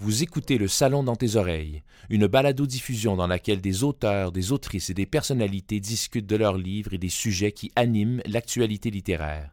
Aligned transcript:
Vous 0.00 0.22
écoutez 0.22 0.58
Le 0.58 0.68
Salon 0.68 1.02
dans 1.02 1.16
tes 1.16 1.34
oreilles, 1.34 1.82
une 2.08 2.28
balado-diffusion 2.28 3.16
dans 3.16 3.26
laquelle 3.26 3.60
des 3.60 3.82
auteurs, 3.82 4.30
des 4.30 4.52
autrices 4.52 4.90
et 4.90 4.94
des 4.94 5.06
personnalités 5.06 5.80
discutent 5.80 6.28
de 6.28 6.36
leurs 6.36 6.56
livres 6.56 6.94
et 6.94 6.98
des 6.98 7.08
sujets 7.08 7.50
qui 7.50 7.72
animent 7.74 8.22
l'actualité 8.24 8.92
littéraire. 8.92 9.50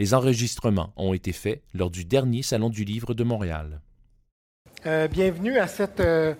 Les 0.00 0.12
enregistrements 0.12 0.92
ont 0.96 1.14
été 1.14 1.30
faits 1.30 1.62
lors 1.72 1.90
du 1.90 2.04
dernier 2.04 2.42
Salon 2.42 2.68
du 2.68 2.82
Livre 2.82 3.14
de 3.14 3.22
Montréal. 3.22 3.80
Euh, 4.86 5.06
bienvenue 5.06 5.56
à 5.56 5.68
cette, 5.68 6.00
euh, 6.00 6.34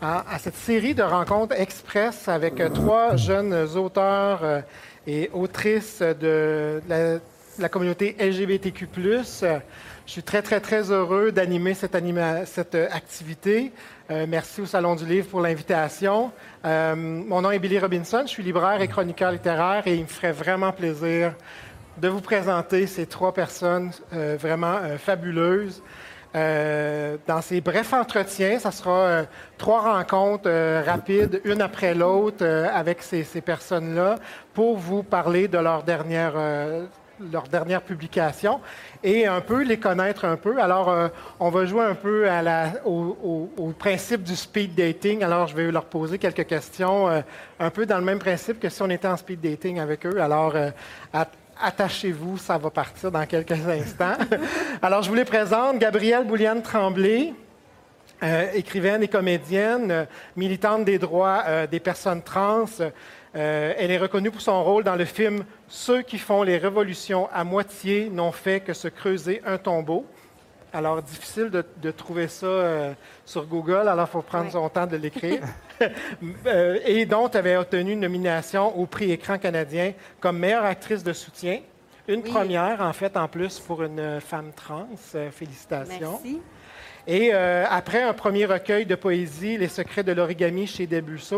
à, 0.00 0.38
cette, 0.38 0.56
série 0.56 0.94
de 0.94 1.02
rencontres 1.02 1.60
express 1.60 2.28
avec 2.28 2.60
euh, 2.60 2.70
trois 2.70 3.16
jeunes 3.16 3.54
auteurs 3.76 4.62
et 5.06 5.28
autrices 5.34 6.00
de 6.00 6.80
la 6.88 7.68
communauté 7.68 8.16
LGBTQ. 8.18 8.88
Je 10.06 10.12
suis 10.12 10.22
très, 10.22 10.40
très, 10.40 10.60
très 10.60 10.92
heureux 10.92 11.32
d'animer 11.32 11.74
cette, 11.74 11.96
euh, 11.96 12.86
activité. 12.92 13.72
Euh, 14.08 14.24
merci 14.28 14.60
au 14.60 14.66
Salon 14.66 14.94
du 14.94 15.04
Livre 15.04 15.26
pour 15.26 15.40
l'invitation. 15.40 16.30
Euh, 16.64 16.94
mon 16.94 17.42
nom 17.42 17.50
est 17.50 17.58
Billy 17.58 17.80
Robinson, 17.80 18.22
je 18.22 18.28
suis 18.28 18.44
libraire 18.44 18.80
et 18.80 18.86
chroniqueur 18.86 19.32
littéraire 19.32 19.82
et 19.86 19.96
il 19.96 20.02
me 20.02 20.06
ferait 20.06 20.30
vraiment 20.30 20.70
plaisir 20.70 21.34
de 21.98 22.06
vous 22.06 22.20
présenter 22.20 22.86
ces 22.86 23.06
trois 23.06 23.34
personnes 23.34 23.90
vraiment 24.12 24.78
fabuleuses. 24.98 25.82
dans 26.34 27.40
ces 27.40 27.62
brefs 27.62 27.94
entretiens, 27.94 28.58
ça 28.58 28.70
sera 28.70 29.22
trois 29.56 29.94
rencontres 29.94 30.84
rapides, 30.84 31.40
une 31.44 31.62
après 31.62 31.94
l'autre, 31.94 32.44
avec 32.44 33.02
ces, 33.02 33.24
ces 33.24 33.40
personnes-là, 33.40 34.16
pour 34.52 34.76
vous 34.76 35.02
parler 35.02 35.48
de 35.48 35.56
leur 35.56 35.84
dernière 35.84 36.34
leur 37.20 37.44
dernière 37.44 37.82
publication 37.82 38.60
et 39.02 39.26
un 39.26 39.40
peu 39.40 39.62
les 39.62 39.78
connaître 39.78 40.24
un 40.24 40.36
peu. 40.36 40.60
Alors, 40.60 40.88
euh, 40.88 41.08
on 41.40 41.50
va 41.50 41.64
jouer 41.64 41.84
un 41.84 41.94
peu 41.94 42.28
au, 42.84 43.74
principe 43.78 44.22
du 44.22 44.36
speed 44.36 44.74
dating. 44.74 45.22
Alors, 45.22 45.48
je 45.48 45.56
vais 45.56 45.70
leur 45.70 45.84
poser 45.84 46.18
quelques 46.18 46.46
questions 46.46 47.08
euh, 47.08 47.20
un 47.58 47.70
peu 47.70 47.86
dans 47.86 47.98
le 47.98 48.04
même 48.04 48.18
principe 48.18 48.60
que 48.60 48.68
si 48.68 48.82
on 48.82 48.90
était 48.90 49.08
en 49.08 49.16
speed 49.16 49.40
dating 49.40 49.78
avec 49.78 50.04
eux. 50.06 50.20
Alors, 50.20 50.54
euh, 50.54 50.70
attachez-vous, 51.60 52.38
ça 52.38 52.58
va 52.58 52.70
partir 52.70 53.10
dans 53.10 53.26
quelques 53.26 53.52
instants. 53.68 54.16
Alors, 54.82 55.02
je 55.02 55.08
vous 55.08 55.16
les 55.16 55.24
présente. 55.24 55.78
Gabrielle 55.78 56.24
Bouliane 56.24 56.62
Tremblay. 56.62 57.32
écrivaine 58.54 59.02
et 59.02 59.08
comédienne, 59.08 60.06
militante 60.36 60.86
des 60.86 60.98
droits 60.98 61.66
des 61.66 61.80
personnes 61.80 62.22
trans, 62.22 62.64
euh, 63.36 63.74
elle 63.76 63.90
est 63.90 63.98
reconnue 63.98 64.30
pour 64.30 64.40
son 64.40 64.64
rôle 64.64 64.82
dans 64.82 64.96
le 64.96 65.04
film 65.04 65.44
Ceux 65.68 66.00
qui 66.02 66.18
font 66.18 66.42
les 66.42 66.56
révolutions 66.56 67.28
à 67.32 67.44
moitié 67.44 68.08
n'ont 68.08 68.32
fait 68.32 68.60
que 68.60 68.72
se 68.72 68.88
creuser 68.88 69.42
un 69.44 69.58
tombeau. 69.58 70.06
Alors, 70.72 71.02
difficile 71.02 71.50
de, 71.50 71.90
trouver 71.90 72.28
ça 72.28 72.46
euh, 72.46 72.92
sur 73.24 73.46
Google, 73.46 73.88
alors 73.88 74.06
il 74.08 74.12
faut 74.12 74.22
prendre 74.22 74.50
son 74.50 74.68
temps 74.68 74.86
de 74.86 74.96
l'écrire. 74.96 75.42
Euh, 76.46 76.78
et 76.86 77.04
dont 77.04 77.28
tu 77.28 77.36
avais 77.36 77.54
obtenu 77.54 77.92
une 77.92 78.00
nomination 78.00 78.74
au 78.78 78.86
prix 78.86 79.12
Écran 79.12 79.36
canadien 79.36 79.92
comme 80.18 80.38
meilleure 80.38 80.64
actrice 80.64 81.04
de 81.04 81.12
soutien. 81.12 81.60
Une 82.08 82.22
première, 82.22 82.80
en 82.80 82.94
fait, 82.94 83.14
en 83.14 83.28
plus, 83.28 83.60
pour 83.60 83.82
une 83.82 84.18
femme 84.22 84.52
trans. 84.56 84.88
félicitations. 85.32 86.18
Merci. 86.24 86.40
Et 87.08 87.32
après 87.32 88.02
un 88.02 88.12
premier 88.12 88.46
recueil 88.46 88.84
de 88.84 88.96
poésie, 88.96 89.56
Les 89.58 89.68
secrets 89.68 90.02
de 90.02 90.12
l'origami 90.12 90.66
chez 90.66 90.86
Debussy, 90.88 91.36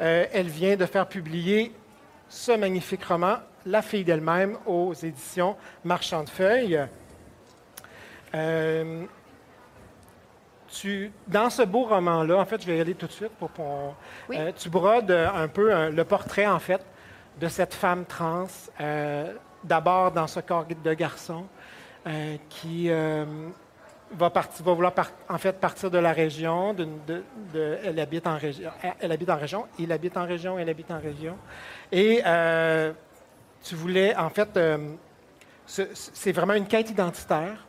euh, 0.00 0.26
elle 0.32 0.48
vient 0.48 0.76
de 0.76 0.86
faire 0.86 1.06
publier 1.06 1.72
ce 2.28 2.52
magnifique 2.52 3.04
roman, 3.04 3.36
La 3.64 3.80
fille 3.80 4.02
d'elle-même, 4.02 4.58
aux 4.66 4.92
éditions 4.92 5.56
Marchand 5.84 6.24
de 6.24 6.30
Feuilles. 6.30 6.80
Euh, 8.34 9.04
dans 11.28 11.50
ce 11.50 11.62
beau 11.62 11.84
roman-là, 11.84 12.36
en 12.36 12.44
fait, 12.44 12.60
je 12.60 12.66
vais 12.66 12.78
y 12.78 12.80
aller 12.80 12.94
tout 12.94 13.06
de 13.06 13.12
suite 13.12 13.30
pour 13.38 13.50
euh, 14.30 14.50
tu 14.56 14.68
brodes 14.68 15.12
un 15.12 15.46
peu 15.46 15.90
le 15.90 16.04
portrait, 16.04 16.48
en 16.48 16.58
fait, 16.58 16.84
de 17.40 17.46
cette 17.46 17.74
femme 17.74 18.04
trans, 18.04 18.48
d'abord 19.62 20.10
dans 20.10 20.26
ce 20.26 20.40
corps 20.40 20.66
de 20.66 20.94
garçon, 20.94 21.44
qui 22.48 22.90
va, 24.12 24.32
vouloir 24.64 24.92
en 25.28 25.38
fait 25.38 25.58
partir 25.60 25.90
de 25.90 25.98
la 25.98 26.12
région. 26.12 26.74
De, 26.74 27.22
elle, 27.84 27.98
habite 27.98 28.26
en 28.26 28.36
région, 28.36 28.70
elle 29.00 29.12
habite 29.12 29.30
en 29.30 29.36
région, 29.36 29.66
il 29.78 29.92
habite 29.92 30.16
en 30.16 30.26
région, 30.26 30.58
elle 30.58 30.68
habite 30.68 30.90
en 30.90 31.00
région. 31.00 31.36
Et 31.92 32.22
euh, 32.24 32.92
tu 33.62 33.74
voulais, 33.74 34.14
en 34.16 34.30
fait, 34.30 34.56
euh, 34.56 34.94
c'est 35.66 36.32
vraiment 36.32 36.54
une 36.54 36.66
quête 36.66 36.90
identitaire 36.90 37.66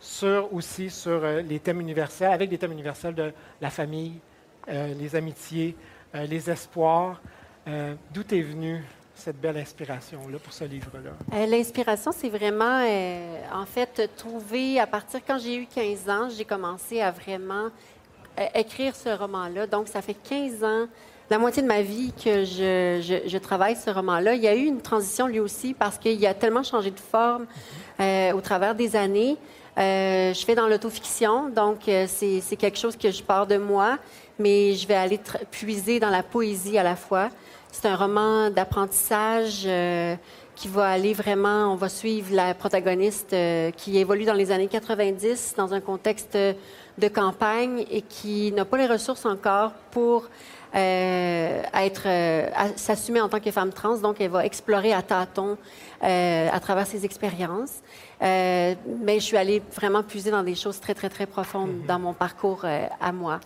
sur 0.00 0.52
aussi 0.52 0.90
sur 0.90 1.24
euh, 1.24 1.40
les 1.40 1.60
thèmes 1.60 1.80
universels, 1.80 2.32
avec 2.32 2.50
des 2.50 2.58
thèmes 2.58 2.72
universels 2.72 3.14
de 3.14 3.32
la 3.60 3.70
famille, 3.70 4.20
les 4.66 5.14
amitiés, 5.14 5.76
les 6.14 6.50
espoirs. 6.50 7.20
D'où 7.66 8.22
est 8.30 8.40
venu 8.40 8.82
cette 9.14 9.40
belle 9.40 9.56
inspiration-là 9.56 10.38
pour 10.38 10.52
ce 10.52 10.64
livre-là? 10.64 11.10
Euh, 11.32 11.46
l'inspiration, 11.46 12.12
c'est 12.12 12.28
vraiment, 12.28 12.80
euh, 12.84 13.38
en 13.52 13.64
fait, 13.64 14.10
trouver, 14.16 14.80
à 14.80 14.86
partir, 14.86 15.20
quand 15.26 15.38
j'ai 15.38 15.56
eu 15.56 15.66
15 15.66 16.10
ans, 16.10 16.28
j'ai 16.36 16.44
commencé 16.44 17.00
à 17.00 17.10
vraiment 17.10 17.68
euh, 18.38 18.46
écrire 18.54 18.94
ce 18.96 19.08
roman-là. 19.08 19.66
Donc, 19.66 19.88
ça 19.88 20.02
fait 20.02 20.14
15 20.14 20.64
ans, 20.64 20.86
la 21.30 21.38
moitié 21.38 21.62
de 21.62 21.68
ma 21.68 21.82
vie 21.82 22.12
que 22.12 22.44
je, 22.44 23.22
je, 23.26 23.38
travaille 23.38 23.76
ce 23.76 23.88
roman-là. 23.88 24.34
Il 24.34 24.42
y 24.42 24.48
a 24.48 24.54
eu 24.54 24.66
une 24.66 24.82
transition 24.82 25.26
lui 25.26 25.40
aussi 25.40 25.72
parce 25.72 25.96
qu'il 25.96 26.24
a 26.26 26.34
tellement 26.34 26.62
changé 26.62 26.90
de 26.90 27.00
forme 27.00 27.46
au 27.98 28.40
travers 28.42 28.74
des 28.74 28.94
années. 28.94 29.38
je 29.74 30.42
fais 30.44 30.54
dans 30.54 30.68
l'autofiction, 30.68 31.48
donc 31.48 31.78
c'est 31.86 32.56
quelque 32.58 32.76
chose 32.76 32.94
que 32.98 33.10
je 33.10 33.22
pars 33.22 33.46
de 33.46 33.56
moi, 33.56 33.96
mais 34.38 34.74
je 34.74 34.86
vais 34.86 34.96
aller 34.96 35.18
puiser 35.50 35.98
dans 35.98 36.10
la 36.10 36.22
poésie 36.22 36.76
à 36.76 36.82
la 36.82 36.94
fois. 36.94 37.30
C'est 37.74 37.88
un 37.88 37.96
roman 37.96 38.50
d'apprentissage 38.50 39.64
euh, 39.66 40.14
qui 40.54 40.68
va 40.68 40.90
aller 40.90 41.12
vraiment, 41.12 41.72
on 41.72 41.74
va 41.74 41.88
suivre 41.88 42.32
la 42.32 42.54
protagoniste 42.54 43.32
euh, 43.32 43.72
qui 43.72 43.98
évolue 43.98 44.24
dans 44.24 44.32
les 44.32 44.52
années 44.52 44.68
90 44.68 45.54
dans 45.56 45.74
un 45.74 45.80
contexte 45.80 46.34
de 46.36 47.08
campagne 47.08 47.84
et 47.90 48.02
qui 48.02 48.52
n'a 48.52 48.64
pas 48.64 48.76
les 48.76 48.86
ressources 48.86 49.26
encore 49.26 49.72
pour 49.90 50.28
euh, 50.76 51.62
être, 51.74 52.06
s'assumer 52.76 53.20
en 53.20 53.28
tant 53.28 53.40
que 53.40 53.50
femme 53.50 53.72
trans. 53.72 53.98
Donc, 53.98 54.20
elle 54.20 54.30
va 54.30 54.46
explorer 54.46 54.92
à 54.92 55.02
tâtons 55.02 55.58
à 56.00 56.60
travers 56.60 56.86
ses 56.86 57.04
expériences. 57.04 57.82
mais 58.20 58.76
je 59.14 59.24
suis 59.24 59.36
allée 59.36 59.60
vraiment 59.74 60.04
puiser 60.04 60.30
dans 60.30 60.44
des 60.44 60.54
choses 60.54 60.78
très, 60.78 60.94
très, 60.94 61.08
très 61.08 61.26
profondes 61.26 61.70
mm-hmm. 61.70 61.86
dans 61.86 61.98
mon 61.98 62.12
parcours 62.14 62.64
à 62.64 63.12
moi. 63.12 63.40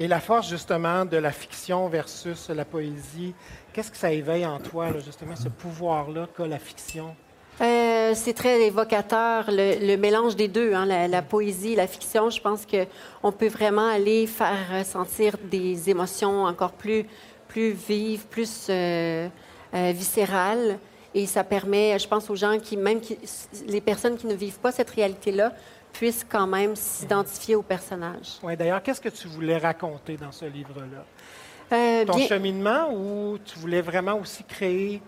Et 0.00 0.06
la 0.06 0.20
force, 0.20 0.48
justement, 0.48 1.04
de 1.04 1.16
la 1.16 1.32
fiction 1.32 1.88
versus 1.88 2.50
la 2.50 2.64
poésie, 2.64 3.34
qu'est-ce 3.72 3.90
que 3.90 3.96
ça 3.96 4.12
éveille 4.12 4.46
en 4.46 4.60
toi, 4.60 4.92
justement, 5.04 5.34
ce 5.34 5.48
pouvoir-là 5.48 6.28
qu'a 6.36 6.46
la 6.46 6.60
fiction? 6.60 7.16
Euh, 7.60 8.12
c'est 8.14 8.34
très 8.34 8.60
évocateur, 8.62 9.46
le, 9.48 9.96
mélange 9.96 10.36
des 10.36 10.46
deux, 10.46 10.72
hein, 10.72 10.86
la, 10.86 11.22
poésie, 11.22 11.74
la 11.74 11.88
fiction. 11.88 12.30
Je 12.30 12.40
pense 12.40 12.64
qu'on 12.64 13.32
peut 13.32 13.48
vraiment 13.48 13.88
aller 13.88 14.28
faire 14.28 14.78
ressentir 14.78 15.34
des 15.50 15.90
émotions 15.90 16.44
encore 16.44 16.72
plus, 16.72 17.04
plus 17.48 17.72
vives, 17.72 18.26
plus 18.26 18.68
euh, 18.70 19.28
euh, 19.74 19.92
viscérales. 19.92 20.78
Et 21.12 21.26
ça 21.26 21.42
permet, 21.42 21.98
je 21.98 22.06
pense, 22.06 22.30
aux 22.30 22.36
gens 22.36 22.60
qui, 22.60 22.76
même 22.76 23.00
les 23.66 23.80
personnes 23.80 24.16
qui 24.16 24.28
ne 24.28 24.34
vivent 24.34 24.60
pas 24.60 24.70
cette 24.70 24.90
réalité-là, 24.90 25.52
puisse 25.98 26.24
quand 26.28 26.46
même 26.46 26.76
s'identifier 26.76 27.56
au 27.56 27.62
personnage. 27.62 28.38
Oui, 28.44 28.56
d'ailleurs, 28.56 28.80
qu'est-ce 28.84 29.00
que 29.00 29.08
tu 29.08 29.26
voulais 29.26 29.58
raconter 29.58 30.16
dans 30.16 30.30
ce 30.30 30.44
livre-là? 30.44 31.04
Euh, 31.72 32.04
Ton 32.04 32.18
cheminement 32.18 32.92
ou 32.94 33.36
tu 33.44 33.58
voulais 33.58 33.80
vraiment 33.80 34.14
aussi 34.14 34.44
créer 34.44 35.02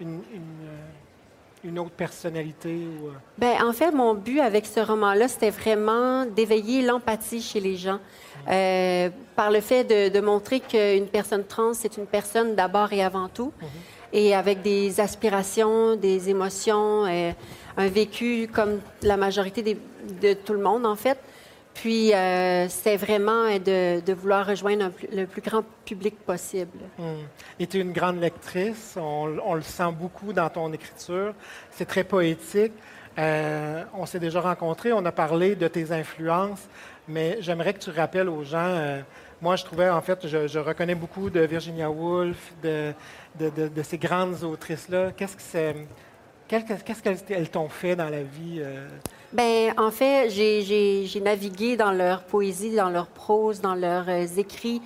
une, 0.00 0.22
une, 0.32 1.78
euh, 1.78 1.80
autre 1.80 1.90
personnalité? 1.90 2.68
Ou... 2.68 3.08
Euh? 3.08 3.12
Ben, 3.36 3.56
en 3.66 3.72
fait, 3.72 3.90
mon 3.90 4.14
but 4.14 4.38
avec 4.38 4.64
ce 4.64 4.78
roman-là, 4.78 5.26
c'était 5.26 5.50
vraiment 5.50 6.24
d'éveiller 6.24 6.82
l'empathie 6.82 7.42
chez 7.42 7.58
les 7.58 7.76
gens. 7.76 7.98
Euh, 8.48 9.10
par 9.34 9.50
le 9.50 9.60
fait 9.60 9.82
de, 9.82 10.08
de 10.08 10.20
montrer 10.24 10.60
qu'une 10.60 11.08
personne 11.08 11.42
trans, 11.42 11.74
c'est 11.74 11.96
une 11.96 12.06
personne 12.06 12.54
d'abord 12.54 12.92
et 12.92 13.02
avant 13.02 13.28
tout, 13.28 13.52
mhm. 13.60 13.68
et 14.12 14.36
avec 14.36 14.62
des 14.62 15.00
aspirations, 15.00 15.96
des 15.96 16.30
émotions 16.30 17.06
un 17.76 17.88
vécu 17.88 18.48
comme 18.52 18.80
la 19.02 19.16
majorité 19.16 19.62
de 20.20 20.34
tout 20.34 20.52
le 20.52 20.60
monde, 20.60 20.86
en 20.86 20.96
fait. 20.96 21.18
Puis, 21.76 22.14
euh, 22.14 22.68
c'est 22.70 22.96
vraiment 22.96 23.50
de, 23.58 24.12
vouloir 24.14 24.46
rejoindre 24.46 24.90
le 25.12 25.26
plus 25.26 25.42
grand 25.42 25.62
public 25.84 26.18
possible. 26.24 26.78
Hmm. 26.98 27.26
Et 27.60 27.66
tu 27.66 27.76
es 27.76 27.80
une 27.82 27.92
grande 27.92 28.18
lectrice. 28.18 28.96
On, 28.96 29.54
le 29.54 29.62
sent 29.62 29.92
beaucoup 29.92 30.32
dans 30.32 30.48
ton 30.48 30.72
écriture. 30.72 31.34
C'est 31.70 31.84
très 31.84 32.02
poétique. 32.02 32.72
Euh, 33.18 33.84
on 33.92 34.06
s'est 34.06 34.18
déjà 34.18 34.40
rencontrés. 34.40 34.92
On 34.94 35.04
a 35.04 35.12
parlé 35.12 35.54
de 35.54 35.68
tes 35.68 35.92
influences. 35.92 36.66
Mais 37.08 37.36
j'aimerais 37.40 37.74
que 37.74 37.80
tu 37.80 37.90
rappelles 37.90 38.30
aux 38.30 38.42
gens. 38.42 38.58
Euh, 38.58 39.02
moi, 39.42 39.56
je 39.56 39.64
trouvais, 39.64 39.90
en 39.90 40.00
fait, 40.00 40.26
je, 40.26 40.58
reconnais 40.58 40.94
beaucoup 40.94 41.28
de 41.28 41.40
Virginia 41.40 41.90
Woolf, 41.90 42.54
de, 42.62 42.94
de, 43.38 43.68
de 43.68 43.82
ces 43.82 43.98
grandes 43.98 44.42
autrices-là. 44.42 45.12
Qu'est-ce 45.12 45.36
qu'elles 47.02 47.50
t'ont 47.50 47.68
fait 47.68 47.94
dans 47.94 48.08
la 48.08 48.22
vie? 48.22 48.62
Ben, 49.36 49.74
en 49.76 49.90
fait, 49.90 50.30
j'ai 50.30 51.20
navigué 51.20 51.76
dans 51.76 51.92
leur 51.92 52.22
poésie, 52.22 52.74
dans 52.74 52.88
leur 52.88 53.06
prose, 53.06 53.60
dans 53.60 53.74
leurs 53.74 54.08
euh, 54.08 54.24
écrits 54.38 54.80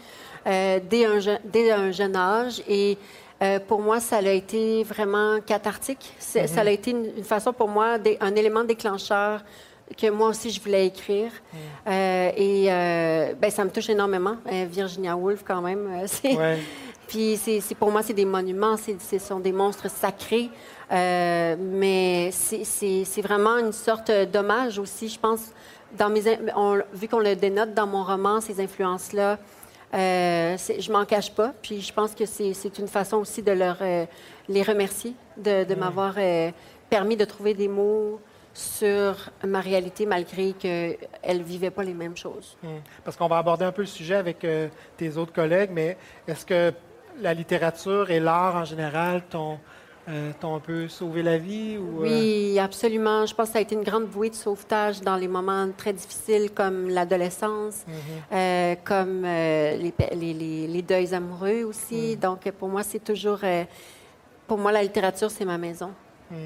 euh, 0.49 0.81
dès, 0.91 1.05
un 1.05 1.19
dès, 1.45 1.71
un 1.71 1.93
jeune 1.93 2.17
âge. 2.17 2.61
Et 2.69 2.99
euh, 3.43 3.61
pour 3.61 3.81
moi, 3.81 4.01
ça 4.01 4.17
a 4.17 4.23
été 4.23 4.83
vraiment 4.83 5.39
cathartique. 5.41 6.13
Ça 6.19 6.41
mm-hmm. 6.41 6.67
a 6.67 6.71
été 6.73 6.91
une, 6.91 7.23
façon 7.23 7.53
pour 7.53 7.69
moi, 7.69 7.99
un 8.21 8.35
élément 8.35 8.65
déclencheur 8.65 9.45
que 9.97 10.11
moi 10.11 10.29
aussi 10.29 10.51
je 10.51 10.61
voulais 10.61 10.87
écrire. 10.87 11.31
Mm. 11.55 11.91
et 12.37 12.67
ben, 13.41 13.51
ça 13.51 13.65
me 13.65 13.71
touche 13.71 13.89
énormément. 13.89 14.37
Virginia 14.69 15.17
Woolf, 15.17 15.45
quand 15.45 15.63
même. 15.63 15.89
Puis 17.07 17.37
c'est, 17.37 17.75
pour 17.75 17.91
moi, 17.91 18.03
c'est 18.03 18.15
des 18.15 18.25
monuments, 18.25 18.77
ce 18.77 19.19
sont 19.19 19.41
des 19.41 19.53
monstres 19.53 19.91
sacrés. 19.91 20.49
Euh, 20.91 21.57
mais 21.59 22.31
c'est 22.33 23.23
vraiment 23.23 23.59
une 23.59 23.73
sorte 23.73 24.11
d'hommage 24.33 24.79
aussi, 24.79 25.09
je 25.09 25.19
pense. 25.19 25.53
Dans 25.97 26.09
mes, 26.09 26.21
vu 26.93 27.09
qu'on 27.09 27.19
le 27.19 27.35
dénote 27.35 27.75
dans 27.75 27.87
mon 27.87 28.05
roman, 28.05 28.41
ces 28.41 28.61
influences-là, 28.61 29.39
euh, 29.93 30.57
je 30.57 30.93
m'en 30.93 31.05
cache 31.05 31.33
pas. 31.33 31.53
Puis 31.63 31.81
je 31.81 31.93
pense 31.93 32.15
que 32.15 32.25
c'est 32.27 32.79
une 32.79 32.89
façon 32.89 33.19
aussi 33.19 33.43
de 33.43 33.53
leur, 33.53 33.79
euh, 33.81 34.07
les 34.49 34.63
remercier 34.63 35.15
de, 35.37 35.65
de 35.65 35.75
m'avoir 35.75 36.15
euh, 36.19 36.51
permis 36.89 37.17
de 37.17 37.25
trouver 37.25 37.55
des 37.55 37.69
mots 37.69 38.21
sur 38.53 39.31
ma 39.45 39.61
réalité 39.61 40.07
malgré 40.07 40.53
qu'elles 40.53 40.99
ne 41.29 41.43
vivaient 41.43 41.71
pas 41.71 41.85
les 41.85 41.95
mêmes 41.95 42.17
choses. 42.17 42.57
Parce 43.05 43.17
qu'on 43.17 43.29
va 43.29 43.39
aborder 43.39 43.65
un 43.65 43.73
peu 43.73 43.83
le 43.83 43.87
sujet 43.87 44.17
avec 44.17 44.45
tes 44.97 45.17
autres 45.17 45.33
collègues, 45.33 45.71
mais 45.73 45.97
est-ce 46.27 46.45
que 46.45 46.73
la 47.21 47.33
littérature 47.33 48.11
et 48.11 48.19
l'art 48.19 48.57
en 48.57 48.65
général 48.65 49.23
t'ont 49.31 49.59
euh, 50.09 50.33
t'ont 50.41 50.57
un 50.57 50.61
peu 50.61 50.89
sauvé 50.89 51.23
la 51.23 51.39
vie? 51.39 51.77
Ou, 51.77 52.01
euh? 52.01 52.09
Oui, 52.09 52.59
absolument. 52.59 53.27
Je 53.27 53.35
pense 53.35 53.49
que 53.49 53.53
ça 53.53 53.59
a 53.59 53.63
été 53.63 53.75
une 53.75 53.83
grande 53.83 54.07
bouée 54.07 54.31
de 54.31 54.35
sauvetage 54.35 55.01
dans 55.03 55.17
les 55.17 55.29
moments 55.29 55.69
très 55.77 55.93
difficiles 55.93 56.51
comme 56.53 56.89
l'adolescence, 56.89 57.85
mhm. 57.87 57.95
euh, 58.33 58.75
comme 58.85 59.23
les, 59.25 59.93
les, 60.15 60.67
les, 60.67 60.83
deuils 60.83 61.15
amoureux 61.15 61.65
aussi. 61.65 62.15
Mhm. 62.15 62.21
Donc, 62.21 62.51
pour 62.53 62.69
moi, 62.69 62.83
c'est 62.83 63.05
toujours... 63.05 63.41
pour 64.47 64.59
moi, 64.59 64.73
la 64.73 64.83
littérature, 64.83 65.31
c'est 65.31 65.45
ma 65.45 65.59
maison. 65.59 65.91
Mhm. 66.31 66.39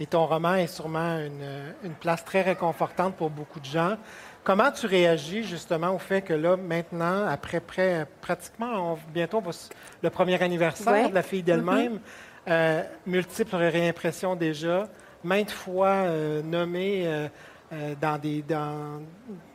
Et 0.00 0.06
ton 0.06 0.26
roman 0.26 0.54
est 0.54 0.66
sûrement 0.66 1.18
une, 1.18 1.74
une, 1.84 1.92
place 1.92 2.24
très 2.24 2.42
réconfortante 2.42 3.14
pour 3.14 3.30
beaucoup 3.30 3.60
de 3.60 3.66
gens. 3.66 3.96
Comment 4.44 4.72
tu 4.72 4.86
réagis 4.86 5.44
justement 5.44 5.94
au 5.94 5.98
fait 5.98 6.22
que 6.22 6.32
là, 6.32 6.56
maintenant, 6.56 7.26
après 7.28 7.60
près, 7.60 8.06
pratiquement, 8.20 8.98
bientôt 9.14 9.40
le 10.02 10.10
premier 10.10 10.42
anniversaire 10.42 11.08
de 11.08 11.14
la 11.14 11.22
fille 11.22 11.44
d'elle-même, 11.44 12.00
euh, 12.48 12.82
multiples 13.06 13.56
réimpressions 13.56 14.34
déjà, 14.34 14.88
maintes 15.22 15.50
fois 15.50 15.88
euh, 15.88 16.42
nommées 16.42 17.28
euh, 17.72 17.94
dans, 18.00 18.18
des, 18.18 18.42
dans, 18.42 19.00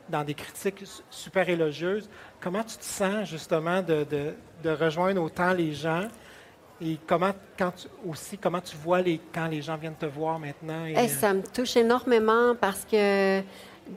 dans, 0.10 0.24
des 0.24 0.34
critiques 0.34 0.84
super 1.10 1.50
élogieuses. 1.50 2.10
Comment 2.40 2.64
tu 2.64 2.78
te 2.78 2.84
sens 2.86 3.30
justement 3.30 3.82
de, 3.82 4.06
de, 4.64 4.70
rejoindre 4.70 5.22
autant 5.22 5.54
les 5.54 5.74
gens? 5.74 6.08
Et 6.80 6.98
comment, 7.08 7.34
quand 7.58 7.74
aussi, 8.08 8.38
comment 8.38 8.62
tu 8.62 8.76
vois 8.78 9.02
les, 9.02 9.20
quand 9.34 9.48
les 9.48 9.62
gens 9.62 9.76
viennent 9.78 9.96
te 9.96 10.06
voir 10.06 10.40
maintenant? 10.40 10.86
Ça 11.08 11.34
me 11.34 11.42
touche 11.42 11.76
énormément 11.76 12.56
parce 12.56 12.86
que 12.86 13.42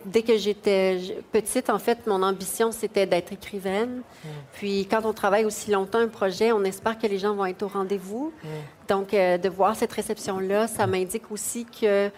dès 0.04 0.22
que 0.22 0.36
j'étais 0.36 0.98
petite, 1.32 1.70
en 1.70 1.78
fait, 1.78 2.06
mon 2.06 2.22
ambition, 2.22 2.72
c'était 2.72 3.06
d'être 3.06 3.32
écrivaine. 3.32 4.02
Mm. 4.24 4.28
Puis 4.52 4.86
quand 4.90 5.04
on 5.04 5.12
travaille 5.12 5.44
aussi 5.44 5.70
longtemps 5.70 5.98
un 5.98 6.08
projet, 6.08 6.52
on 6.52 6.64
espère 6.64 6.98
que 6.98 7.06
les 7.06 7.18
gens 7.18 7.34
vont 7.34 7.46
être 7.46 7.62
au 7.62 7.68
rendez-vous. 7.68 8.32
Mm. 8.42 8.48
Donc, 8.88 9.14
euh, 9.14 9.38
de 9.38 9.48
voir 9.48 9.76
cette 9.76 9.92
réception-là, 9.92 10.66
ça 10.66 10.86
m'indique 10.86 11.30
aussi 11.30 11.64
que, 11.64 12.10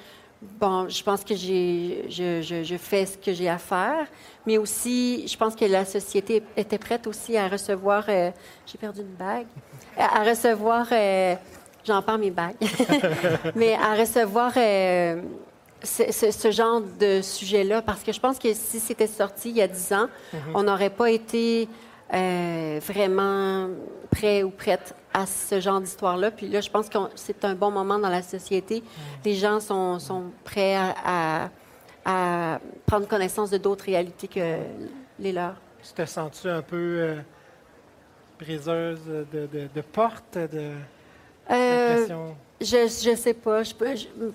bon, 0.61 0.89
je 0.89 1.03
pense 1.03 1.25
que 1.25 1.35
j'ai, 1.35 2.07
je, 2.09 2.77
fais 2.79 3.07
ce 3.07 3.19
que 3.19 3.33
j'ai 3.33 3.49
à 3.49 3.59
faire, 3.59 4.07
mais 4.47 4.59
aussi, 4.59 5.27
je 5.27 5.37
pense 5.37 5.55
que 5.55 5.65
la 5.65 5.85
société 5.85 6.43
était 6.57 6.79
prête 6.79 7.07
aussi 7.07 7.37
à 7.37 7.49
recevoir, 7.49 8.05
euh, 8.09 8.31
j'ai 8.67 8.79
perdu 8.79 9.01
une 9.01 9.15
bague, 9.15 9.47
à 9.97 10.25
recevoir, 10.25 10.87
euh, 10.93 11.35
j'en 11.85 12.01
parle 12.03 12.21
mes 12.21 12.31
bagues, 12.31 12.57
mais 13.55 13.75
à 13.75 13.95
recevoir 13.95 14.53
ce, 15.85 16.51
genre 16.51 16.81
de 17.01 17.21
sujet-là, 17.23 17.83
parce 17.83 18.03
que 18.03 18.13
je 18.13 18.21
pense 18.21 18.39
que 18.39 18.53
si 18.55 18.81
c'était 18.81 19.07
sorti 19.07 19.51
il 19.51 19.57
y 19.57 19.63
a 19.63 19.69
dix 19.69 19.93
ans, 19.93 20.09
mhm. 20.33 20.41
on 20.55 20.63
n'aurait 20.63 20.91
pas 20.91 21.11
été 21.11 21.69
euh, 22.13 22.81
vraiment 22.83 23.69
prêt 24.11 24.43
ou 24.43 24.51
prête 24.51 24.95
à 25.13 25.27
ce 25.27 25.61
genre 25.61 25.81
d'histoire-là. 25.81 26.31
Puis 26.31 26.49
là, 26.49 26.61
je 26.61 26.71
pense 26.71 26.89
que 26.89 26.99
c'est 27.15 27.45
un 27.45 27.55
bon 27.55 27.71
moment 27.71 27.99
dans 27.99 28.09
la 28.09 28.23
société. 28.23 28.81
Mhm. 28.81 28.87
Les 29.25 29.35
gens 29.35 29.61
sont, 29.61 29.99
sont 29.99 30.25
prêts 30.45 30.77
à, 30.77 31.51
à, 32.05 32.61
prendre 32.87 33.07
connaissance 33.07 33.51
de 33.51 33.59
d'autres 33.59 33.85
réalités 33.85 34.29
que 34.29 34.57
les 35.19 35.33
leurs. 35.33 35.57
Tu 35.83 35.93
te 35.93 36.05
sens-tu 36.05 36.49
un 36.49 36.63
peu 36.63 36.77
euh, 36.77 37.17
briseuse 38.39 39.01
de, 39.07 39.47
de, 39.47 39.69
de 39.75 39.81
porte? 39.81 40.39
De... 40.39 40.73
Euh, 41.51 42.07
je 42.63 43.11
ne 43.11 43.17
sais 43.17 43.35
pas. 43.35 43.63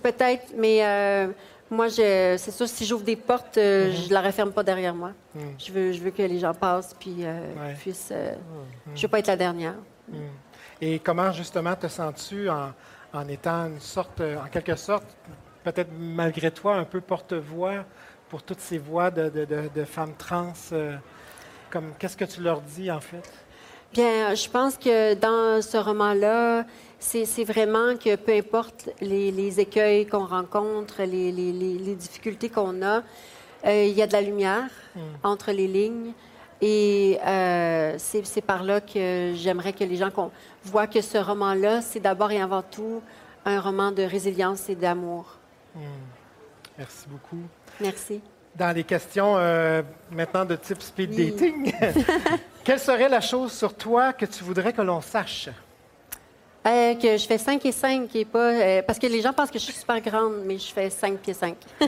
Peut-être, 0.04 0.54
mais 0.56 0.86
euh, 0.86 1.28
moi, 1.70 1.90
c'est 1.90 2.38
sûr, 2.38 2.68
si 2.68 2.86
j'ouvre 2.86 3.04
des 3.04 3.16
portes, 3.16 3.58
euh, 3.58 3.90
mm-hmm. 3.90 4.04
je 4.04 4.10
ne 4.10 4.14
la 4.14 4.22
referme 4.22 4.52
pas 4.52 4.64
derrière 4.64 4.94
moi. 4.94 5.12
Mm. 5.34 5.40
Je, 5.58 5.72
veux, 5.72 5.92
je 5.92 6.02
veux 6.02 6.12
que 6.12 6.22
les 6.22 6.40
gens 6.40 6.54
passent 6.54 6.96
puis 7.00 7.26
puissent. 7.80 8.14
Je 8.14 8.92
ne 8.92 8.98
veux 8.98 9.08
pas 9.08 9.20
être 9.20 9.28
la 9.28 9.38
dernière. 9.38 9.76
Mm. 10.10 10.18
Et 10.82 11.00
comment, 11.00 11.32
justement, 11.32 11.76
te 11.76 11.88
sens-tu 11.88 12.50
en, 12.50 12.74
en, 13.14 13.28
étant 13.28 13.68
une 13.68 13.80
sorte, 13.80 14.22
en 14.22 14.48
quelque 14.50 14.76
sorte, 14.76 15.06
peut-être 15.64 15.92
malgré 15.98 16.52
toi, 16.52 16.76
un 16.76 16.86
peu 16.86 17.02
porte-voix 17.02 17.86
pour 18.30 18.44
toutes 18.44 18.60
ces 18.60 18.78
voix 18.78 19.10
de, 19.10 19.30
de, 19.30 19.70
de 19.74 19.84
femmes 19.86 20.14
trans? 20.18 20.54
comme, 21.70 21.94
qu'est-ce 22.00 22.18
que 22.18 22.26
tu 22.26 22.42
leur 22.42 22.62
dis, 22.62 22.92
en 22.92 23.00
fait? 23.00 23.30
Bien, 23.94 24.36
je 24.36 24.50
pense 24.50 24.78
que 24.78 25.14
dans 25.14 25.62
ce 25.62 25.78
roman-là, 25.78 26.66
c'est 27.00 27.44
vraiment 27.44 27.96
que 27.96 28.16
peu 28.16 28.34
importe 28.34 28.90
les, 29.02 29.60
écueils 29.60 30.08
qu'on 30.08 30.26
rencontre, 30.26 31.04
les, 31.04 31.96
difficultés 31.96 32.50
qu'on 32.50 32.82
a, 32.82 33.04
euh, 33.66 33.84
il 33.86 33.94
y 33.94 34.02
a 34.02 34.08
de 34.08 34.14
la 34.14 34.22
lumière 34.22 34.70
hmm. 34.96 35.00
entre 35.24 35.52
les 35.52 35.68
lignes. 35.68 36.14
Et 36.60 37.20
euh, 37.26 37.96
c'est 38.00 38.42
par 38.42 38.64
là 38.64 38.82
que 38.82 39.34
j'aimerais 39.36 39.74
que 39.74 39.84
les 39.84 39.96
gens 39.96 40.10
voient 40.64 40.88
que 40.88 41.02
ce 41.02 41.20
roman-là, 41.20 41.82
c'est 41.82 42.00
d'abord 42.00 42.32
et 42.32 42.42
avant 42.42 42.64
tout 42.64 43.02
un 43.46 43.62
roman 43.62 43.92
de 43.92 44.02
résilience 44.02 44.68
et 44.70 44.76
d'amour. 44.76 45.38
Hmm. 45.76 45.82
Merci 46.78 47.06
beaucoup. 47.08 47.44
Merci. 47.80 48.22
Dans 48.56 48.76
les 48.76 48.84
questions 48.84 49.36
euh, 49.38 49.84
maintenant 50.12 50.46
de 50.46 50.56
type 50.56 50.82
speed 50.82 51.12
dating, 51.12 51.72
quelle 52.64 52.80
serait 52.80 53.10
la 53.10 53.22
chose 53.22 53.52
sur 53.52 53.76
toi 53.76 54.14
que 54.14 54.26
tu 54.26 54.44
voudrais 54.44 54.74
que 54.74 54.82
l'on 54.82 55.02
sache? 55.02 55.50
Euh, 56.68 56.96
que 56.96 57.16
je 57.16 57.26
fais 57.26 57.38
5 57.38 57.66
et 57.66 57.72
5 57.72 58.14
et 58.16 58.26
pas. 58.26 58.52
Euh, 58.52 58.82
parce 58.82 59.00
que 59.00 59.08
les 59.08 59.22
gens 59.22 59.32
pensent 59.32 59.52
que 59.52 59.60
je 59.60 59.64
suis 59.64 59.74
super 59.74 60.02
grande, 60.02 60.44
mais 60.46 60.58
je 60.58 60.74
fais 60.74 60.90
5 60.90 61.18
pieds 61.20 61.34
5. 61.34 61.56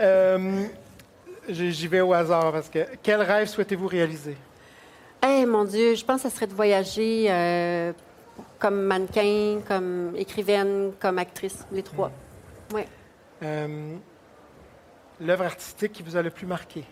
euh, 0.00 0.64
J'y 1.48 1.88
vais 1.88 2.00
au 2.00 2.14
hasard 2.14 2.52
parce 2.52 2.70
que. 2.70 2.78
Quel 3.02 3.20
rêve 3.20 3.48
souhaitez-vous 3.48 3.86
réaliser? 3.86 4.36
Eh 5.26 5.44
mon 5.44 5.64
Dieu, 5.64 5.94
je 5.94 6.04
pense 6.04 6.22
que 6.22 6.30
ce 6.30 6.34
serait 6.34 6.46
de 6.46 6.54
voyager 6.54 7.30
comme 8.58 8.82
mannequin, 8.82 9.60
comme 9.66 10.14
écrivaine, 10.16 10.92
comme 10.98 11.18
actrice, 11.18 11.66
les 11.72 11.82
trois. 11.82 12.08
Mm. 12.08 12.74
Oui. 12.74 12.82
L'œuvre 15.20 15.44
artistique 15.44 15.92
qui 15.92 16.02
vous 16.02 16.16
a 16.16 16.22
le 16.22 16.30
plus 16.30 16.46
marqué? 16.46 16.84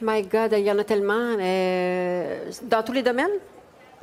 my 0.00 0.22
God, 0.22 0.52
il 0.52 0.64
y 0.64 0.70
en 0.70 0.78
a 0.78 0.84
tellement. 0.84 1.36
dans 1.36 2.82
tous 2.84 2.92
les 2.92 3.02
domaines? 3.02 3.38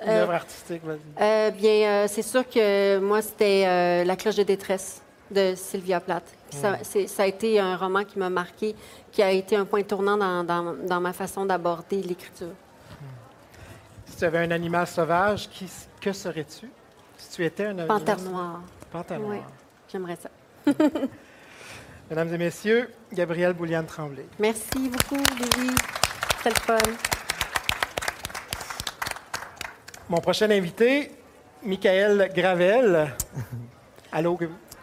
Une 0.05 0.12
œuvre 0.12 0.33
artistique, 0.33 0.83
vas-y. 0.83 1.00
Euh, 1.21 1.51
bien, 1.51 1.71
euh, 1.71 2.05
c'est 2.07 2.21
sûr 2.21 2.47
que 2.47 3.00
moi, 3.00 3.21
c'était 3.21 3.65
euh, 3.65 4.03
La 4.03 4.15
cloche 4.15 4.35
de 4.35 4.43
détresse 4.43 5.01
de 5.31 5.53
Sylvia 5.55 6.00
Plath. 6.00 6.25
Ça, 6.51 6.77
ça, 6.83 7.24
a 7.24 7.25
été 7.25 7.59
un 7.59 7.75
roman 7.75 8.03
qui 8.03 8.17
m'a 8.19 8.29
marqué, 8.29 8.75
qui 9.12 9.21
a 9.21 9.31
été 9.31 9.55
un 9.55 9.65
point 9.65 9.83
tournant 9.83 10.15
dans, 10.15 10.43
dans, 10.43 10.74
dans 10.74 11.01
ma 11.01 11.12
façon 11.12 11.45
d'aborder 11.45 12.01
l'écriture. 12.01 12.53
Si 14.05 14.17
tu 14.17 14.24
avais 14.24 14.38
un 14.38 14.51
animal 14.51 14.88
sauvage, 14.88 15.50
qui, 15.50 15.69
que 16.00 16.13
serais-tu? 16.13 16.69
Si 17.17 17.29
tu 17.31 17.43
étais 17.43 17.65
un 17.65 17.79
animal 17.79 17.88
Panthère 17.88 18.21
noire. 18.21 18.62
Panthère 18.91 19.19
noire. 19.19 19.31
Oui, 19.31 19.39
j'aimerais 19.91 20.15
ça. 20.15 20.29
Mesdames 22.09 22.33
et 22.33 22.38
messieurs, 22.38 22.89
Gabrielle 23.12 23.53
Bouliane-Tremblay. 23.53 24.27
Merci 24.39 24.89
beaucoup, 24.89 25.21
Lily. 25.39 25.71
C'était 26.38 26.50
le 26.51 26.55
fun. 26.55 26.77
Mon 30.07 30.19
prochain 30.19 30.51
invité, 30.51 31.09
Michael 31.63 32.29
Gravel. 32.35 33.12
Allô? 34.12 34.38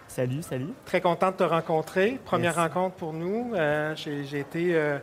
Salut, 0.08 0.42
salut. 0.42 0.70
Très 0.84 1.00
content 1.00 1.30
de 1.30 1.36
te 1.36 1.44
rencontrer. 1.44 2.18
Première 2.24 2.56
rencontre 2.56 2.96
pour 2.96 3.12
nous. 3.12 3.52
Euh, 3.54 3.94
j'ai 3.94 4.40
été 4.40 4.74
euh, 4.74 4.98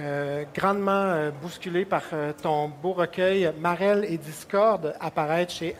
euh, 0.00 0.44
grandement 0.54 1.32
bousculé 1.42 1.84
par 1.84 2.04
ton 2.40 2.68
beau 2.68 2.92
recueil 2.92 3.52
Marel 3.58 4.04
et 4.04 4.16
Discord, 4.16 4.94
apparaître 5.00 5.52
chez, 5.52 5.74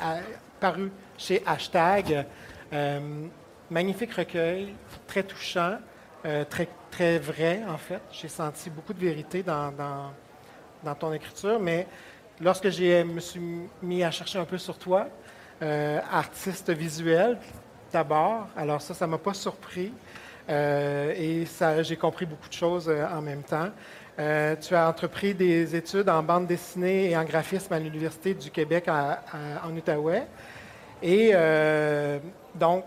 paru 0.58 0.90
chez 1.16 1.40
Hashtag. 1.46 2.26
magnifique 3.70 4.12
recueil, 4.12 4.74
très 5.06 5.22
touchant, 5.22 5.78
très, 6.50 6.68
très 6.90 7.20
vrai, 7.20 7.60
en 7.68 7.78
fait. 7.78 8.00
J'ai 8.10 8.28
senti 8.28 8.70
beaucoup 8.70 8.92
de 8.92 9.00
vérité 9.00 9.44
dans, 9.44 9.70
dans, 9.70 10.10
dans 10.82 10.96
ton 10.96 11.12
écriture, 11.12 11.60
mais 11.60 11.86
lorsque 12.40 12.70
je 12.70 13.02
me 13.02 13.20
suis 13.20 13.40
mis 13.82 14.02
à 14.04 14.10
chercher 14.10 14.38
un 14.38 14.44
peu 14.44 14.58
sur 14.58 14.78
toi, 14.78 15.08
artiste 15.60 16.70
visuel 16.70 17.38
d'abord, 17.92 18.46
alors 18.56 18.80
ça, 18.80 18.94
ça 18.94 19.06
ne 19.06 19.12
m'a 19.12 19.18
pas 19.18 19.34
surpris. 19.34 19.92
et 20.48 21.44
j'ai 21.82 21.96
compris 21.96 22.26
beaucoup 22.26 22.48
de 22.48 22.54
choses 22.54 22.88
en 22.88 23.20
même 23.22 23.42
temps. 23.42 23.70
Euh, 24.18 24.56
tu 24.56 24.74
as 24.74 24.88
entrepris 24.88 25.32
des 25.32 25.76
études 25.76 26.08
en 26.08 26.22
bande 26.24 26.48
dessinée 26.48 27.10
et 27.10 27.16
en 27.16 27.22
graphisme 27.22 27.72
à 27.72 27.78
l'Université 27.78 28.34
du 28.34 28.50
Québec 28.50 28.88
en 28.88 29.76
Outaouais. 29.76 30.26
Et 31.00 31.30
euh, 31.32 32.18
donc, 32.56 32.84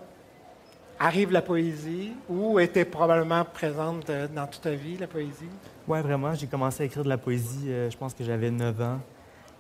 arrive 1.00 1.32
la 1.32 1.42
poésie, 1.42 2.12
où 2.28 2.60
était 2.60 2.84
probablement 2.84 3.46
présente 3.46 4.10
euh, 4.10 4.28
dans 4.28 4.46
toute 4.46 4.62
ta 4.62 4.72
vie, 4.72 4.98
la 4.98 5.08
poésie? 5.08 5.50
Oui, 5.88 6.02
vraiment. 6.02 6.36
J'ai 6.36 6.48
commencé 6.48 6.84
à 6.84 6.86
écrire 6.86 7.06
de 7.06 7.10
la 7.10 7.18
poésie, 7.18 7.68
je 7.90 7.96
pense 7.96 8.14
que 8.14 8.26
j'avais 8.26 8.52
9 8.52 8.82
ans, 8.82 9.00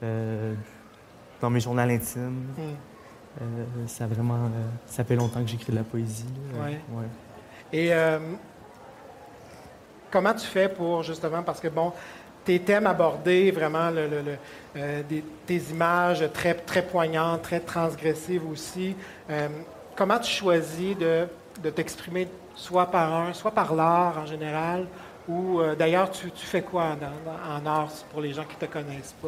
dans 0.01 1.49
mes 1.49 1.59
journaux 1.59 1.81
intimes. 1.81 2.47
Hmm. 2.57 3.87
ça, 3.87 4.07
vraiment, 4.07 4.49
ça 4.85 5.03
fait 5.03 5.15
longtemps 5.15 5.41
que 5.41 5.47
j'écris 5.49 5.71
de 5.71 5.77
la 5.77 5.83
poésie. 5.83 6.25
Ouais. 6.55 6.79
Et 7.71 7.91
comment 10.11 10.33
tu 10.33 10.45
fais 10.45 10.69
pour 10.69 11.01
justement, 11.03 11.41
parce 11.41 11.59
que 11.59 11.69
bon, 11.69 11.93
tes 12.43 12.59
thèmes 12.59 12.87
abordés, 12.87 13.51
vraiment 13.51 13.89
le, 13.89 14.37
euh, 14.75 15.01
des, 15.47 15.71
images 15.71 16.27
très, 16.33 16.53
très 16.53 16.81
poignantes, 16.81 17.43
très 17.43 17.59
transgressives 17.59 18.47
aussi, 18.49 18.95
euh, 19.29 19.47
comment 19.95 20.19
tu 20.19 20.31
choisis 20.31 20.97
de, 20.97 21.27
t'exprimer 21.69 22.27
soit 22.55 22.87
par 22.87 23.13
un, 23.13 23.33
soit 23.33 23.51
par 23.51 23.73
l'art 23.73 24.17
en 24.17 24.25
général, 24.25 24.87
ou 25.27 25.59
euh, 25.59 25.75
d'ailleurs, 25.75 26.09
tu, 26.11 26.29
fais 26.33 26.61
quoi 26.61 26.97
en, 27.47 27.65
art 27.65 27.91
pour 28.11 28.21
les 28.21 28.33
gens 28.33 28.43
qui 28.43 28.55
ne 28.59 28.67
te 28.67 28.73
connaissent 28.73 29.15
pas? 29.21 29.27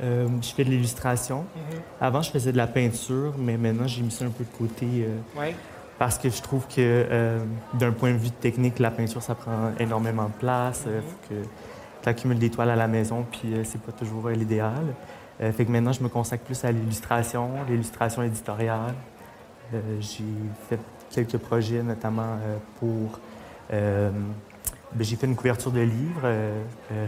Je 0.00 0.48
fais 0.54 0.64
de 0.64 0.70
l'illustration. 0.70 1.40
Mm-hmm. 1.40 1.80
Avant, 2.00 2.22
je 2.22 2.30
faisais 2.30 2.52
de 2.52 2.56
la 2.56 2.66
peinture, 2.66 3.34
mais 3.38 3.56
maintenant, 3.56 3.86
j'ai 3.86 4.02
mis 4.02 4.10
ça 4.10 4.24
un 4.24 4.30
peu 4.30 4.44
de 4.44 4.56
côté. 4.56 5.08
Oui 5.36 5.54
parce 5.98 6.16
que 6.16 6.30
je 6.30 6.40
trouve 6.40 6.66
que 6.66 6.76
euh, 6.78 7.44
d'un 7.74 7.92
point 7.92 8.12
de 8.12 8.18
vue 8.18 8.30
technique, 8.30 8.78
la 8.78 8.90
peinture, 8.90 9.22
ça 9.22 9.34
prend 9.34 9.72
énormément 9.78 10.26
de 10.26 10.32
place. 10.38 10.84
Il 10.86 11.02
faut 11.02 11.28
que 11.28 11.42
tu 12.02 12.08
accumules 12.08 12.38
des 12.38 12.50
toiles 12.50 12.70
à 12.70 12.76
la 12.76 12.86
maison, 12.86 13.26
puis 13.30 13.52
euh, 13.52 13.64
c'est 13.64 13.80
pas 13.80 13.92
toujours 13.92 14.28
euh, 14.28 14.32
l'idéal. 14.32 14.94
fait 15.40 15.64
que 15.64 15.70
maintenant, 15.70 15.92
je 15.92 16.02
me 16.02 16.08
consacre 16.08 16.44
plus 16.44 16.64
à 16.64 16.72
l'illustration, 16.72 17.50
l'illustration 17.68 18.22
éditoriale. 18.22 18.94
j'ai 20.00 20.24
fait 20.68 20.80
quelques 21.10 21.38
projets, 21.38 21.82
notamment 21.82 22.38
pour... 22.78 23.20
Ben, 23.70 25.04
j'ai 25.04 25.16
fait 25.16 25.26
une 25.26 25.36
couverture 25.36 25.70
de 25.70 25.80
livre 25.80 26.26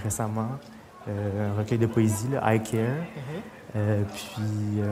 récemment, 0.04 0.50
un 1.08 1.54
recueil 1.58 1.78
de 1.78 1.86
poésie, 1.86 2.28
I 2.42 2.60
Care. 2.60 3.04
Mm-hmm. 3.74 4.04
puis 4.14 4.82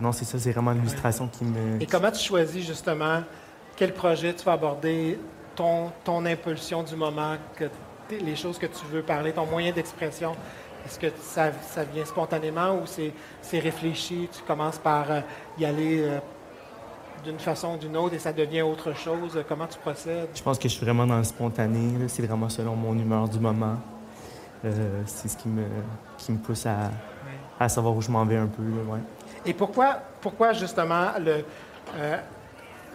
non, 0.00 0.12
c'est 0.12 0.24
ça, 0.24 0.38
c'est 0.38 0.52
vraiment 0.52 0.72
l'illustration 0.72 1.28
qui 1.28 1.44
me. 1.44 1.80
Et 1.80 1.86
comment 1.86 2.10
tu 2.10 2.22
choisis 2.22 2.66
justement 2.66 3.22
quel 3.76 3.92
projet 3.92 4.34
tu 4.34 4.44
vas 4.44 4.52
aborder, 4.52 5.18
ton, 5.54 5.90
ton 6.04 6.24
impulsion 6.26 6.82
du 6.82 6.96
moment, 6.96 7.36
que 7.56 7.64
les 8.10 8.36
choses 8.36 8.58
que 8.58 8.66
tu 8.66 8.84
veux 8.90 9.02
parler, 9.02 9.32
ton 9.32 9.46
moyen 9.46 9.72
d'expression? 9.72 10.34
Est-ce 10.86 10.98
que 10.98 11.06
ça, 11.20 11.50
ça, 11.62 11.84
vient 11.84 12.04
spontanément 12.04 12.74
ou 12.74 12.82
c'est 12.86 13.58
réfléchi? 13.58 14.28
Tu 14.30 14.42
commences 14.42 14.78
par 14.78 15.10
euh, 15.10 15.20
y 15.58 15.64
aller 15.64 16.02
euh, 16.02 16.18
d'une 17.24 17.38
façon 17.38 17.74
ou 17.74 17.78
d'une 17.78 17.96
autre 17.96 18.14
et 18.14 18.18
ça 18.18 18.34
devient 18.34 18.62
autre 18.62 18.94
chose? 18.94 19.42
Comment 19.48 19.66
tu 19.66 19.78
procèdes? 19.78 20.28
Je 20.34 20.42
pense 20.42 20.58
que 20.58 20.68
je 20.68 20.74
suis 20.74 20.84
vraiment 20.84 21.06
dans 21.06 21.16
le 21.16 21.24
spontané. 21.24 22.06
C'est 22.08 22.26
vraiment 22.26 22.50
selon 22.50 22.76
mon 22.76 22.98
humeur 22.98 23.28
du 23.28 23.40
moment. 23.40 23.76
Euh, 24.64 25.02
c'est 25.06 25.28
ce 25.28 25.36
qui 25.36 25.48
me, 25.48 25.64
qui 26.16 26.32
me 26.32 26.38
pousse 26.38 26.66
à, 26.66 26.90
à 27.60 27.68
savoir 27.68 27.94
où 27.94 28.00
je 28.00 28.10
m'en 28.10 28.24
vais 28.24 28.36
un 28.36 28.46
peu. 28.46 28.62
Ouais. 28.62 29.00
Et 29.44 29.52
pourquoi, 29.52 29.98
pourquoi 30.20 30.52
justement 30.52 31.08
le, 31.18 31.44
euh, 31.96 32.16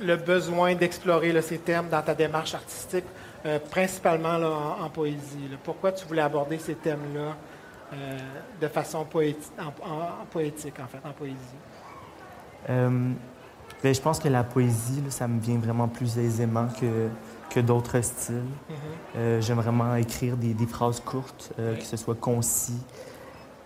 le 0.02 0.16
besoin 0.16 0.74
d'explorer 0.76 1.40
ces 1.42 1.60
thèmes 1.60 1.90
dans 1.90 2.02
ta 2.02 2.16
démarche 2.16 2.56
artistique, 2.56 3.06
euh, 3.46 3.60
principalement 3.60 4.38
en, 4.82 4.90
poésie? 4.90 5.50
Pourquoi 5.64 5.92
tu 5.92 6.06
voulais 6.06 6.22
aborder 6.22 6.58
ces 6.58 6.76
thèmes-là 6.76 7.36
de 8.62 8.68
façon 8.68 9.04
poétique, 9.04 9.52
en, 9.60 10.26
poétique, 10.30 10.76
en 10.80 10.88
fait, 10.88 11.08
en 11.08 11.12
poésie? 11.12 11.38
Ben, 12.68 13.16
je 13.84 14.02
pense 14.02 14.20
que 14.20 14.28
la 14.28 14.44
poésie, 14.44 15.02
ça 15.10 15.28
me 15.28 15.40
vient 15.40 15.58
vraiment 15.58 15.88
plus 15.88 16.18
aisément 16.20 16.68
que, 16.68 17.10
que 17.50 17.60
d'autres 17.60 18.02
styles. 18.02 18.36
Mm-hmm. 18.36 19.42
J'aime 19.42 19.58
vraiment 19.58 19.96
écrire 19.96 20.38
des, 20.38 20.54
des 20.54 20.68
phrases 20.68 21.00
courtes, 21.00 21.52
que 21.58 21.84
ce 21.84 21.98
soit 21.98 22.16
concis, 22.16 22.80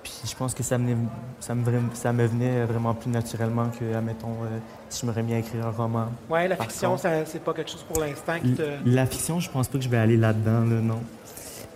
puis 0.03 0.13
je 0.25 0.35
pense 0.35 0.53
que 0.53 0.63
ça 0.63 0.77
me, 0.77 0.95
ça 1.39 1.55
me, 1.55 1.63
ça 1.93 2.11
me 2.11 2.25
venait 2.25 2.65
vraiment 2.65 2.93
plus 2.93 3.09
naturellement 3.09 3.69
que, 3.69 3.95
admettons, 3.95 4.35
euh, 4.43 4.59
si 4.89 5.01
je 5.01 5.05
me 5.05 5.13
remets 5.13 5.35
à 5.35 5.39
écrire 5.39 5.65
un 5.65 5.71
roman. 5.71 6.07
Oui, 6.29 6.45
la 6.47 6.57
fiction, 6.57 6.97
c'est 6.97 7.43
pas 7.43 7.53
quelque 7.53 7.71
chose 7.71 7.83
pour 7.83 8.03
l'instant 8.03 8.37
qui 8.39 8.53
te... 8.53 8.63
La 8.85 9.05
fiction, 9.05 9.39
je 9.39 9.49
pense 9.49 9.69
pas 9.69 9.77
que 9.77 9.83
je 9.83 9.89
vais 9.89 9.97
aller 9.97 10.17
là-dedans, 10.17 10.59
non. 10.59 10.99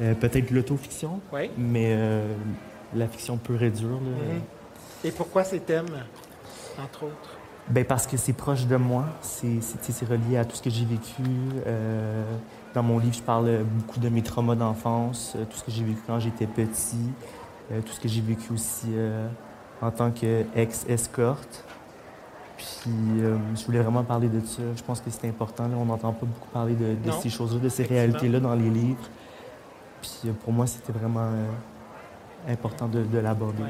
Euh, 0.02 0.14
peut-être 0.14 0.52
l'autofiction, 0.52 1.22
oui. 1.32 1.50
mais 1.58 1.94
euh, 1.96 2.34
la 2.94 3.08
fiction 3.08 3.38
peut 3.38 3.56
réduire. 3.56 3.92
Mhm. 3.92 4.42
Et 5.06 5.12
pourquoi 5.12 5.46
ces 5.46 5.62
thèmes, 5.62 5.86
entre 6.84 7.06
autres? 7.06 7.37
Ben 7.70 7.84
parce 7.84 8.08
que 8.08 8.16
c'est 8.16 8.34
proche 8.34 8.66
de 8.66 8.78
moi, 8.78 9.06
c'est 9.22 9.60
relié 10.10 10.38
à 10.38 10.46
tout 10.46 10.56
ce 10.56 10.62
que 10.62 10.70
j'ai 10.70 10.86
vécu. 10.86 11.24
dans 12.74 12.84
mon 12.84 12.98
livre, 13.00 13.16
je 13.16 13.22
parle 13.22 13.64
beaucoup 13.66 14.00
de 14.00 14.08
mes 14.08 14.22
traumas 14.22 14.56
d'enfance, 14.56 15.36
tout 15.50 15.58
ce 15.58 15.64
que 15.64 15.72
j'ai 15.72 15.84
vécu 15.84 16.00
quand 16.08 16.20
j'étais 16.20 16.48
petit. 16.48 17.12
Euh, 17.72 17.82
tout 17.82 17.92
ce 17.92 18.00
que 18.00 18.08
j'ai 18.08 18.22
vécu 18.22 18.54
aussi 18.54 18.88
euh, 18.94 19.28
en 19.82 19.92
tant 19.92 20.10
qu'ex-escorte. 20.12 21.66
Puis 22.56 22.90
euh, 23.20 23.38
je 23.56 23.66
voulais 23.66 23.80
vraiment 23.80 24.04
parler 24.04 24.30
de 24.30 24.40
ça. 24.40 24.62
Je 24.76 24.82
pense 24.84 25.02
que 25.02 25.10
c'est 25.10 25.28
important. 25.28 25.70
On 25.78 25.86
n'entend 25.86 26.14
pas 26.14 26.26
beaucoup 26.26 26.48
parler 26.54 26.76
de, 26.76 27.12
ces 27.12 27.30
choses-là, 27.30 27.60
de 27.60 27.70
ces 27.70 27.84
réalités-là 27.84 28.40
dans 28.40 28.56
les 28.56 28.70
livres. 28.70 29.10
Puis 30.02 30.32
pour 30.44 30.54
moi, 30.54 30.66
c'était 30.66 30.94
vraiment 30.94 31.30
important 32.48 32.88
de, 32.88 33.18
l'aborder. 33.18 33.64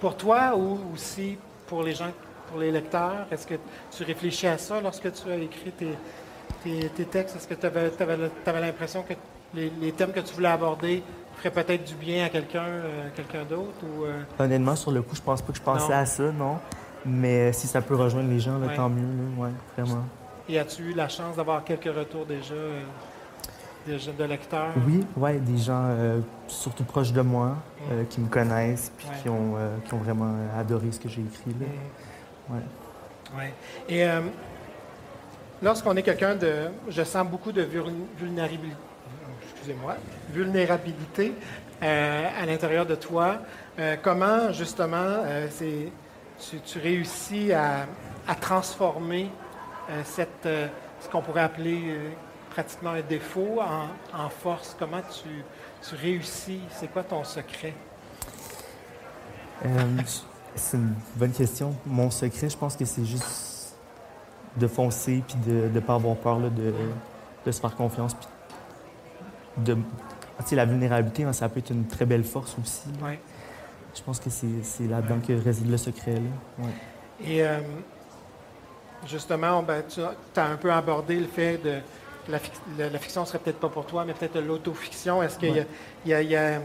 Pour 0.00 0.16
toi 0.16 0.56
ou 0.56 0.78
aussi 0.94 1.36
pour 1.66 1.82
les 1.82 1.92
gens, 1.92 2.10
pour 2.50 2.60
les 2.60 2.70
lecteurs, 2.70 3.26
est-ce 3.30 3.46
que 3.46 3.54
tu 3.90 4.04
réfléchis 4.04 4.46
à 4.46 4.58
ça 4.58 4.80
lorsque 4.80 5.12
tu 5.12 5.30
as 5.30 5.36
écrit 5.36 5.72
tes, 5.72 7.04
textes? 7.04 7.36
Est-ce 7.36 7.48
que 7.48 7.54
tu 7.54 7.66
avais, 7.66 8.60
l'impression 8.60 9.02
que 9.02 9.14
les, 9.54 9.92
thèmes 9.92 10.12
que 10.12 10.20
tu 10.20 10.34
voulais 10.34 10.48
aborder 10.48 11.02
ferait 11.36 11.50
peut-être 11.50 11.84
du 11.84 11.94
bien 11.94 12.26
à 12.26 12.28
quelqu'un 12.28 12.64
euh, 12.64 13.08
quelqu'un 13.14 13.44
d'autre? 13.44 13.82
Ou, 13.82 14.04
euh? 14.04 14.22
Honnêtement, 14.38 14.76
sur 14.76 14.90
le 14.90 15.02
coup, 15.02 15.14
je 15.14 15.22
pense 15.22 15.40
pas 15.40 15.52
que 15.52 15.58
je 15.58 15.62
pensais 15.62 15.92
à 15.92 16.04
ça, 16.06 16.24
non. 16.32 16.58
Mais 17.06 17.52
si 17.52 17.66
ça 17.66 17.80
peut 17.80 17.94
rejoindre 17.94 18.28
les 18.28 18.40
gens, 18.40 18.60
tant 18.76 18.90
mieux, 18.90 19.02
là, 19.02 19.44
ouais, 19.44 19.50
vraiment. 19.76 20.04
Et 20.48 20.58
as-tu 20.58 20.82
eu 20.82 20.92
la 20.92 21.08
chance 21.08 21.36
d'avoir 21.36 21.64
quelques 21.64 21.84
retours 21.84 22.26
déjà 22.26 22.54
euh, 22.54 22.82
de 23.86 24.24
lecteurs? 24.24 24.72
Oui, 24.86 25.06
ouais, 25.16 25.38
des 25.38 25.56
gens 25.56 25.94
surtout 26.46 26.84
proches 26.84 27.12
de 27.12 27.22
moi, 27.22 27.56
mm. 27.80 28.06
qui 28.10 28.20
me 28.20 28.28
connaissent, 28.28 28.92
puis 28.98 29.06
qui, 29.22 29.28
ont, 29.30 29.54
qui 29.86 29.94
ont 29.94 29.98
vraiment 29.98 30.34
adoré 30.58 30.92
ce 30.92 31.00
que 31.00 31.08
j'ai 31.08 31.22
écrit. 31.22 31.52
Là. 31.58 31.66
Mm. 31.66 32.09
Ouais. 32.50 33.38
Ouais. 33.38 33.54
Et 33.88 34.04
lorsqu'on 35.62 35.96
est 35.96 36.02
quelqu'un 36.02 36.34
de... 36.34 36.68
Je 36.88 37.02
sens 37.04 37.26
beaucoup 37.26 37.52
de 37.52 37.62
vulnérabilité 37.62 38.76
excusez-moi, 39.60 39.96
vulnérabilité 40.30 41.34
euh, 41.82 42.28
à 42.40 42.46
l'intérieur 42.46 42.86
de 42.86 42.94
toi. 42.94 43.38
Euh, 43.78 43.96
comment, 44.02 44.52
justement, 44.52 44.96
euh, 44.96 45.48
tu, 46.38 46.78
réussis 46.78 47.52
à, 47.52 47.86
transformer 48.40 49.30
cette, 50.04 50.48
ce 51.00 51.08
qu'on 51.10 51.20
pourrait 51.20 51.42
appeler 51.42 51.98
pratiquement 52.50 52.90
un 52.90 53.02
défaut 53.02 53.58
en, 54.14 54.28
force? 54.30 54.74
Comment 54.78 55.02
tu, 55.02 55.44
réussis? 55.96 56.60
C'est 56.70 56.90
quoi 56.90 57.02
ton 57.02 57.24
secret? 57.24 57.74
C'est 60.54 60.76
une 60.76 60.94
bonne 61.16 61.32
question. 61.32 61.74
Mon 61.86 62.10
secret, 62.10 62.48
je 62.48 62.56
pense 62.56 62.76
que 62.76 62.84
c'est 62.84 63.04
juste 63.04 63.74
de 64.56 64.66
foncer 64.66 65.22
puis 65.26 65.36
de 65.46 65.68
ne 65.72 65.80
pas 65.80 65.94
avoir 65.94 66.16
peur 66.16 66.38
de, 66.38 66.74
de, 67.46 67.50
se 67.50 67.60
faire 67.60 67.74
confiance 67.76 68.14
puis 68.14 68.28
de. 69.64 69.76
la 70.56 70.64
vulnérabilité, 70.64 71.24
hein, 71.24 71.32
ça 71.32 71.48
peut 71.48 71.60
être 71.60 71.70
une 71.70 71.86
très 71.86 72.06
belle 72.06 72.24
force 72.24 72.56
aussi. 72.60 72.88
Je 73.94 74.02
pense 74.02 74.20
que 74.20 74.30
c'est 74.30 74.86
là-dedans 74.86 75.18
que 75.26 75.32
réside 75.32 75.70
le 75.70 75.76
secret. 75.76 76.14
Là. 76.14 76.66
Et 77.24 77.44
euh, 77.44 77.60
justement, 79.06 79.62
ben, 79.62 79.82
tu 79.88 80.00
as 80.00 80.44
un 80.44 80.56
peu 80.56 80.72
abordé 80.72 81.18
le 81.18 81.26
fait 81.26 81.58
de 81.58 81.80
la, 82.28 82.38
la, 82.88 82.98
fiction 82.98 83.24
serait 83.24 83.38
peut-être 83.38 83.58
pas 83.58 83.68
pour 83.68 83.86
toi, 83.86 84.04
mais 84.04 84.14
peut-être 84.14 84.38
l'autofiction. 84.40 85.22
Est-ce 85.22 85.38
qu'il 85.38 85.66
y 86.06 86.34
a, 86.36 86.60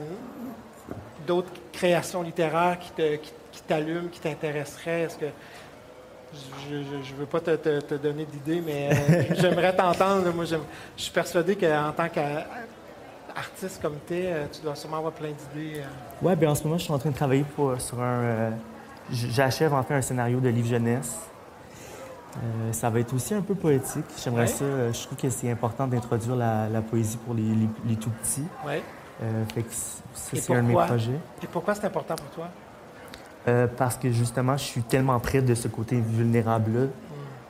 d'autres 1.26 1.52
créations 1.72 2.22
littéraires 2.22 2.78
qui 2.80 2.92
t'allument, 3.68 4.04
qui, 4.04 4.10
qui 4.12 4.20
t'intéresseraient? 4.20 5.02
Est-ce 5.02 5.18
que 5.18 5.26
je 6.70 6.76
ne 6.76 7.20
veux 7.20 7.26
pas 7.26 7.40
te, 7.40 7.96
donner 7.96 8.26
d'idée, 8.26 8.62
mais 8.66 8.90
euh, 8.92 9.24
j'aimerais 9.40 9.76
t'entendre. 9.76 10.32
Moi, 10.34 10.46
je 10.46 10.58
suis 10.96 11.12
persuadé 11.12 11.56
qu'en 11.56 11.92
tant 11.96 12.10
qu'artiste 12.10 13.82
comme 13.82 13.98
tu 14.08 14.16
es, 14.16 14.34
euh, 14.34 14.46
tu 14.52 14.62
dois 14.62 14.76
sûrement 14.76 14.98
avoir 14.98 15.14
plein 15.14 15.30
d'idées. 15.30 15.80
Euh. 15.80 15.86
Oui, 16.22 16.36
bien 16.36 16.52
en 16.52 16.56
ce 16.56 16.64
moment, 16.64 16.78
je 16.78 16.84
suis 16.84 16.94
en 16.94 17.00
train 17.00 17.12
de 17.12 17.16
travailler 17.16 17.46
sur 17.80 18.02
un. 18.02 18.52
J'achève 19.12 19.74
en 19.74 19.84
fait 19.84 19.94
un 19.94 20.02
scénario 20.02 20.40
de 20.40 20.50
livre 20.50 20.68
jeunesse. 20.68 21.16
ça 22.72 22.90
va 22.90 23.00
être 23.00 23.14
aussi 23.14 23.36
un 23.36 23.42
peu 23.42 23.54
poétique. 23.54 24.06
J'aimerais 24.24 24.48
ça. 24.48 24.66
Je 24.92 25.04
trouve 25.06 25.18
que 25.18 25.30
c'est 25.30 25.52
important 25.52 25.86
d'introduire 25.86 26.36
la, 26.36 26.82
poésie 26.82 27.18
pour 27.18 27.36
les, 27.36 27.96
tout 27.96 28.10
petits. 28.10 28.48
Oui. 29.22 29.66
c'est 30.14 30.54
un 30.54 30.64
de 30.64 30.68
mes 30.68 30.74
projets. 30.74 31.20
Et 31.44 31.48
pourquoi 31.48 31.76
c'est 31.76 31.86
important 31.86 32.16
pour 32.16 32.30
toi? 32.30 32.50
Euh, 33.48 33.68
parce 33.68 33.96
que 33.96 34.12
justement, 34.12 34.58
je 34.58 34.64
suis 34.64 34.82
tellement 34.82 35.20
près 35.20 35.42
de 35.42 35.54
ce 35.54 35.68
côté 35.68 36.00
vulnérable-là. 36.00 36.88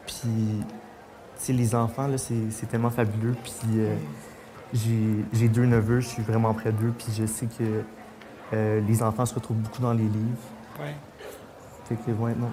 Puis, 0.06 1.54
les 1.54 1.76
enfants, 1.76 2.10
c'est 2.18 2.66
tellement 2.68 2.90
fabuleux. 2.90 3.36
Puis, 3.44 3.78
euh, 3.78 3.96
j'ai 4.74 5.48
deux 5.48 5.66
neveux, 5.66 6.02
je 6.02 6.08
suis 6.08 6.22
vraiment 6.22 6.54
près 6.54 6.72
d'eux. 6.72 6.94
Puis, 6.98 7.08
je 7.18 7.26
sais 7.26 7.48
que 7.48 7.84
euh, 8.54 8.82
les 8.82 9.02
enfants 9.02 9.26
se 9.26 9.34
retrouvent 9.34 9.58
beaucoup 9.58 9.82
dans 9.82 9.94
les 9.94 10.04
livres. 10.04 10.38
Oui. 10.80 10.90
Fait 11.86 11.96
que, 11.96 12.12
ouais, 12.12 12.36
non. 12.36 12.52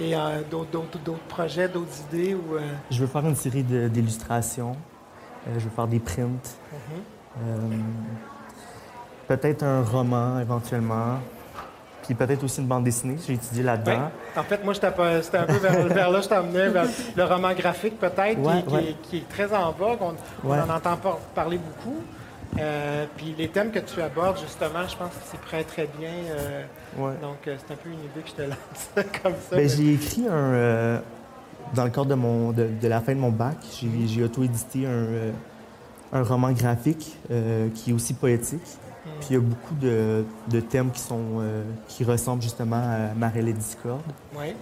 Et 0.00 0.14
d'autres 0.50 1.18
projets, 1.28 1.68
d'autres 1.68 2.00
idées? 2.08 2.34
Ou, 2.34 2.56
Je 2.90 3.00
veux 3.00 3.06
faire 3.08 3.26
une 3.26 3.36
série 3.36 3.64
d'illustrations. 3.64 4.76
je 5.46 5.58
veux 5.64 5.70
faire 5.70 5.88
des 5.88 5.98
prints. 5.98 6.56
Mm-hmm. 6.72 8.37
Peut-être 9.28 9.62
un 9.62 9.82
roman, 9.82 10.40
éventuellement 10.40 11.18
puis 12.08 12.14
peut-être 12.14 12.42
aussi 12.42 12.62
une 12.62 12.66
bande 12.66 12.84
dessinée. 12.84 13.18
J'ai 13.26 13.34
étudié 13.34 13.62
là-dedans. 13.62 14.10
En 14.34 14.42
fait, 14.42 14.64
moi, 14.64 14.72
c'était 14.72 14.86
un 14.86 14.92
peu 15.44 15.52
vers, 15.92 16.10
là, 16.10 16.22
je 16.22 16.28
t'emmenais, 16.28 16.70
vers 16.70 16.86
le 17.14 17.24
roman 17.24 17.52
graphique 17.52 17.98
peut-être, 18.00 18.40
qui, 19.02 19.18
est 19.18 19.28
très 19.28 19.52
en 19.54 19.72
vogue. 19.72 19.98
On, 20.42 20.50
en 20.50 20.70
entend 20.70 20.98
parler 21.34 21.58
beaucoup. 21.58 21.98
Euh, 22.58 23.04
puis 23.14 23.34
les 23.36 23.48
thèmes 23.48 23.70
que 23.70 23.80
tu 23.80 24.00
abordes, 24.00 24.38
justement, 24.38 24.88
je 24.88 24.96
pense 24.96 25.10
que 25.10 25.22
c'est 25.30 25.40
très, 25.42 25.64
très 25.64 25.86
bien. 25.98 26.08
Euh, 26.30 26.64
donc, 27.20 27.46
euh, 27.46 27.56
c'est 27.58 27.74
un 27.74 27.76
peu 27.76 27.90
une 27.90 27.98
idée 27.98 28.22
que 28.24 28.28
je 28.30 28.34
te 28.34 28.42
lance 28.42 29.06
comme 29.22 29.34
ça. 29.50 29.56
Bien, 29.56 29.68
j'ai 29.68 29.92
écrit 29.92 30.26
un... 30.30 31.02
dans 31.74 31.84
le 31.84 31.90
cadre 31.90 32.06
de, 32.06 32.14
mon, 32.14 32.52
de, 32.52 32.88
la 32.88 33.02
fin 33.02 33.12
de 33.12 33.20
mon 33.20 33.30
bac, 33.30 33.58
j'ai 34.06 34.24
auto-édité 34.24 34.86
un, 34.86 36.18
un, 36.18 36.22
roman 36.22 36.52
graphique 36.52 37.18
qui 37.74 37.90
est 37.90 37.92
aussi 37.92 38.14
poétique. 38.14 38.78
Puis 39.20 39.28
il 39.30 39.32
y 39.34 39.36
a 39.36 39.40
beaucoup 39.40 39.74
de, 39.74 40.24
thèmes 40.68 40.90
qui, 40.90 41.00
sont, 41.00 41.40
euh, 41.40 41.64
qui 41.88 42.04
ressemblent 42.04 42.42
justement 42.42 42.76
à 42.76 43.14
Marelle 43.14 43.48
et 43.48 43.52
Discord. 43.52 44.02
Ouais. 44.34 44.54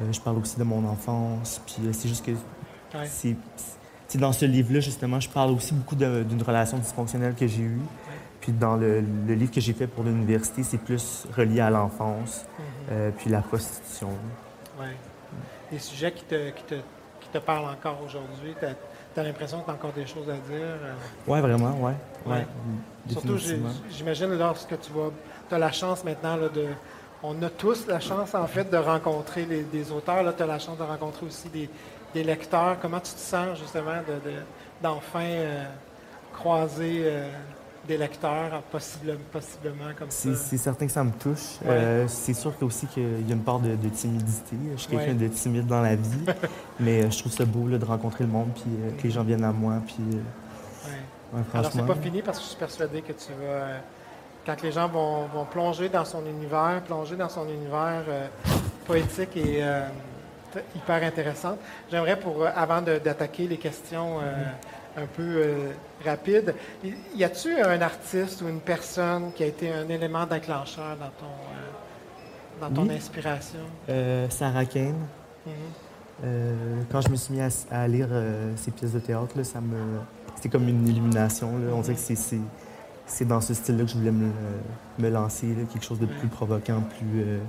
Euh, 0.00 0.12
je 0.12 0.20
parle 0.20 0.38
aussi 0.38 0.58
de 0.58 0.64
mon 0.64 0.86
enfance. 0.86 1.60
Puis 1.66 1.86
euh, 1.86 1.92
c'est 1.92 2.08
juste 2.08 2.24
que. 2.24 2.32
C'est, 3.06 3.36
dans 4.18 4.32
ce 4.32 4.44
livre-là, 4.44 4.80
justement, 4.80 5.18
je 5.18 5.28
parle 5.28 5.52
aussi 5.52 5.72
beaucoup 5.72 5.96
d'une 5.96 6.42
relation 6.42 6.76
dysfonctionnelle 6.76 7.34
que 7.34 7.46
j'ai 7.46 7.62
eue. 7.62 7.80
Puis 8.42 8.52
dans 8.52 8.76
le, 8.76 9.00
livre 9.26 9.50
que 9.50 9.60
j'ai 9.60 9.72
fait 9.72 9.86
pour 9.86 10.04
l'université, 10.04 10.62
c'est 10.62 10.76
plus 10.76 11.26
relié 11.34 11.60
à 11.60 11.70
l'enfance, 11.70 12.44
mm-hmm. 12.90 13.12
puis 13.12 13.30
la 13.30 13.40
prostitution. 13.40 14.10
Oui. 14.78 14.88
Des 15.70 15.78
sujets 15.78 16.12
qui 16.12 16.24
te, 16.24 16.50
qui 16.50 16.62
te, 16.64 16.74
qui 16.74 17.28
te 17.32 17.38
parlent 17.38 17.70
encore 17.70 18.02
aujourd'hui. 18.04 18.54
Tu 19.14 19.20
as 19.20 19.22
l'impression 19.22 19.60
que 19.60 19.64
tu 19.66 19.70
as 19.70 19.74
encore 19.74 19.92
des 19.92 20.06
choses 20.06 20.28
à 20.28 20.34
dire? 20.34 20.60
Euh? 20.60 20.94
Oui, 21.26 21.40
vraiment, 21.40 21.76
oui. 21.80 21.92
Ouais. 22.26 22.46
Surtout, 23.10 23.36
j'imagine, 23.90 24.38
lorsque 24.38 24.80
tu 24.80 24.92
vas. 24.92 25.10
Tu 25.48 25.54
as 25.54 25.58
la 25.58 25.72
chance 25.72 26.04
maintenant 26.04 26.36
de. 26.36 26.68
On 27.22 27.40
a 27.42 27.50
tous 27.50 27.86
la 27.86 28.00
chance, 28.00 28.34
en 28.34 28.46
fait, 28.46 28.68
de 28.68 28.76
rencontrer 28.76 29.44
des 29.44 29.92
auteurs. 29.92 30.22
Là, 30.22 30.32
tu 30.32 30.42
as 30.42 30.46
la 30.46 30.58
chance 30.58 30.76
de 30.76 30.82
rencontrer 30.82 31.26
aussi 31.26 31.48
des, 31.48 32.24
lecteurs. 32.24 32.78
Comment 32.80 33.00
tu 33.00 33.12
te 33.12 33.18
sens, 33.18 33.58
justement, 33.58 34.02
d'enfin 34.82 35.20
de, 35.20 35.34
euh, 35.36 35.64
croiser 36.32 37.02
euh, 37.04 37.28
des 37.86 37.96
lecteurs, 37.96 38.62
possiblement, 38.70 39.20
possiblement 39.30 39.92
comme 39.98 40.10
ça. 40.10 40.34
C'est 40.34 40.56
certain 40.56 40.86
que 40.86 40.92
ça 40.92 41.02
me 41.02 41.10
touche. 41.12 41.58
Euh, 41.66 42.06
c'est 42.06 42.34
sûr 42.34 42.52
aussi 42.62 42.86
qu'il 42.86 43.26
y 43.26 43.32
a 43.32 43.34
une 43.34 43.42
part 43.42 43.58
de, 43.58 43.88
timidité. 43.88 44.56
Je 44.76 44.80
suis 44.80 44.88
quelqu'un 44.88 45.14
de 45.14 45.28
timide 45.28 45.66
dans 45.66 45.80
la 45.80 45.96
vie, 45.96 46.26
mais 46.80 47.02
euh, 47.02 47.10
je 47.10 47.18
trouve 47.18 47.32
ça 47.32 47.44
beau 47.44 47.68
de 47.68 47.84
rencontrer 47.84 48.24
le 48.24 48.30
monde, 48.30 48.50
puis 48.54 48.64
euh, 48.66 48.90
que 48.96 49.02
les 49.02 49.10
gens 49.10 49.24
viennent 49.24 49.44
à 49.44 49.52
moi. 49.52 49.74
Puis, 49.86 49.96
ouais. 51.34 51.42
Alors, 51.54 51.72
c'est 51.72 51.86
pas 51.86 51.94
fini 51.94 52.22
parce 52.22 52.38
que 52.38 52.44
je 52.44 52.48
suis 52.50 52.58
persuadé 52.58 53.02
que 53.02 53.12
tu 53.12 53.32
vas... 53.32 53.80
quand 54.46 54.62
les 54.62 54.72
gens 54.72 54.88
vont, 54.88 55.44
plonger 55.50 55.88
dans 55.88 56.04
son 56.04 56.24
univers, 56.26 56.82
plonger 56.86 57.16
dans 57.16 57.28
son 57.28 57.48
univers 57.48 58.04
poétique 58.86 59.36
et 59.36 59.64
hyper 60.76 61.02
intéressant. 61.02 61.56
J'aimerais, 61.90 62.18
pour 62.18 62.46
avant 62.46 62.80
d'attaquer 62.80 63.48
les 63.48 63.56
questions... 63.56 64.20
Mm-hmm 64.20 64.81
un 64.96 65.06
peu 65.06 65.22
euh, 65.22 65.70
rapide. 66.04 66.54
Y 67.14 67.24
a-t-il 67.24 67.60
un 67.62 67.80
artiste 67.80 68.42
ou 68.42 68.48
une 68.48 68.60
personne 68.60 69.32
qui 69.34 69.42
a 69.42 69.46
été 69.46 69.72
un 69.72 69.88
élément 69.88 70.26
déclencheur 70.26 70.96
dans 70.96 71.10
ton, 71.18 71.26
euh, 71.26 72.60
dans 72.60 72.70
ton 72.70 72.90
inspiration? 72.90 73.60
Euh, 73.88 74.28
Sarah 74.30 74.64
Kane. 74.64 75.06
Mm-hmm. 75.46 76.84
quand 76.92 77.00
je 77.00 77.08
me 77.08 77.16
suis 77.16 77.34
mis 77.34 77.40
à, 77.40 77.88
lire 77.88 78.08
ses 78.54 78.70
pièces 78.70 78.92
de 78.92 79.00
théâtre, 79.00 79.36
là, 79.36 79.42
ça 79.42 79.60
me... 79.60 79.98
c'était 80.36 80.50
comme 80.50 80.68
une 80.68 80.86
illumination. 80.86 81.58
Là. 81.58 81.72
On 81.74 81.80
dirait 81.80 81.94
que 81.94 82.00
c'est, 82.00 82.38
c'est, 83.06 83.24
dans 83.24 83.40
ce 83.40 83.54
style-là 83.54 83.84
que 83.84 83.90
je 83.90 83.96
voulais 83.96 84.12
me, 84.12 84.30
me 85.00 85.08
lancer, 85.08 85.48
quelque 85.72 85.84
chose 85.84 85.98
de 85.98 86.06
plus 86.06 86.28
provoquant, 86.28 86.80
plus, 86.80 87.40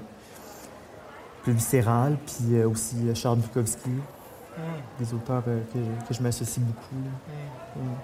plus 1.43 1.53
viscéral. 1.53 2.17
Puis 2.25 2.63
aussi 2.63 2.95
Charles 3.13 3.39
Bukowski. 3.39 3.91
Mm. 4.57 5.03
des 5.03 5.13
auteurs 5.13 5.43
euh, 5.47 5.61
que, 5.73 6.13
je 6.13 6.21
m'associe 6.21 6.63
beaucoup. 6.63 6.95
Mm. 6.95 7.81
Mm. 7.81 7.95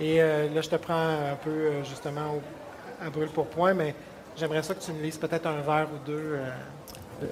Et 0.00 0.22
euh, 0.22 0.48
là, 0.54 0.60
je 0.60 0.68
te 0.68 0.76
prends 0.76 0.94
un 0.94 1.36
peu 1.42 1.50
euh, 1.50 1.84
justement 1.84 2.36
à 3.04 3.10
brûle 3.10 3.28
pour 3.28 3.46
point, 3.46 3.74
mais 3.74 3.94
j'aimerais 4.36 4.62
ça 4.62 4.74
que 4.74 4.80
tu 4.82 4.92
me 4.92 5.02
lises 5.02 5.16
peut-être 5.16 5.46
un 5.46 5.60
verre 5.60 5.88
ou 5.92 6.06
deux. 6.06 6.38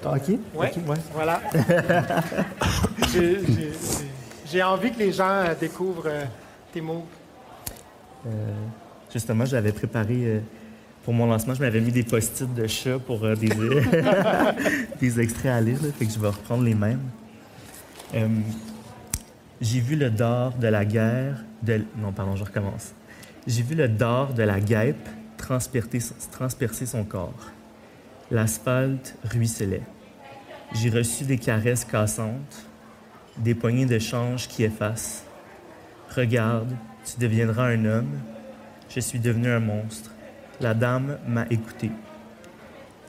OK. 0.05 0.39
Ouais. 0.53 0.71
Voilà. 1.13 1.41
J'ai 4.45 4.63
envie 4.63 4.91
que 4.91 4.99
les 4.99 5.11
gens 5.11 5.43
découvrent 5.59 6.11
tes 6.73 6.81
mots. 6.81 7.05
justement, 9.11 9.45
j'avais 9.45 9.71
préparé 9.71 10.41
pour 11.03 11.13
mon 11.13 11.27
lancement, 11.27 11.53
je 11.53 11.61
m'avais 11.61 11.81
mis 11.81 11.91
des 11.91 12.03
post-it 12.03 12.51
de 12.53 12.67
chat 12.67 12.99
pour 12.99 13.19
des, 13.35 13.49
des 14.99 15.19
extraits 15.19 15.51
à 15.51 15.61
lire, 15.61 15.77
fait 15.97 16.05
que 16.05 16.11
je 16.11 16.19
vais 16.19 16.29
reprendre 16.29 16.63
les 16.63 16.73
mêmes. 16.73 17.01
Euh, 18.15 18.27
j'ai 19.59 19.79
vu 19.79 19.95
le 19.95 20.09
dard 20.09 20.53
de 20.57 20.67
la 20.67 20.85
guerre, 20.85 21.43
non, 21.97 22.11
pardon, 22.13 22.35
je 22.35 22.43
recommence. 22.43 22.93
J'ai 23.47 23.61
vu 23.61 23.75
le 23.75 23.87
dard 23.87 24.33
de 24.33 24.43
la 24.43 24.59
guêpe 24.59 25.07
transpercer 25.37 26.85
son 26.85 27.03
corps. 27.03 27.51
L'asphalte 28.31 29.15
ruisselait. 29.23 29.83
J'ai 30.73 30.89
reçu 30.89 31.25
des 31.25 31.37
caresses 31.37 31.85
cassantes, 31.85 32.65
des 33.37 33.53
poignées 33.53 33.85
de 33.85 33.99
change 33.99 34.47
qui 34.47 34.63
effacent. 34.63 35.25
Regarde, 36.15 36.73
tu 37.05 37.19
deviendras 37.19 37.67
un 37.67 37.85
homme. 37.85 38.19
Je 38.89 38.99
suis 38.99 39.19
devenu 39.19 39.49
un 39.49 39.59
monstre. 39.59 40.11
La 40.61 40.73
dame 40.73 41.17
m'a 41.27 41.45
écouté. 41.49 41.91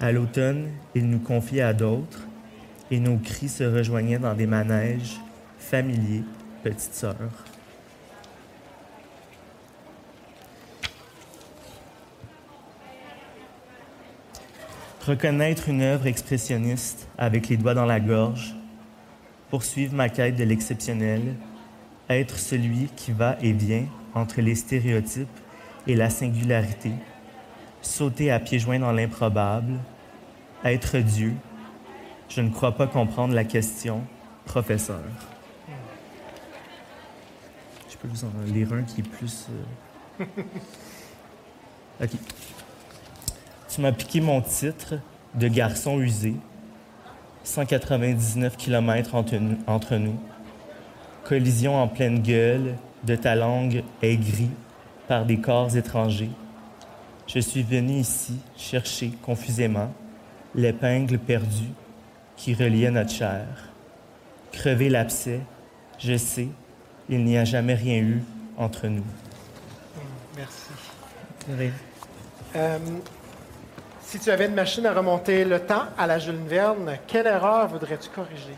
À 0.01 0.12
l'automne, 0.12 0.69
il 0.95 1.09
nous 1.09 1.21
confiait 1.21 1.62
à 1.62 1.73
d'autres 1.73 2.26
et 2.90 3.01
nos 3.01 3.18
cris 3.18 3.49
se 3.49 3.64
rejoignaient 3.64 4.18
dans 4.18 4.35
des 4.35 4.46
manèges 4.46 5.16
familiers, 5.59 6.22
petite 6.62 6.94
sœur. 6.94 7.16
Reconnaître 15.07 15.68
une 15.68 15.83
œuvre 15.83 16.07
expressionniste 16.09 17.07
avec 17.16 17.49
les 17.49 17.57
doigts 17.57 17.75
dans 17.75 17.87
la 17.87 18.01
gorge, 18.01 18.57
poursuivre 19.51 19.94
ma 19.94 20.09
quête 20.09 20.35
de 20.35 20.42
l'exceptionnel, 20.42 21.37
être 22.09 22.38
celui 22.38 22.88
qui 22.96 23.12
va 23.12 23.37
et 23.40 23.53
vient 23.53 23.87
entre 24.14 24.40
les 24.40 24.57
stéréotypes 24.57 25.29
et 25.87 25.94
la 25.94 26.11
singularité, 26.11 26.90
sauter 27.83 28.33
à 28.33 28.40
pieds 28.40 28.59
joints 28.59 28.81
dans 28.81 28.90
l'improbable, 28.90 29.75
être 30.64 30.99
Dieu, 30.99 31.35
je 32.29 32.41
ne 32.41 32.51
crois 32.51 32.73
pas 32.73 32.87
comprendre 32.87 33.35
la 33.35 33.45
question, 33.45 34.03
professeur. 34.45 35.01
Je 37.89 37.97
peux 37.97 38.09
vous 38.09 38.25
en 38.25 38.53
lire 38.53 38.73
un 38.73 38.83
qui 38.83 39.01
est 39.01 39.09
plus. 39.09 39.47
Euh, 40.21 40.25
OK. 42.03 42.11
Tu 43.69 43.81
m'as 43.81 43.93
piqué 43.93 44.21
mon 44.21 44.41
titre 44.41 44.95
de 45.35 45.49
garçon 45.49 46.01
usé. 46.01 46.35
199 47.45 48.57
km 48.57 49.15
entre 49.15 49.97
nous. 49.97 50.19
Collision 51.25 51.81
en 51.81 51.87
pleine 51.87 52.21
gueule 52.21 52.75
de 53.05 53.15
ta 53.15 53.35
langue 53.37 53.85
aigrie 54.03 54.51
par 55.07 55.25
des 55.25 55.39
corps 55.39 55.77
étrangers. 55.77 56.31
Je 57.27 57.39
suis 57.39 57.62
venu 57.62 57.95
ici 58.01 58.39
chercher 58.57 59.12
confusément 59.23 59.93
l'épingle 60.55 61.19
perdue 61.19 61.71
qui 62.37 62.55
reliait 62.55 62.90
notre 62.90 63.11
chair. 63.11 63.46
crever 64.53 64.88
l'abcès. 64.88 65.40
Je 65.99 66.16
sais, 66.16 66.49
il 67.09 67.25
n'y 67.25 67.37
a 67.37 67.44
jamais 67.44 67.75
rien 67.75 67.99
eu 67.99 68.22
entre 68.57 68.87
nous. 68.87 69.05
Merci. 70.37 70.70
Euh, 72.57 72.79
si 74.01 74.18
tu 74.18 74.31
avais 74.31 74.46
une 74.46 74.55
machine 74.55 74.87
à 74.87 74.94
remonter 74.94 75.44
le 75.44 75.61
temps 75.61 75.85
à 75.99 76.07
la 76.07 76.18
Jules 76.18 76.37
Verne, 76.46 76.99
quelle 77.07 77.27
erreur 77.27 77.68
voudrais-tu 77.68 78.09
corriger? 78.11 78.57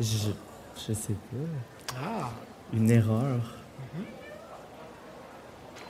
Je, 0.00 0.30
je 0.86 0.92
sais 0.92 1.12
pas. 1.12 1.96
Ah! 2.02 2.30
Une 2.72 2.90
erreur. 2.90 3.54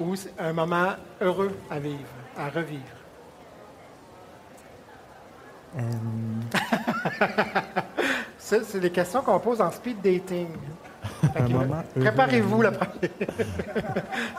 Ou 0.01 0.17
c'est 0.17 0.35
un 0.39 0.53
moment 0.53 0.95
heureux 1.21 1.57
à 1.71 1.79
vivre, 1.79 1.99
à 2.37 2.49
revivre? 2.51 2.83
Euh, 5.77 5.81
Ça, 8.39 8.57
c'est 8.67 8.81
des 8.81 8.91
questions 8.91 9.23
qu'on 9.23 9.41
pose 9.41 9.61
en 9.61 9.71
speed 9.71 9.97
dating. 10.03 10.49
Préparez-vous 11.99 12.63
la 12.63 12.73
première. 12.73 12.95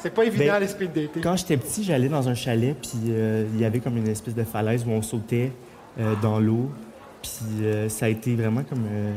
c'est 0.02 0.14
pas 0.14 0.24
évident 0.26 0.54
Ben, 0.54 0.60
les 0.60 0.68
speed 0.68 0.94
dating. 0.94 1.24
Quand 1.24 1.36
j'étais 1.36 1.58
petit, 1.58 1.84
j'allais 1.84 2.10
dans 2.10 2.28
un 2.30 2.36
chalet, 2.36 2.76
puis 2.80 2.92
euh, 3.10 3.46
il 3.54 3.60
y 3.60 3.66
avait 3.66 3.80
comme 3.80 3.98
une 3.98 4.08
espèce 4.08 4.36
de 4.36 4.44
falaise 4.44 4.86
où 4.86 4.92
on 4.92 5.02
sautait 5.02 5.52
euh, 6.00 6.14
dans 6.22 6.40
l'eau. 6.40 6.72
Puis 7.22 7.66
euh, 7.66 7.90
ça 7.90 8.06
a 8.06 8.10
été 8.10 8.36
vraiment 8.36 8.64
comme. 8.64 8.86
euh, 8.90 9.14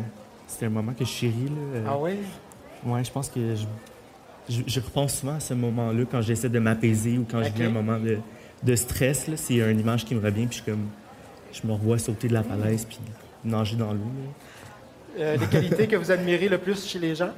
C'était 0.47 0.67
un 0.67 0.71
moment 0.71 0.93
que 0.93 1.05
je 1.05 1.11
chéris. 1.11 1.49
Là. 1.49 1.79
Euh, 1.79 1.85
Ah 1.87 1.97
oui? 2.01 2.12
Ouais, 2.87 3.05
je 3.05 3.11
pense 3.12 3.29
que 3.29 3.55
je, 3.55 3.64
je, 4.49 4.62
je 4.67 4.81
repense 4.81 5.19
souvent 5.21 5.35
à 5.35 5.41
ce 5.41 5.53
moment-là 5.55 6.05
quand 6.11 6.23
j'essaie 6.23 6.49
de 6.49 6.59
m'apaiser 6.59 7.19
ou 7.19 7.27
quand 7.31 7.43
je 7.43 7.49
Ok. 7.51 7.55
vis 7.57 7.64
un 7.64 7.71
moment 7.71 7.99
de, 7.99 8.19
de 8.62 8.75
stress. 8.75 9.29
là. 9.29 9.37
C'est 9.37 9.57
une 9.57 9.81
image 9.81 10.05
qui 10.05 10.14
me 10.14 10.21
revient, 10.21 10.47
puis 10.47 10.59
je, 10.59 10.62
suis 10.62 10.73
comme, 10.73 10.88
je 11.53 11.66
me 11.66 11.73
revois 11.73 11.99
sauter 11.99 12.29
de 12.29 12.35
la 12.35 12.42
falaise 12.42 12.85
puis 12.85 12.99
nager 13.44 13.77
dans 13.77 13.92
l'eau. 13.92 14.11
Euh, 15.18 15.37
les 15.37 15.47
qualités 15.47 15.88
que 15.88 15.97
vous 15.97 16.11
admirez 16.11 16.49
le 16.49 16.59
plus 16.59 16.87
chez 16.87 16.99
les 16.99 17.14
gens? 17.14 17.33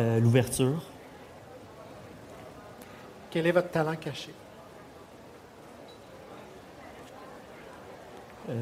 Euh, 0.00 0.20
L'ouverture, 0.20 0.82
Quel 3.30 3.46
est 3.46 3.52
votre 3.52 3.70
talent 3.70 3.96
caché? 3.96 4.32
euh, 8.48 8.54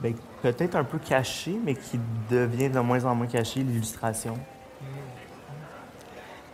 ben, 0.00 0.14
peut-être 0.40 0.76
un 0.76 0.84
peu 0.84 0.98
caché, 0.98 1.54
mais 1.62 1.74
qui 1.74 2.00
devient 2.30 2.70
de 2.70 2.80
moins 2.80 3.04
en 3.04 3.14
moins 3.14 3.26
caché, 3.26 3.60
l'illustration. 3.60 4.38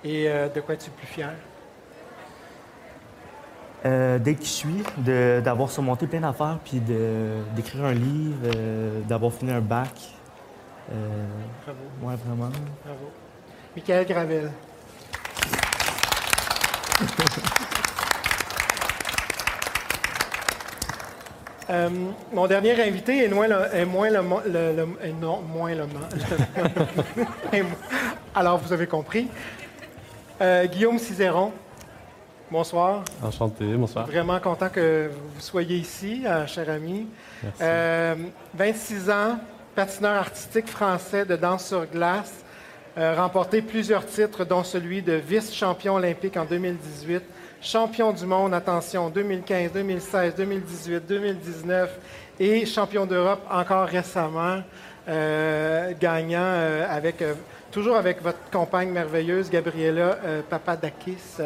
Et 0.03 0.25
de 0.25 0.61
quoi 0.61 0.75
es-tu 0.75 0.91
le 0.91 0.97
plus 0.97 1.07
fier? 1.07 1.33
Euh, 3.85 4.19
dès 4.19 4.35
que 4.35 4.43
je 4.43 4.49
suis, 4.49 4.83
d'avoir 4.97 5.71
surmonté 5.71 6.07
plein 6.07 6.21
d'affaires, 6.21 6.59
puis 6.65 6.81
d'écrire 6.81 7.85
un 7.85 7.93
livre, 7.93 8.37
euh, 8.57 9.01
d'avoir 9.03 9.33
fini 9.33 9.53
un 9.53 9.61
bac. 9.61 9.91
Euh, 10.93 11.27
Bravo, 11.65 11.79
ouais, 12.03 12.17
vraiment. 12.25 12.51
bravo. 12.85 13.11
Michael 13.77 14.07
Gravel. 14.07 14.51
Euh, 21.71 21.89
mon 22.33 22.47
dernier 22.47 22.73
invité 22.83 23.25
est, 23.25 23.29
moins 23.29 23.49
le, 23.49 23.57
est 23.75 23.87
moins 23.87 24.11
le, 24.11 24.21
le- 24.47 24.77
le- 24.77 24.99
est 25.09 25.13
non, 25.13 25.41
moins 25.41 25.75
le, 25.75 25.85
Alors, 28.35 28.59
vous 28.59 28.73
avez 28.73 28.87
compris. 28.87 29.29
Euh, 30.43 30.67
Guillaume 30.67 30.99
Cizeron, 30.99 31.53
bonsoir. 32.55 33.03
Enchanté, 33.21 33.65
bonsoir. 33.65 34.07
Vraiment 34.07 34.39
content 34.39 34.69
que 34.69 35.11
vous 35.13 35.41
soyez 35.41 35.77
ici, 35.77 36.23
euh, 36.25 36.47
cher 36.47 36.71
ami. 36.71 37.09
Merci. 37.43 37.59
Euh, 37.61 38.15
26 38.55 39.11
ans, 39.11 39.39
patineur 39.75 40.13
artistique 40.13 40.69
français 40.69 41.25
de 41.25 41.35
danse 41.35 41.67
sur 41.67 41.85
glace, 41.87 42.33
euh, 42.97 43.17
remporté 43.17 43.61
plusieurs 43.61 44.07
titres, 44.07 44.45
dont 44.45 44.63
celui 44.63 45.03
de 45.03 45.15
vice-champion 45.15 45.97
olympique 45.97 46.37
en 46.37 46.45
2018, 46.45 47.25
champion 47.61 48.13
du 48.13 48.25
monde, 48.25 48.55
attention, 48.55 49.11
2015, 49.11 49.73
2016, 49.73 50.35
2018, 50.37 51.07
2019 51.09 51.99
et 52.39 52.67
champion 52.67 53.05
d'Europe 53.05 53.41
encore 53.51 53.89
récemment, 53.89 54.63
euh, 55.09 55.93
gagnant 56.01 56.39
euh, 56.41 56.87
avec, 56.89 57.21
euh, 57.21 57.35
toujours 57.73 57.97
avec 57.97 58.23
votre 58.23 58.39
compagne 58.53 58.91
merveilleuse, 58.91 59.51
Gabriela 59.51 60.19
euh, 60.25 60.43
Papadakis. 60.49 61.41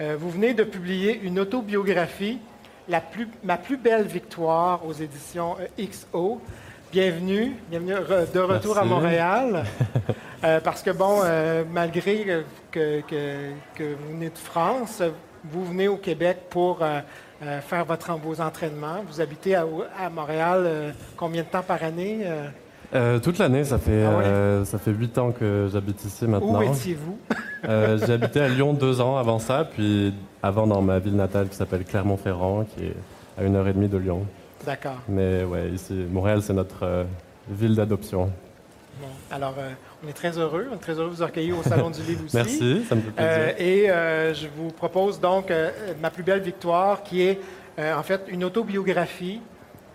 Euh, 0.00 0.16
vous 0.18 0.30
venez 0.30 0.54
de 0.54 0.64
publier 0.64 1.20
une 1.22 1.38
autobiographie, 1.38 2.38
la 2.88 3.00
plus, 3.00 3.28
Ma 3.44 3.56
plus 3.58 3.76
belle 3.76 4.06
victoire 4.06 4.86
aux 4.86 4.92
éditions 4.92 5.56
euh, 5.60 5.84
XO. 5.86 6.40
Bienvenue, 6.90 7.54
bienvenue 7.68 7.92
de 8.32 8.40
retour 8.40 8.78
à. 8.78 8.84
Montréal. 8.84 9.64
Euh, 10.42 10.58
parce 10.58 10.80
que, 10.82 10.88
bon, 10.90 11.20
euh, 11.22 11.64
malgré 11.70 12.24
que, 12.24 12.42
que- 12.70 13.00
que- 13.02 13.50
que 13.74 13.82
vous 13.94 14.12
venez 14.12 14.30
de 14.30 14.38
France, 14.38 15.02
vous 15.44 15.66
venez 15.66 15.86
au 15.86 15.98
Québec 15.98 16.38
pour 16.48 16.78
faire 17.68 17.84
votre, 17.84 18.12
vos 18.14 18.40
entraînements. 18.40 19.04
Vous 19.06 19.20
habitez 19.20 19.54
à, 19.54 19.66
à 19.98 20.08
Montréal 20.08 20.94
combien 21.14 21.42
de 21.42 21.46
temps 21.48 21.62
par 21.62 21.84
année? 21.84 22.20
Euh? 22.94 23.18
Toute 23.20 23.38
l'année, 23.38 23.64
ça 23.64 23.78
fait 23.78 24.04
Ah 24.04 24.16
ouais? 24.18 24.24
euh, 24.24 24.64
ça 24.64 24.78
fait 24.78 24.90
huit 24.92 25.16
ans 25.18 25.30
que 25.32 25.68
j'habite 25.72 26.04
ici 26.04 26.24
où 26.24 26.28
maintenant. 26.28 26.60
étiez-vous? 26.60 27.18
Euh, 27.68 27.98
J'ai 28.04 28.14
habité 28.14 28.40
à 28.40 28.48
Lyon 28.48 28.72
deux 28.72 29.00
ans 29.00 29.16
avant 29.16 29.38
ça, 29.38 29.64
puis 29.70 30.12
avant 30.42 30.66
dans 30.66 30.82
ma 30.82 30.98
ville 30.98 31.16
natale 31.16 31.48
qui 31.48 31.56
s'appelle 31.56 31.84
Clermont-Ferrand, 31.84 32.64
qui 32.64 32.86
est 32.86 32.96
à 33.38 33.44
une 33.44 33.54
heure 33.56 33.68
et 33.68 33.72
demie 33.72 33.88
de 33.88 33.98
Lyon. 33.98 34.26
D'accord. 34.66 34.98
Mais 35.08 35.44
ouais, 35.44 35.68
ici, 35.70 35.94
Montréal, 36.10 36.42
c'est 36.42 36.52
notre 36.52 36.82
euh, 36.84 37.04
ville 37.48 37.74
d'adoption. 37.74 38.30
Bon. 39.00 39.06
Alors, 39.30 39.54
on 40.04 40.08
est 40.08 40.12
très 40.12 40.36
heureux. 40.36 40.66
On 40.70 40.74
est 40.74 40.78
très 40.78 40.92
heureux 40.94 41.08
de 41.10 41.14
vous 41.14 41.22
accueillir 41.22 41.58
au 41.58 41.62
Salon 41.62 41.90
du 41.90 42.02
Livre 42.02 42.22
aussi. 42.26 42.36
Merci, 42.36 42.82
ça 42.88 42.94
me 42.96 43.00
fait 43.00 43.10
plaisir. 43.12 43.54
Et 43.58 43.86
je 44.34 44.46
vous 44.56 44.68
propose 44.72 45.18
donc 45.20 45.50
ma 46.02 46.10
plus 46.10 46.22
belle 46.22 46.40
victoire, 46.42 47.02
qui 47.02 47.22
est 47.22 47.38
en 47.78 48.02
fait 48.02 48.22
une 48.28 48.44
autobiographie. 48.44 49.40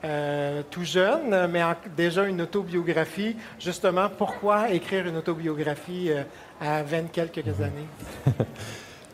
Euh, 0.05 0.61
tout 0.69 0.83
jeune, 0.83 1.47
mais 1.51 1.63
en- 1.63 1.75
déjà 1.97 2.25
une 2.25 2.41
autobiographie. 2.41 3.35
Justement, 3.59 4.07
pourquoi 4.15 4.69
écrire 4.71 5.07
une 5.07 5.17
autobiographie 5.17 6.11
euh, 6.11 6.23
à 6.61 6.83
20 6.83 7.11
quelques 7.11 7.45
Mhm. 7.45 7.63
années? 7.63 8.35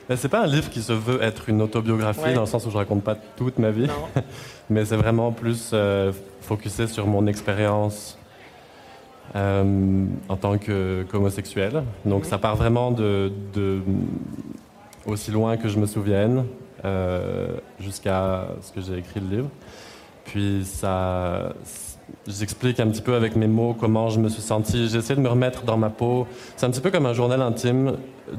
Mais 0.10 0.16
c'est 0.18 0.28
pas 0.30 0.42
un 0.44 0.48
livre 0.48 0.70
qui 0.70 0.82
se 0.82 0.92
veut 0.94 1.22
être 1.24 1.48
une 1.50 1.62
autobiographie 1.62 2.20
Ouais. 2.22 2.34
dans 2.34 2.42
le 2.42 2.48
sens 2.48 2.66
où 2.66 2.72
je 2.72 2.78
raconte 2.78 3.04
pas 3.04 3.16
toute 3.38 3.58
ma 3.58 3.72
vie, 3.72 3.88
mais 4.70 4.84
c'est 4.86 4.98
vraiment 4.98 5.32
plus 5.32 5.72
euh, 5.74 6.12
focusé 6.42 6.88
sur 6.88 7.08
mon 7.08 7.26
expérience 7.28 8.18
euh, 9.36 10.06
en 10.28 10.36
tant 10.36 10.58
qu'homosexuel. 10.58 11.84
Donc 12.06 12.24
Mhm. 12.24 12.30
ça 12.30 12.38
part 12.38 12.56
vraiment 12.58 12.92
de, 12.92 13.32
de- 13.54 13.80
aussi 15.06 15.32
loin 15.32 15.56
que 15.58 15.70
je 15.70 15.80
me 15.80 15.86
souvienne 15.88 16.46
jusqu'à 17.80 18.48
ce 18.62 18.72
que 18.72 18.82
j'ai 18.82 18.98
écrit 18.98 19.20
le 19.20 19.28
livre. 19.36 19.50
Puis 20.32 20.62
ça, 20.64 21.52
j'explique 22.26 22.80
un 22.80 22.88
petit 22.88 23.02
peu 23.02 23.16
avec 23.16 23.36
mes 23.36 23.48
mots 23.48 23.76
comment 23.78 24.08
je 24.08 24.18
me 24.18 24.30
suis 24.30 24.42
senti. 24.42 24.88
J'essaie 24.88 25.14
de 25.14 25.20
me 25.20 25.28
remettre 25.28 25.64
dans 25.64 25.76
ma 25.76 25.90
peau. 25.90 26.26
C'est 26.56 26.66
un 26.66 26.70
petit 26.70 26.80
peu 26.80 26.90
comme 26.90 27.06
un 27.06 27.12
journal 27.12 27.42
intime 27.42 27.98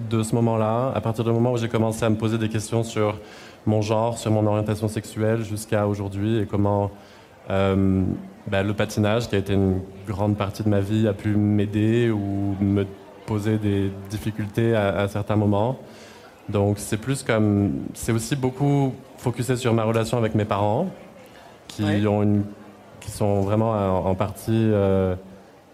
de 0.09 0.22
ce 0.22 0.35
moment-là, 0.37 0.90
à 0.94 1.00
partir 1.02 1.22
du 1.22 1.31
moment 1.31 1.52
où 1.52 1.59
j'ai 1.59 1.68
commencé 1.68 2.02
à 2.02 2.09
me 2.09 2.16
poser 2.16 2.38
des 2.38 2.48
questions 2.48 2.83
sur 2.83 3.18
mon 3.66 3.83
genre, 3.83 4.16
sur 4.16 4.31
mon 4.31 4.46
orientation 4.46 4.88
sexuelle 4.88 5.44
jusqu'à 5.44 5.87
aujourd'hui 5.87 6.38
et 6.38 6.46
comment 6.46 6.90
euh, 7.50 8.05
ben, 8.46 8.66
le 8.66 8.72
patinage, 8.72 9.28
qui 9.28 9.35
a 9.35 9.38
été 9.38 9.52
une 9.52 9.83
grande 10.09 10.38
partie 10.38 10.62
de 10.62 10.70
ma 10.70 10.81
vie, 10.81 11.07
a 11.07 11.12
pu 11.12 11.37
m'aider 11.37 12.11
ou 12.11 12.57
me 12.59 12.87
poser 13.26 13.59
des 13.59 13.92
difficultés 14.09 14.74
à, 14.74 14.96
à 14.96 15.09
certains 15.09 15.37
moments. 15.37 15.78
Donc 16.48 16.78
c'est 16.78 16.96
plus 16.96 17.22
comme... 17.22 17.83
C'est 17.92 18.12
aussi 18.12 18.35
beaucoup 18.35 18.94
focusé 19.18 19.57
sur 19.57 19.74
ma 19.74 19.85
relation 19.85 20.16
avec 20.16 20.35
mes 20.35 20.46
parents, 20.46 20.88
qui, 21.76 21.85
Ouais. 21.85 22.06
ont 22.06 22.22
une, 22.22 22.44
qui 23.00 23.11
sont 23.11 23.40
vraiment 23.42 23.70
en, 23.72 24.11
en 24.11 24.14
partie... 24.14 24.50
euh, 24.52 25.14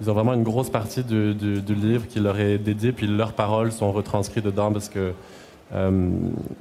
ils 0.01 0.09
ont 0.09 0.15
vraiment 0.15 0.35
une 0.35 0.45
grosse 0.45 0.71
partie 0.71 1.03
du, 1.03 1.35
du- 1.35 1.61
du 1.61 1.75
livre 1.75 2.07
qui 2.07 2.21
leur 2.21 2.39
est 2.39 2.59
dédié, 2.59 2.93
puis 2.93 3.09
leurs 3.09 3.33
paroles 3.33 3.73
sont 3.73 3.91
retranscrites 3.91 4.45
dedans 4.45 4.73
parce 4.73 4.89
que 4.89 5.13
euh, 5.75 6.11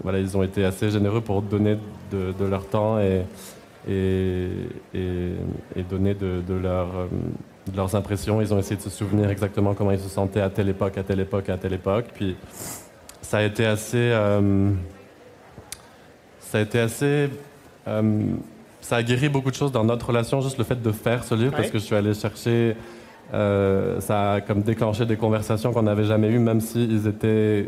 voilà, 0.04 0.18
ils 0.20 0.36
ont 0.36 0.42
été 0.42 0.66
assez 0.66 0.90
généreux 0.90 1.22
pour 1.22 1.44
donner 1.44 1.78
de, 2.12 2.34
de 2.38 2.46
leur 2.46 2.66
temps 2.66 3.00
et, 3.00 3.22
et, 3.88 4.48
et, 4.96 5.32
et 5.76 5.84
donner 5.84 6.16
de, 6.16 6.42
de 6.48 6.54
leur, 6.56 6.88
euh, 6.88 7.06
de 7.72 7.78
leurs 7.78 7.94
impressions. 7.96 8.42
Ils 8.42 8.52
ont 8.56 8.58
essayé 8.58 8.76
de 8.76 8.82
se 8.82 8.90
souvenir 8.90 9.30
exactement 9.30 9.76
comment 9.76 9.92
ils 9.92 10.00
se 10.00 10.10
sentaient 10.10 10.42
à 10.42 10.50
telle 10.50 10.70
époque, 10.70 10.98
à 10.98 11.04
telle 11.04 11.20
époque, 11.20 11.48
à 11.50 11.58
telle 11.58 11.74
époque. 11.74 12.06
Puis 12.16 12.36
ça 13.22 13.38
a 13.38 13.44
été 13.44 13.66
assez. 13.68 14.10
euh, 14.14 14.72
ça 16.40 16.58
a 16.58 16.62
été 16.62 16.80
assez. 16.80 17.30
euh, 17.88 18.22
ça 18.88 18.96
a 18.98 19.04
guéri 19.04 19.28
beaucoup 19.28 19.52
de 19.52 19.56
choses 19.56 19.72
dans 19.74 19.84
notre 19.84 20.08
relation, 20.08 20.40
juste 20.40 20.58
le 20.58 20.64
fait 20.64 20.82
de 20.82 20.92
faire 20.94 21.24
ce 21.26 21.36
livre, 21.36 21.52
parce 21.52 21.70
que 21.74 21.78
je 21.80 21.84
suis 21.84 21.96
allé 21.96 22.14
chercher. 22.14 22.76
euh, 23.34 24.00
ça 24.00 24.34
a 24.36 24.42
comme 24.42 24.62
déclenché 24.62 25.06
des 25.06 25.18
conversations 25.18 25.74
qu'on 25.74 25.84
n'avait 25.84 26.06
jamais 26.06 26.30
eues, 26.30 26.40
même 26.40 26.62
s'ils 26.62 27.06
étaient. 27.06 27.28
euh, 27.28 27.68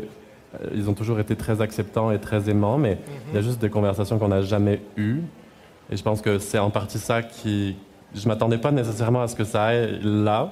Ils 0.74 0.88
ont 0.88 0.94
toujours 0.94 1.20
été 1.20 1.36
très 1.36 1.60
acceptants 1.60 2.10
et 2.10 2.18
très 2.18 2.48
aimants, 2.48 2.78
mais 2.78 2.96
il 3.28 3.34
y 3.34 3.38
a 3.38 3.42
juste 3.42 3.60
des 3.60 3.68
conversations 3.68 4.18
qu'on 4.18 4.28
n'a 4.28 4.40
jamais 4.40 4.80
eues. 4.96 5.20
Et 5.92 5.96
je 5.98 6.02
pense 6.02 6.22
que 6.22 6.38
c'est 6.38 6.58
en 6.58 6.70
partie 6.70 6.98
ça 6.98 7.22
qui... 7.22 7.76
Je 8.14 8.26
m'attendais 8.26 8.58
pas 8.58 8.70
nécessairement 8.72 9.20
à 9.22 9.28
ce 9.28 9.36
que 9.36 9.44
ça 9.44 9.64
aille 9.64 10.00
là, 10.02 10.50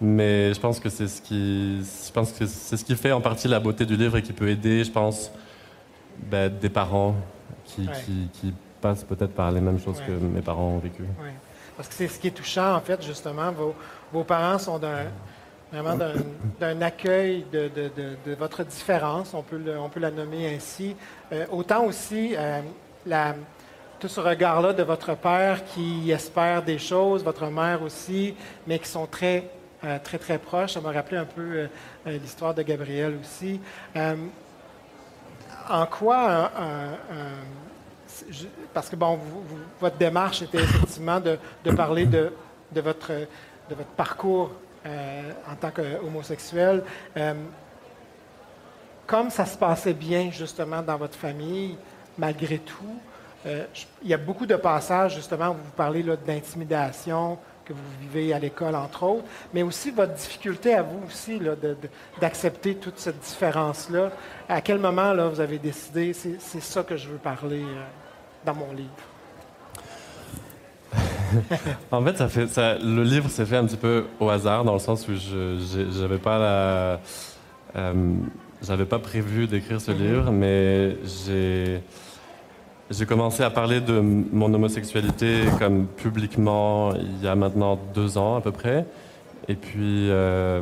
mais 0.00 0.54
je 0.54 0.60
pense 0.60 0.78
que 0.78 0.88
c'est 0.88 1.08
ce 1.08 1.20
qui, 1.20 1.78
je 2.06 2.12
pense 2.12 2.30
que 2.32 2.46
c'est 2.46 2.76
ce 2.76 2.84
qui 2.84 2.94
fait 2.94 3.10
en 3.12 3.20
partie 3.20 3.48
la 3.48 3.58
beauté 3.58 3.84
du 3.84 3.96
livre 3.96 4.16
et 4.18 4.22
qui 4.22 4.32
peut 4.32 4.48
aider, 4.48 4.84
je 4.84 4.90
pense, 4.92 5.32
ben, 6.30 6.50
des 6.62 6.68
parents 6.70 7.16
qui, 7.64 7.88
qui, 8.04 8.54
passent 8.80 9.04
peut-être 9.04 9.32
par 9.32 9.50
les 9.50 9.60
mêmes 9.60 9.80
choses 9.80 10.00
que 10.00 10.12
mes 10.12 10.42
parents 10.42 10.68
ont 10.68 10.78
vécu. 10.78 11.04
Parce 11.76 11.88
que 11.88 11.94
c'est 11.94 12.08
ce 12.08 12.18
qui 12.18 12.28
est 12.28 12.32
touchant, 12.32 12.74
en 12.74 12.80
fait, 12.80 13.02
justement. 13.04 13.52
Vos, 13.52 13.74
vos 14.12 14.24
parents 14.24 14.58
sont 14.58 14.78
d'un, 14.78 15.04
vraiment 15.72 15.96
d'un, 16.60 16.82
accueil 16.82 17.44
de, 17.52 17.68
de, 17.68 17.90
de, 18.24 18.34
votre 18.34 18.64
différence, 18.64 19.34
on 19.34 19.42
peut, 19.42 19.60
on 19.78 19.88
peut 19.88 20.00
la 20.00 20.10
nommer 20.10 20.54
ainsi. 20.54 20.96
Euh, 21.32 21.46
autant 21.50 21.84
aussi 21.84 22.34
euh, 22.36 22.60
la, 23.04 23.34
tout 23.98 24.08
ce 24.08 24.20
regard-là 24.20 24.72
de 24.72 24.82
votre 24.82 25.16
père 25.16 25.64
qui 25.64 26.10
espère 26.10 26.62
des 26.62 26.78
choses, 26.78 27.24
votre 27.24 27.46
mère 27.46 27.82
aussi, 27.82 28.34
mais 28.66 28.78
qui 28.78 28.88
sont 28.88 29.06
très, 29.06 29.50
euh, 29.84 29.98
très, 30.02 30.18
très 30.18 30.38
proches. 30.38 30.74
Ça 30.74 30.80
m'a 30.80 30.92
rappelé 30.92 31.18
un 31.18 31.24
peu 31.24 31.68
l'histoire 32.06 32.54
de 32.54 32.62
Gabriel 32.62 33.18
aussi. 33.20 33.60
en 35.68 35.86
quoi 35.86 36.50
parce 38.72 38.88
que 38.88 38.96
bon, 38.96 39.18
votre 39.80 39.96
démarche 39.96 40.42
était 40.42 40.58
effectivement 40.58 41.20
de, 41.20 41.38
parler 41.72 42.06
de, 42.06 42.32
de, 42.72 42.80
votre, 42.80 43.12
de 43.12 43.74
votre 43.74 43.90
parcours 43.90 44.52
euh, 44.86 45.32
en 45.50 45.56
tant 45.56 45.70
qu'homosexuel. 45.70 46.82
Euh, 47.16 47.34
comme 49.06 49.30
ça 49.30 49.44
se 49.44 49.56
passait 49.56 49.94
bien 49.94 50.30
justement 50.30 50.82
dans 50.82 50.96
votre 50.96 51.16
famille, 51.16 51.76
malgré 52.18 52.58
tout, 52.58 52.96
euh, 53.46 53.64
il 54.02 54.08
y 54.08 54.14
a 54.14 54.18
beaucoup 54.18 54.46
de 54.46 54.56
passages 54.56 55.14
justement 55.16 55.50
où 55.50 55.54
vous 55.54 55.70
parlez 55.76 56.04
d'intimidation 56.26 57.38
que 57.64 57.72
vous 57.72 57.82
vivez 58.00 58.32
à 58.32 58.38
l'école, 58.38 58.76
entre 58.76 59.02
autres, 59.02 59.24
mais 59.52 59.62
aussi 59.62 59.90
votre 59.90 60.14
difficulté 60.14 60.74
à 60.74 60.82
vous 60.82 61.00
aussi 61.06 61.40
d'accepter 62.20 62.76
toute 62.76 62.98
cette 62.98 63.18
différence-là. 63.18 64.12
À 64.48 64.60
quel 64.60 64.78
moment 64.78 65.12
là, 65.12 65.26
vous 65.28 65.40
avez 65.40 65.58
décidé, 65.58 66.12
c'est 66.12 66.62
ça 66.62 66.84
que 66.84 66.96
je 66.96 67.08
veux 67.08 67.18
parler 67.18 67.64
dans 68.46 68.54
mon 68.54 68.72
livre? 68.72 68.90
en 71.90 72.02
fait, 72.02 72.16
ça 72.16 72.28
fait 72.28 72.46
ça, 72.46 72.78
le 72.78 73.02
livre 73.02 73.28
s'est 73.28 73.44
fait 73.44 73.56
un 73.56 73.66
petit 73.66 73.76
peu 73.76 74.06
au 74.20 74.30
hasard, 74.30 74.64
dans 74.64 74.72
le 74.72 74.78
sens 74.78 75.06
où 75.08 75.12
je 75.14 76.00
n'avais 76.00 76.18
pas 76.18 76.38
la, 76.38 77.00
euh, 77.76 78.14
j'avais 78.62 78.84
pas 78.84 78.98
prévu 78.98 79.46
d'écrire 79.46 79.80
ce 79.80 79.90
mhm. 79.90 79.98
livre, 79.98 80.30
mais 80.30 80.96
j'ai 81.04 81.82
j'ai 82.88 83.04
commencé 83.04 83.42
à 83.42 83.50
parler 83.50 83.80
de 83.80 83.98
mon 83.98 84.54
homosexualité 84.54 85.42
comme 85.58 85.86
publiquement 85.88 86.94
il 86.94 87.24
y 87.24 87.26
a 87.26 87.34
maintenant 87.34 87.76
deux 87.94 88.16
ans 88.16 88.36
à 88.36 88.40
peu 88.40 88.52
près. 88.52 88.86
Et 89.48 89.56
puis, 89.56 90.08
euh, 90.08 90.60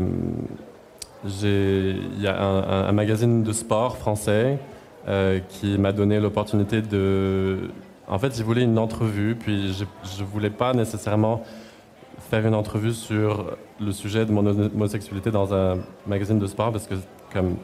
il 1.25 2.20
y 2.20 2.27
a 2.27 2.42
un, 2.42 2.92
magazine 2.92 3.42
de 3.42 3.53
sport 3.53 3.99
français 3.99 4.59
euh, 5.08 5.40
qui 5.48 5.78
m'a 5.78 5.92
donné 5.92 6.20
l'opportunité 6.20 6.82
de 6.82 7.70
en 8.06 8.18
fait, 8.18 8.38
ils 8.38 8.44
voulaient 8.44 8.64
une 8.64 8.78
entrevue, 8.78 9.34
puis 9.34 9.72
je 9.72 9.84
ne 10.22 10.28
voulais 10.28 10.50
pas 10.50 10.74
nécessairement 10.74 11.42
faire 12.30 12.46
une 12.46 12.54
entrevue 12.54 12.92
sur 12.92 13.56
le 13.80 13.92
sujet 13.92 14.26
de 14.26 14.32
mon 14.32 14.46
homosexualité 14.46 15.30
dans 15.30 15.54
un 15.54 15.78
magazine 16.06 16.38
de 16.38 16.46
sport, 16.46 16.70
parce 16.70 16.86
que 16.86 16.94
comme 17.32 17.56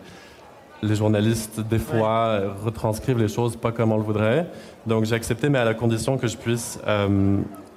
les 0.83 0.95
journalistes, 0.95 1.61
des 1.61 1.79
fois, 1.79 2.41
retranscrivent 2.65 3.19
les 3.19 3.29
choses 3.29 3.57
pas 3.57 3.71
comme 3.71 3.93
on 3.93 3.99
le 3.99 4.03
voudrait. 4.03 4.47
Donc 4.87 5.05
j'ai 5.05 5.15
accepté, 5.15 5.51
mais 5.51 5.59
à 5.59 5.65
la 5.65 5.75
condition 5.75 6.17
que 6.17 6.27
je 6.27 6.39
puisse, 6.39 6.81
euh, 6.87 7.37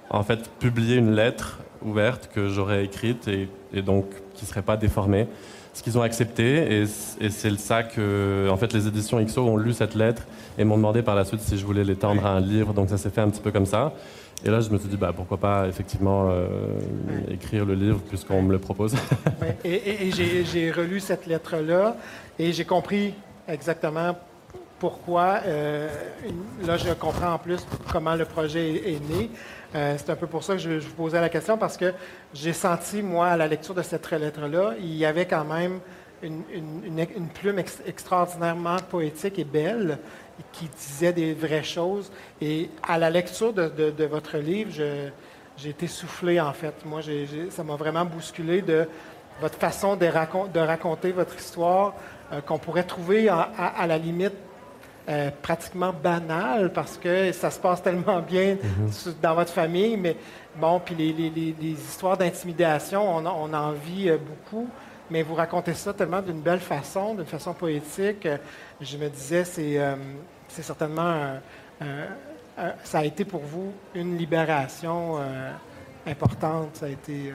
en 0.10 0.24
fait, 0.24 0.50
publier 0.60 0.96
une 0.96 1.14
lettre 1.14 1.60
ouverte 1.82 2.30
que 2.34 2.48
j'aurais 2.48 2.86
écrite 2.86 3.28
et, 3.28 3.50
et, 3.74 3.82
donc 3.82 4.06
qui 4.34 4.46
ne 4.46 4.48
serait 4.48 4.62
pas 4.62 4.78
déformée 4.78 5.28
ce 5.74 5.84
qu'ils 5.84 5.98
ont 5.98 6.02
accepté. 6.02 6.82
Et, 6.82 6.86
c'est 6.86 7.58
ça 7.60 7.84
que, 7.84 8.48
en 8.50 8.58
fait, 8.58 8.74
les 8.74 8.88
éditions 8.88 9.24
XO 9.24 9.42
ont 9.42 9.58
lu 9.58 9.74
cette 9.74 9.96
lettre 9.96 10.24
et 10.58 10.64
m'ont 10.64 10.78
demandé 10.78 11.02
par 11.02 11.16
la 11.16 11.26
suite 11.26 11.42
si 11.42 11.58
je 11.58 11.66
voulais 11.66 11.84
l'étendre 11.84 12.26
à 12.26 12.30
un 12.30 12.40
livre. 12.40 12.74
Donc 12.74 12.90
ça 12.90 12.98
s'est 12.98 13.10
fait 13.10 13.22
un 13.22 13.30
petit 13.30 13.42
peu 13.42 13.52
comme 13.52 13.66
ça. 13.66 13.94
Et 14.46 14.50
là, 14.50 14.60
je 14.60 14.70
me 14.70 14.78
suis 14.78 14.90
dit, 14.90 14.98
bah, 14.98 15.14
pourquoi 15.16 15.38
pas 15.38 15.68
effectivement 15.68 16.30
euh, 16.30 16.48
écrire 17.32 17.66
le 17.66 17.76
livre 17.76 18.00
puisqu'on 18.10 18.42
me 18.42 18.52
le 18.52 18.60
propose. 18.60 18.94
Et, 19.64 20.12
j'ai 20.12 20.72
relu 20.72 21.00
cette 21.00 21.28
lettre-là 21.28 21.96
et 22.38 22.52
j'ai 22.52 22.66
compris 22.66 23.14
exactement 23.48 24.18
pourquoi. 24.80 25.40
Euh, 25.46 25.88
là, 26.66 26.76
je 26.76 26.92
comprends 26.92 27.34
en 27.34 27.38
plus 27.38 27.66
comment 27.90 28.16
le 28.16 28.26
projet 28.26 28.92
est, 28.92 29.10
né. 29.10 29.30
Euh, 29.76 29.96
c'est 29.98 30.12
un 30.12 30.16
peu 30.16 30.28
pour 30.28 30.44
ça 30.44 30.54
que 30.54 30.60
je, 30.60 30.80
vous 30.80 30.94
posais 30.94 31.20
la 31.20 31.30
question, 31.30 31.58
parce 31.58 31.78
que 31.78 31.94
j'ai 32.34 32.54
senti, 32.54 33.02
moi, 33.02 33.28
à 33.28 33.38
la 33.38 33.48
lecture 33.48 33.74
de 33.74 33.82
cette 33.82 34.10
lettre-là, 34.12 34.74
il 34.80 34.96
y 34.96 35.06
avait 35.06 35.26
quand 35.26 35.46
même 35.46 35.80
une, 36.22 37.28
plume 37.34 37.60
extraordinairement 37.86 38.78
poétique 38.90 39.40
et 39.40 39.44
belle 39.44 39.98
qui 40.52 40.68
disait 40.68 41.12
des 41.12 41.34
vraies 41.34 41.64
choses. 41.64 42.12
Et 42.40 42.70
à 42.88 42.98
la 42.98 43.10
lecture 43.10 43.52
de, 43.52 44.04
votre 44.06 44.38
livre, 44.38 44.72
j'ai 44.72 45.70
été 45.70 45.88
soufflé, 45.88 46.40
en 46.40 46.54
fait. 46.54 46.86
Moi, 46.86 47.02
ça 47.50 47.64
m'a 47.64 47.76
vraiment 47.76 48.06
bousculé 48.06 48.62
de 48.62 48.88
votre 49.42 49.58
façon 49.58 49.96
de, 49.96 50.06
raconter 50.60 51.12
votre 51.12 51.36
histoire, 51.36 51.96
euh, 52.32 52.42
qu'on 52.42 52.60
pourrait 52.60 52.84
trouver 52.84 53.28
à 53.30 53.88
la 53.88 53.98
limite 53.98 54.34
euh, 55.10 55.32
pratiquement 55.42 55.92
banal 55.92 56.72
parce 56.72 56.98
que 56.98 57.34
ça 57.34 57.52
se 57.52 57.60
passe 57.60 57.84
tellement 57.84 58.22
bien 58.22 58.56
mhm. 58.56 59.14
dans 59.22 59.36
votre 59.36 59.52
famille, 59.52 59.98
mais 59.98 60.16
bon, 60.56 60.80
puis 60.80 60.96
les, 60.96 61.12
les, 61.12 61.54
les, 61.60 61.72
histoires 61.72 62.18
d'intimidation, 62.18 63.18
on, 63.18 63.26
on, 63.26 63.54
en 63.54 63.72
vit 63.74 64.10
euh, 64.10 64.18
beaucoup, 64.18 64.66
mais 65.12 65.22
vous 65.22 65.36
racontez 65.36 65.74
ça 65.74 65.92
tellement 65.92 66.22
d'une 66.22 66.40
belle 66.40 66.62
façon, 66.62 67.16
d'une 67.16 67.26
façon 67.26 67.54
poétique. 67.54 68.26
je 68.80 68.98
me 68.98 69.10
disais, 69.10 69.44
c'est 69.44 69.78
euh, 69.78 69.96
certainement, 70.48 71.34
ça 72.86 73.00
a 73.00 73.04
été 73.04 73.26
pour 73.26 73.42
vous 73.42 73.74
une 73.94 74.18
libération 74.18 75.18
importante, 76.08 76.78
ça 76.78 76.86
a 76.86 76.90
été 76.90 77.34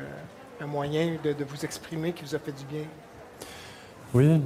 un 0.59 0.67
moyen 0.67 1.19
de, 1.23 1.35
de, 1.35 1.45
vous 1.45 1.67
exprimer 1.67 2.13
qui 2.13 2.25
vous 2.25 2.35
a 2.35 2.39
fait 2.39 2.53
du 2.53 2.65
bien. 2.65 2.85
Oui. 4.15 4.41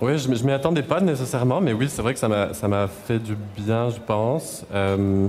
Oui, 0.00 0.16
je 0.16 0.30
ne 0.30 0.46
m'y 0.46 0.52
attendais 0.52 0.82
pas 0.82 1.02
nécessairement, 1.02 1.60
mais 1.60 1.74
oui, 1.74 1.86
c'est 1.90 2.00
vrai 2.00 2.14
que 2.14 2.18
ça 2.18 2.28
m'a 2.28 2.88
fait 2.88 3.18
du 3.18 3.36
bien, 3.54 3.90
je 3.90 4.00
pense. 4.00 4.64
Euh, 4.72 5.26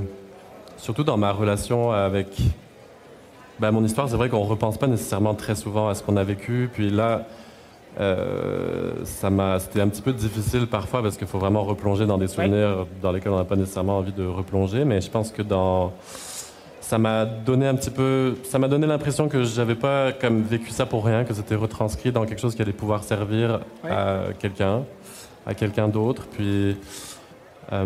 surtout 0.78 1.04
dans 1.04 1.18
ma 1.18 1.34
relation 1.34 1.92
avec 1.92 2.28
ben, 3.60 3.72
mon 3.72 3.84
histoire, 3.84 4.08
c'est 4.08 4.16
vrai 4.16 4.30
qu'on 4.30 4.46
ne 4.46 4.50
repense 4.50 4.78
pas 4.78 4.88
nécessairement 4.88 5.34
très 5.34 5.56
souvent 5.56 5.90
à 5.90 5.96
ce 5.96 6.02
qu'on 6.02 6.16
a 6.16 6.24
vécu. 6.24 6.70
Puis 6.72 6.90
là, 6.90 7.26
euh, 8.00 8.94
c'était 9.04 9.82
un 9.82 9.90
petit 9.90 10.02
peu 10.02 10.14
difficile 10.14 10.68
parfois 10.68 11.02
parce 11.04 11.18
qu'il 11.18 11.28
faut 11.28 11.40
vraiment 11.40 11.66
replonger 11.66 12.06
dans 12.06 12.18
des 12.18 12.30
souvenirs 12.30 12.88
dans 13.02 13.12
lesquels 13.12 13.34
on 13.34 13.38
n'a 13.38 13.44
pas 13.44 13.58
nécessairement 13.58 13.98
envie 13.98 14.14
de 14.14 14.26
replonger. 14.26 14.86
Mais 14.86 15.02
je 15.02 15.12
pense 15.12 15.32
que 15.32 15.42
dans 15.42 15.92
ça 16.92 16.98
m'a 16.98 17.24
donné 17.24 17.68
un 17.68 17.76
petit 17.76 17.90
peu, 17.90 18.36
ça 18.44 18.60
m'a 18.60 18.68
donné 18.68 18.86
l'impression 18.86 19.30
que 19.30 19.46
j'avais 19.46 19.76
pas 19.76 20.12
comme 20.12 20.42
vécu 20.42 20.72
ça 20.72 20.86
pour 20.86 21.06
rien, 21.06 21.24
que 21.24 21.34
c'était 21.34 21.56
retranscrit 21.56 22.12
dans 22.12 22.26
quelque 22.26 22.42
chose 22.42 22.54
qui 22.54 22.62
allait 22.62 22.74
pouvoir 22.74 23.06
servir 23.06 23.62
à 23.90 24.34
quelqu'un, 24.38 24.84
à 25.46 25.54
quelqu'un 25.54 25.88
d'autre. 25.88 26.28
Puis, 26.34 26.76
euh, 27.72 27.86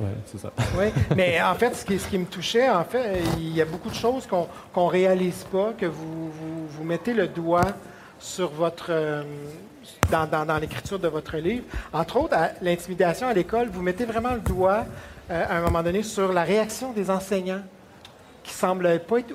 ouais, 0.00 0.14
c'est 0.24 0.38
ça. 0.38 0.50
Oui, 0.78 0.86
mais 1.14 1.42
en 1.42 1.54
fait, 1.56 1.76
ce 1.76 1.84
qui, 1.84 1.98
ce 1.98 2.08
qui, 2.08 2.16
me 2.16 2.24
touchait, 2.24 2.70
en 2.70 2.84
fait, 2.84 3.20
il 3.36 3.54
y 3.54 3.60
a 3.60 3.66
beaucoup 3.66 3.90
de 3.90 3.94
choses 3.94 4.26
qu'on 4.26 4.48
qu'on 4.72 4.86
réalise 4.86 5.44
pas, 5.52 5.74
que 5.76 5.84
vous, 5.84 6.30
vous, 6.30 6.66
vous, 6.70 6.84
mettez 6.84 7.12
le 7.12 7.28
doigt 7.28 7.66
sur 8.18 8.50
votre, 8.50 8.86
euh, 8.90 9.22
dans, 10.10 10.26
dans, 10.26 10.58
l'écriture 10.58 10.98
de 10.98 11.08
votre 11.08 11.36
livre. 11.36 11.64
Entre 11.92 12.16
autres, 12.16 12.36
l'intimidation 12.62 13.28
à 13.28 13.34
l'école, 13.34 13.68
vous 13.68 13.82
mettez 13.82 14.04
vraiment 14.04 14.34
le 14.34 14.40
doigt 14.40 14.84
euh, 15.30 15.44
à 15.48 15.56
un 15.56 15.60
moment 15.60 15.82
donné 15.82 16.02
sur 16.02 16.32
la 16.32 16.44
réaction 16.44 16.92
des 16.92 17.10
enseignants 17.10 17.62
qui 18.42 18.52
semblent 18.52 19.00
pas 19.00 19.18
être 19.18 19.34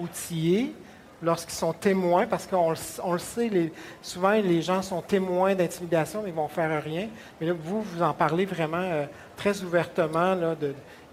outillés 0.00 0.74
lorsqu'ils 1.22 1.54
sont 1.54 1.72
témoins, 1.72 2.26
parce 2.26 2.46
qu'on 2.46 2.70
le, 2.70 3.18
sait, 3.18 3.48
les, 3.48 3.72
souvent 4.02 4.32
les 4.32 4.60
gens 4.60 4.82
sont 4.82 5.00
témoins 5.00 5.54
d'intimidation, 5.54 6.20
mais 6.22 6.30
ils 6.30 6.34
vont 6.34 6.48
faire 6.48 6.82
rien. 6.82 7.08
Mais 7.40 7.46
là, 7.46 7.54
vous, 7.58 7.80
vous 7.80 8.02
en 8.02 8.12
parlez 8.12 8.44
vraiment 8.44 8.76
euh, 8.78 9.06
très 9.36 9.62
ouvertement 9.62 10.34
là, 10.34 10.54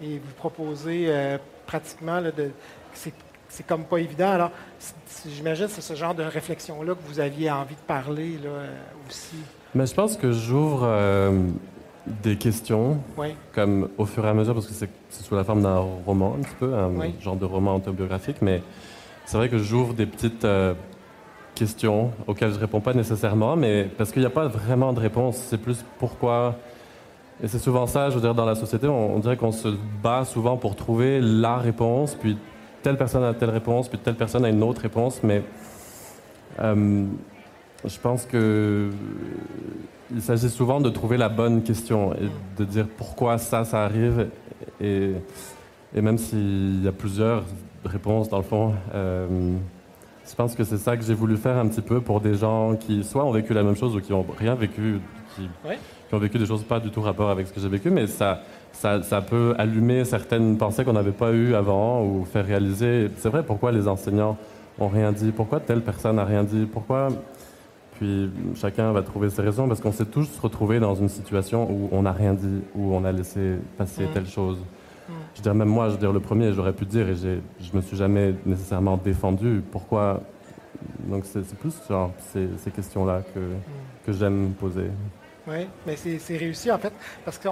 et 0.02 0.18
vous 0.18 0.34
proposez 0.36 1.14
pratiquement 1.66 2.20
là, 2.20 2.32
de, 2.32 2.52
c'est, 3.52 3.66
comme 3.66 3.84
pas 3.84 3.98
évident. 3.98 4.32
Alors, 4.32 4.52
j'imagine 5.28 5.66
que 5.66 5.72
c'est 5.72 5.82
ce 5.82 5.96
genre 5.96 6.16
de 6.16 6.24
réflexion-là 6.24 6.96
que 6.96 7.08
vous 7.08 7.20
aviez 7.20 7.52
envie 7.52 7.76
de 7.76 7.82
parler 7.88 8.38
là, 8.44 8.50
aussi. 9.08 9.36
Mais 9.76 9.86
je 9.86 9.94
pense 9.94 10.18
que 10.18 10.32
j'ouvre 10.32 10.88
des 12.08 12.36
questions, 12.36 12.98
comme 13.54 13.90
au 13.98 14.06
fur 14.06 14.26
et 14.26 14.30
à 14.30 14.34
mesure, 14.34 14.54
parce 14.54 14.68
que 14.68 14.74
c'est 14.74 14.90
sous 15.10 15.36
la 15.36 15.44
forme 15.44 15.62
d'un 15.62 15.78
roman 16.06 16.36
un 16.38 16.42
petit 16.42 16.56
peu, 16.60 16.74
un 16.74 16.92
genre 17.22 17.36
de 17.36 17.46
roman 17.46 17.76
autobiographique, 17.76 18.38
mais 18.42 18.62
c'est 19.26 19.38
vrai 19.38 19.50
que 19.50 19.58
j'ouvre 19.58 19.94
des 19.94 20.06
petites 20.06 20.46
euh, 20.46 20.74
questions 21.56 22.12
auxquelles 22.28 22.54
je 22.54 22.60
réponds 22.60 22.82
pas 22.82 22.94
nécessairement, 22.94 23.56
mais 23.56 23.88
parce 23.98 24.12
qu'il 24.12 24.22
n'y 24.22 24.26
a 24.26 24.32
pas 24.32 24.48
vraiment 24.48 24.94
de 24.94 25.00
réponse, 25.00 25.38
c'est 25.38 25.60
plus 25.60 25.86
pourquoi 26.00 26.58
et 27.44 27.48
c'est 27.48 27.60
souvent 27.60 27.88
ça, 27.88 28.10
je 28.10 28.16
veux 28.16 28.22
dire, 28.22 28.36
dans 28.36 28.46
la 28.46 28.54
société, 28.54 28.88
on, 28.88 29.18
dirait 29.18 29.36
qu'on 29.36 29.52
se 29.52 29.70
bat 30.04 30.26
souvent 30.26 30.58
pour 30.58 30.76
trouver 30.76 31.20
la 31.20 31.58
réponse, 31.58 32.14
puis 32.14 32.38
telle 32.82 32.98
personne 32.98 33.24
a 33.24 33.34
telle 33.34 33.50
réponse, 33.50 33.90
puis 33.90 33.98
telle 33.98 34.16
personne 34.16 34.46
a 34.46 34.50
une 34.50 34.64
autre 34.64 34.82
réponse, 34.82 35.22
mais 35.24 35.44
euh, 36.60 37.06
je 37.86 38.00
pense 38.00 38.26
que 38.26 38.90
il 40.14 40.22
s'agit 40.22 40.50
souvent 40.50 40.82
de 40.82 40.90
trouver 40.90 41.18
la 41.18 41.30
bonne 41.30 41.64
question 41.64 42.14
et 42.14 42.30
de 42.58 42.66
dire 42.66 42.86
pourquoi 42.98 43.38
ça, 43.38 43.64
ça 43.64 43.86
arrive. 43.86 44.28
Et, 44.82 45.14
même 45.94 46.18
s'il 46.18 46.84
y 46.84 46.88
a 46.88 46.92
plusieurs 46.92 47.44
réponses 47.86 48.30
dans 48.30 48.38
le 48.38 48.44
fond, 48.44 48.74
euh, 48.94 49.56
je 50.30 50.36
pense 50.36 50.56
que 50.56 50.64
c'est 50.64 50.78
ça 50.78 50.96
que 50.96 51.04
j'ai 51.04 51.14
voulu 51.14 51.38
faire 51.38 51.58
un 51.58 51.68
petit 51.68 51.82
peu 51.82 52.02
pour 52.02 52.22
des 52.22 52.36
gens 52.36 52.76
qui 52.76 53.04
soit 53.04 53.26
ont 53.26 53.32
vécu 53.32 53.54
la 53.54 53.64
même 53.64 53.76
chose 53.76 53.96
ou 53.96 54.02
qui 54.02 54.12
n'ont 54.12 54.26
rien 54.38 54.56
vécu, 54.56 55.00
qui, 56.12 56.16
ont 56.16 56.20
vécu 56.20 56.38
des 56.38 56.46
choses 56.46 56.64
pas 56.64 56.80
du 56.80 56.90
tout 56.90 57.02
rapport 57.02 57.30
avec 57.30 57.48
ce 57.48 57.54
que 57.54 57.62
j'ai 57.62 57.70
vécu, 57.70 57.90
mais 57.90 58.06
ça, 58.08 58.42
ça, 58.74 59.02
ça, 59.02 59.22
peut 59.22 59.56
allumer 59.58 60.04
certaines 60.04 60.58
pensées 60.58 60.84
qu'on 60.84 60.94
n'avait 60.94 61.12
pas 61.12 61.32
eues 61.32 61.56
avant 61.56 62.04
ou 62.04 62.26
faire 62.26 62.46
réaliser. 62.46 63.10
C'est 63.18 63.30
vrai, 63.30 63.44
pourquoi 63.44 63.72
les 63.72 63.88
enseignants 63.88 64.38
ont 64.80 64.90
rien 64.90 65.12
dit? 65.12 65.32
Pourquoi 65.32 65.60
telle 65.60 65.82
personne 65.82 66.18
n'a 66.18 66.26
rien 66.26 66.44
dit? 66.44 66.68
Pourquoi 66.72 67.10
puis 68.02 68.32
chacun 68.56 68.92
va 68.92 69.04
trouver 69.04 69.30
ses 69.30 69.44
raisons? 69.44 69.68
Parce 69.68 69.80
qu'on 69.80 69.92
s'est 69.92 70.06
tous 70.06 70.28
retrouvés 70.40 70.80
dans 70.80 70.96
une 70.96 71.08
situation 71.08 71.70
où 71.70 71.88
on 71.92 72.02
n'a 72.02 72.12
rien 72.12 72.34
dit, 72.34 72.62
où 72.76 72.96
on 72.96 73.06
a 73.06 73.12
laissé 73.12 73.58
passer 73.78 74.06
telle 74.12 74.28
chose. 74.28 74.58
Je 75.08 75.40
veux 75.40 75.44
dire, 75.44 75.54
même 75.54 75.70
moi, 75.70 75.88
je 75.88 75.94
veux 75.94 76.00
dire, 76.00 76.12
le 76.12 76.20
premier, 76.20 76.52
j'aurais 76.52 76.74
pu 76.74 76.86
dire 76.86 77.08
et 77.08 77.16
je 77.16 77.78
me 77.78 77.82
suis 77.82 77.96
jamais 77.96 78.34
nécessairement 78.46 78.98
défendu. 78.98 79.62
Pourquoi? 79.72 80.22
Donc 81.08 81.26
c'est 81.26 81.56
plus 81.58 81.76
genre, 81.88 82.12
ces, 82.34 82.50
ces 82.58 82.72
questions-là 82.72 83.22
que, 83.36 83.40
que 84.04 84.18
j'aime 84.18 84.54
poser. 84.60 84.90
Oui, 85.48 85.68
mais 85.88 85.96
c'est 85.96 86.38
réussi 86.38 86.72
en 86.72 86.78
fait, 86.78 86.94
parce 87.26 87.40
que 87.40 87.50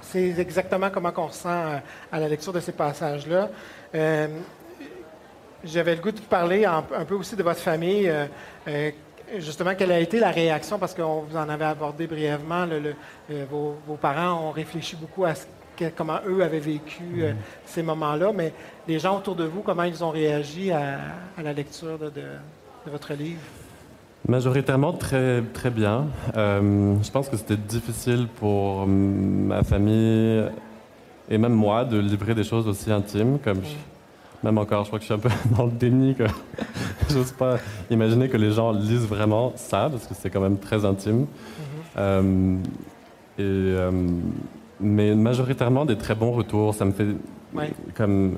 c'est 0.00 0.38
exactement 0.38 0.90
comment 0.90 1.12
on 1.16 1.26
ressent 1.26 1.48
euh, 1.48 1.78
à, 2.12 2.20
la 2.20 2.28
lecture 2.28 2.52
de 2.52 2.60
ces 2.60 2.70
passages-là. 2.70 3.50
Euh, 3.94 4.28
j'avais 5.64 5.96
le 5.96 6.00
goût 6.00 6.12
de 6.12 6.20
parler 6.20 6.64
un, 6.64 6.82
peu 6.82 7.14
aussi 7.14 7.34
de 7.34 7.42
votre 7.42 7.58
famille. 7.58 8.08
Euh, 8.08 8.90
justement, 9.38 9.74
quelle 9.74 9.90
a 9.90 9.98
été 9.98 10.20
la 10.20 10.30
réaction, 10.30 10.78
parce 10.78 10.94
que 10.94 11.02
vous 11.02 11.36
en 11.36 11.48
avez 11.48 11.64
abordé 11.64 12.06
brièvement, 12.06 12.64
le, 12.64 12.94
vos, 13.50 13.98
parents 14.00 14.48
ont 14.48 14.52
réfléchi 14.52 14.94
beaucoup 14.94 15.24
à 15.24 15.34
comment 15.96 16.20
eux 16.28 16.42
avaient 16.42 16.60
vécu 16.60 17.02
mhm. 17.02 17.36
ces 17.64 17.82
moments-là, 17.82 18.30
mais 18.32 18.52
les 18.86 19.00
gens 19.00 19.16
autour 19.16 19.34
de 19.34 19.44
vous, 19.44 19.62
comment 19.62 19.82
ils 19.82 20.04
ont 20.04 20.10
réagi 20.10 20.70
à, 20.70 20.98
la 21.42 21.52
lecture 21.52 21.98
de, 21.98 22.22
votre 22.86 23.14
livre? 23.14 23.40
Majoritairement 24.28 24.92
très, 24.92 25.42
très 25.52 25.70
bien. 25.70 26.06
Euh, 26.36 26.96
je 27.02 27.10
pense 27.10 27.28
que 27.28 27.36
c'était 27.36 27.56
difficile 27.56 28.26
pour 28.40 28.86
ma 28.86 29.62
famille 29.62 30.44
et 31.28 31.38
même 31.38 31.52
moi 31.52 31.84
de 31.84 31.98
livrer 31.98 32.34
des 32.34 32.44
choses 32.44 32.66
aussi 32.66 32.90
intimes, 32.90 33.38
comme 33.38 33.60
même 34.42 34.58
encore, 34.58 34.84
je 34.84 34.88
crois 34.88 34.98
que 34.98 35.04
je 35.04 35.12
suis 35.12 35.14
un 35.14 35.18
peu 35.18 35.30
dans 35.56 35.66
le 35.66 35.72
déni 35.72 36.14
que 36.14 36.24
j'ose 37.10 37.32
pas 37.32 37.58
imaginer 37.90 38.28
que 38.28 38.36
les 38.36 38.52
gens 38.52 38.72
lisent 38.72 39.06
vraiment 39.06 39.52
ça, 39.56 39.88
parce 39.90 40.06
que 40.06 40.14
c'est 40.14 40.30
quand 40.30 40.40
même 40.40 40.58
très 40.58 40.84
intime. 40.84 41.20
Mhm. 41.20 41.26
Euh, 41.98 42.56
et, 43.38 43.42
euh, 43.42 43.90
mais 44.80 45.14
majoritairement 45.14 45.84
des 45.84 45.96
très 45.96 46.14
bons 46.14 46.32
retours. 46.32 46.74
Ça 46.74 46.84
me 46.84 46.92
fait 46.92 47.06
comme 47.94 48.36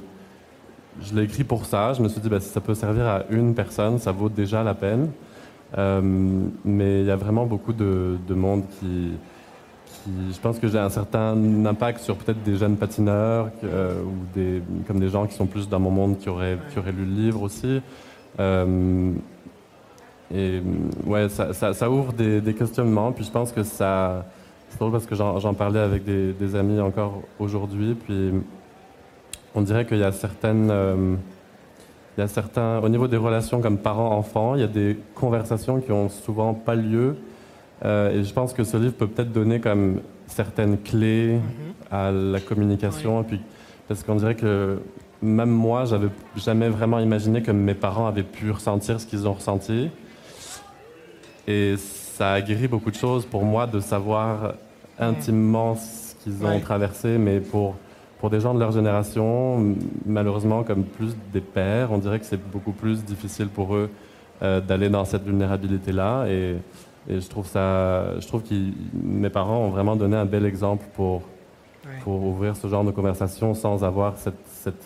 je 1.03 1.15
l'ai 1.15 1.25
écrit 1.25 1.45
pour 1.45 1.65
ça. 1.65 1.93
Je 1.93 2.03
me 2.03 2.09
suis 2.09 2.21
dit, 2.21 2.29
bah, 2.29 2.41
si 2.41 2.49
ça 2.49 2.61
peut 2.61 2.75
servir 2.75 3.07
à 3.07 3.23
une 3.31 3.55
personne, 3.55 3.99
ça 3.99 4.13
vaut 4.13 4.29
déjà 4.29 4.63
la 4.63 4.75
peine. 4.75 5.11
Euh, 5.77 6.01
mais 6.65 7.01
il 7.01 7.07
y 7.07 7.11
a 7.11 7.17
vraiment 7.17 7.45
beaucoup 7.45 7.75
de, 7.75 8.17
de 8.27 8.35
monde 8.35 8.63
qui, 8.79 9.13
je 10.31 10.39
pense 10.41 10.59
que 10.59 10.69
j'ai 10.69 10.79
un 10.79 10.89
certain 10.89 11.37
impact 11.67 12.01
sur 12.01 12.17
peut-être 12.17 12.43
des 12.43 12.57
jeunes 12.57 12.77
patineurs 12.77 13.51
euh, 13.65 14.03
ou 14.03 14.15
des, 14.35 14.63
comme 14.87 15.01
des 15.01 15.09
gens 15.09 15.27
qui 15.27 15.35
sont 15.35 15.47
plus 15.47 15.69
dans 15.69 15.81
mon 15.81 15.91
monde 15.91 16.19
qui 16.19 16.29
auraient, 16.29 16.57
lu 16.77 17.05
le 17.05 17.05
livre 17.05 17.43
aussi. 17.43 17.81
Euh, 18.41 19.13
et 20.35 20.63
ouais, 21.07 21.29
ça, 21.29 21.91
ouvre 21.91 22.13
des, 22.13 22.41
des, 22.41 22.55
questionnements. 22.55 23.13
Puis 23.13 23.25
je 23.25 23.31
pense 23.31 23.53
que 23.53 23.63
ça. 23.63 24.27
C'est 24.69 24.79
drôle 24.79 24.93
parce 24.93 25.07
que 25.07 25.15
j'en 25.15 25.55
parlais 25.55 25.81
avec 25.81 26.05
des, 26.05 26.55
amis 26.55 26.79
encore 26.79 27.23
aujourd'hui. 27.39 27.95
Puis 27.95 28.33
on 29.55 29.63
dirait 29.63 29.87
qu'il 29.87 29.99
y 29.99 30.05
a 30.05 30.13
certaines. 30.13 30.71
Il 32.19 32.23
y 32.23 32.25
a 32.25 32.29
certains, 32.29 32.81
au 32.81 32.89
niveau 32.89 33.07
des 33.07 33.17
relations 33.17 33.61
comme 33.61 33.79
parents-enfants, 33.79 34.57
il 34.57 34.61
y 34.61 34.65
a 34.65 34.67
des 34.67 34.99
conversations 35.15 35.81
qui 35.81 35.93
ont 35.93 36.09
souvent 36.09 36.53
pas 36.53 36.75
lieu 36.75 37.17
euh, 37.85 38.11
et 38.11 38.25
je 38.25 38.33
pense 38.33 38.53
que 38.53 38.65
ce 38.65 38.77
livre 38.77 38.95
peut 38.95 39.07
peut-être 39.07 39.33
donner 39.33 39.61
comme 39.61 40.01
certaines 40.27 40.79
clés 40.79 41.35
mhm. 41.35 41.43
à 41.93 42.11
la 42.11 42.41
communication. 42.41 43.23
puis, 43.23 43.41
parce 43.87 44.03
qu'on 44.03 44.17
dirait 44.17 44.35
que 44.35 44.81
même 45.23 45.51
moi, 45.51 45.85
j'avais 45.85 46.09
jamais 46.37 46.69
vraiment 46.69 46.99
imaginé 46.99 47.41
que 47.41 47.53
mes 47.53 47.75
parents 47.75 48.09
avaient 48.09 48.25
pu 48.25 48.51
ressentir 48.51 49.01
ce 49.01 49.07
qu'ils 49.07 49.27
ont 49.29 49.35
ressenti. 49.35 49.89
Et 51.47 51.77
ça 51.77 52.33
a 52.33 52.41
guéri 52.41 52.67
beaucoup 52.67 52.91
de 52.91 52.97
choses 52.97 53.27
pour 53.27 53.45
moi 53.45 53.69
de 53.69 53.79
savoir 53.79 54.55
intimement 54.99 55.77
ce 55.77 56.17
qu'ils 56.23 56.45
ont 56.45 56.59
traversé, 56.59 57.17
mais 57.17 57.39
pour, 57.39 57.77
pour 58.19 58.31
des 58.31 58.41
gens 58.41 58.55
de 58.55 58.59
leur 58.59 58.73
génération, 58.73 59.77
malheureusement, 60.05 60.65
comme 60.65 60.85
plus 60.85 61.17
des 61.33 61.41
pères, 61.41 61.93
on 61.93 61.99
dirait 61.99 62.19
que 62.19 62.27
c'est 62.27 62.43
beaucoup 62.51 62.73
plus 62.73 63.05
difficile 63.05 63.49
pour 63.49 63.75
eux 63.75 63.91
euh, 64.43 64.61
d'aller 64.61 64.89
dans 64.89 65.05
cette 65.05 65.25
vulnérabilité-là. 65.25 66.27
Et 66.29 66.57
et 67.09 67.21
je 67.21 67.29
trouve 67.29 67.47
ça, 67.47 68.21
je 68.21 68.27
trouve 68.27 68.43
que 68.43 68.55
mes 69.03 69.31
parents 69.31 69.59
ont 69.61 69.71
vraiment 69.71 69.97
donné 69.97 70.17
un 70.17 70.27
bel 70.27 70.45
exemple 70.45 70.85
pour, 70.95 71.23
pour 72.03 72.23
ouvrir 72.23 72.55
ce 72.55 72.69
genre 72.69 72.85
de 72.85 72.91
conversation 72.91 73.55
sans 73.55 73.83
avoir 73.83 74.19
cette, 74.19 74.47
cette 74.47 74.85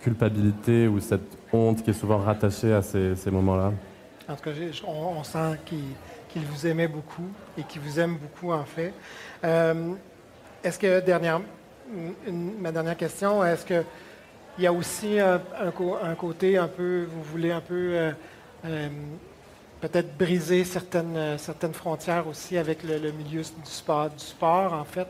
culpabilité 0.00 0.88
ou 0.88 0.98
cette 0.98 1.38
honte 1.52 1.84
qui 1.84 1.90
est 1.90 1.94
souvent 1.94 2.18
rattachée 2.18 2.72
à 2.72 2.82
ces, 2.82 3.14
ces 3.14 3.30
moments-là. 3.30 3.72
En 4.28 4.34
tout 4.34 4.42
cas, 4.42 4.50
on, 4.86 5.22
sent 5.22 5.58
qu'il 5.64 6.42
vous 6.42 6.66
aimait 6.66 6.88
beaucoup 6.88 7.28
et 7.56 7.62
qu'il 7.62 7.80
vous 7.82 8.00
aime 8.00 8.16
beaucoup, 8.16 8.52
en 8.52 8.64
fait. 8.64 8.92
Euh, 9.44 9.92
est-ce 10.64 10.78
que, 10.78 11.00
dernière, 11.04 11.40
ma 12.30 12.72
dernière 12.72 12.96
question, 12.96 13.44
est-ce 13.44 13.64
qu'il 13.64 13.84
y 14.58 14.66
a 14.66 14.72
aussi 14.72 15.18
un, 15.18 15.40
un, 15.60 16.14
côté 16.14 16.58
un 16.58 16.68
peu, 16.68 17.06
vous 17.10 17.22
voulez 17.22 17.52
un 17.52 17.60
peu 17.60 17.74
euh, 17.74 18.12
euh, 18.64 18.88
peut-être 19.88 20.16
briser 20.16 20.64
certaines, 20.64 21.16
euh, 21.16 21.38
certaines 21.38 21.74
frontières 21.74 22.26
aussi 22.26 22.56
avec 22.56 22.82
le, 22.82 23.12
milieu 23.12 23.42
du 23.42 23.70
sport, 23.70 24.08
du 24.08 24.24
sport, 24.24 24.72
en 24.72 24.84
fait? 24.84 25.06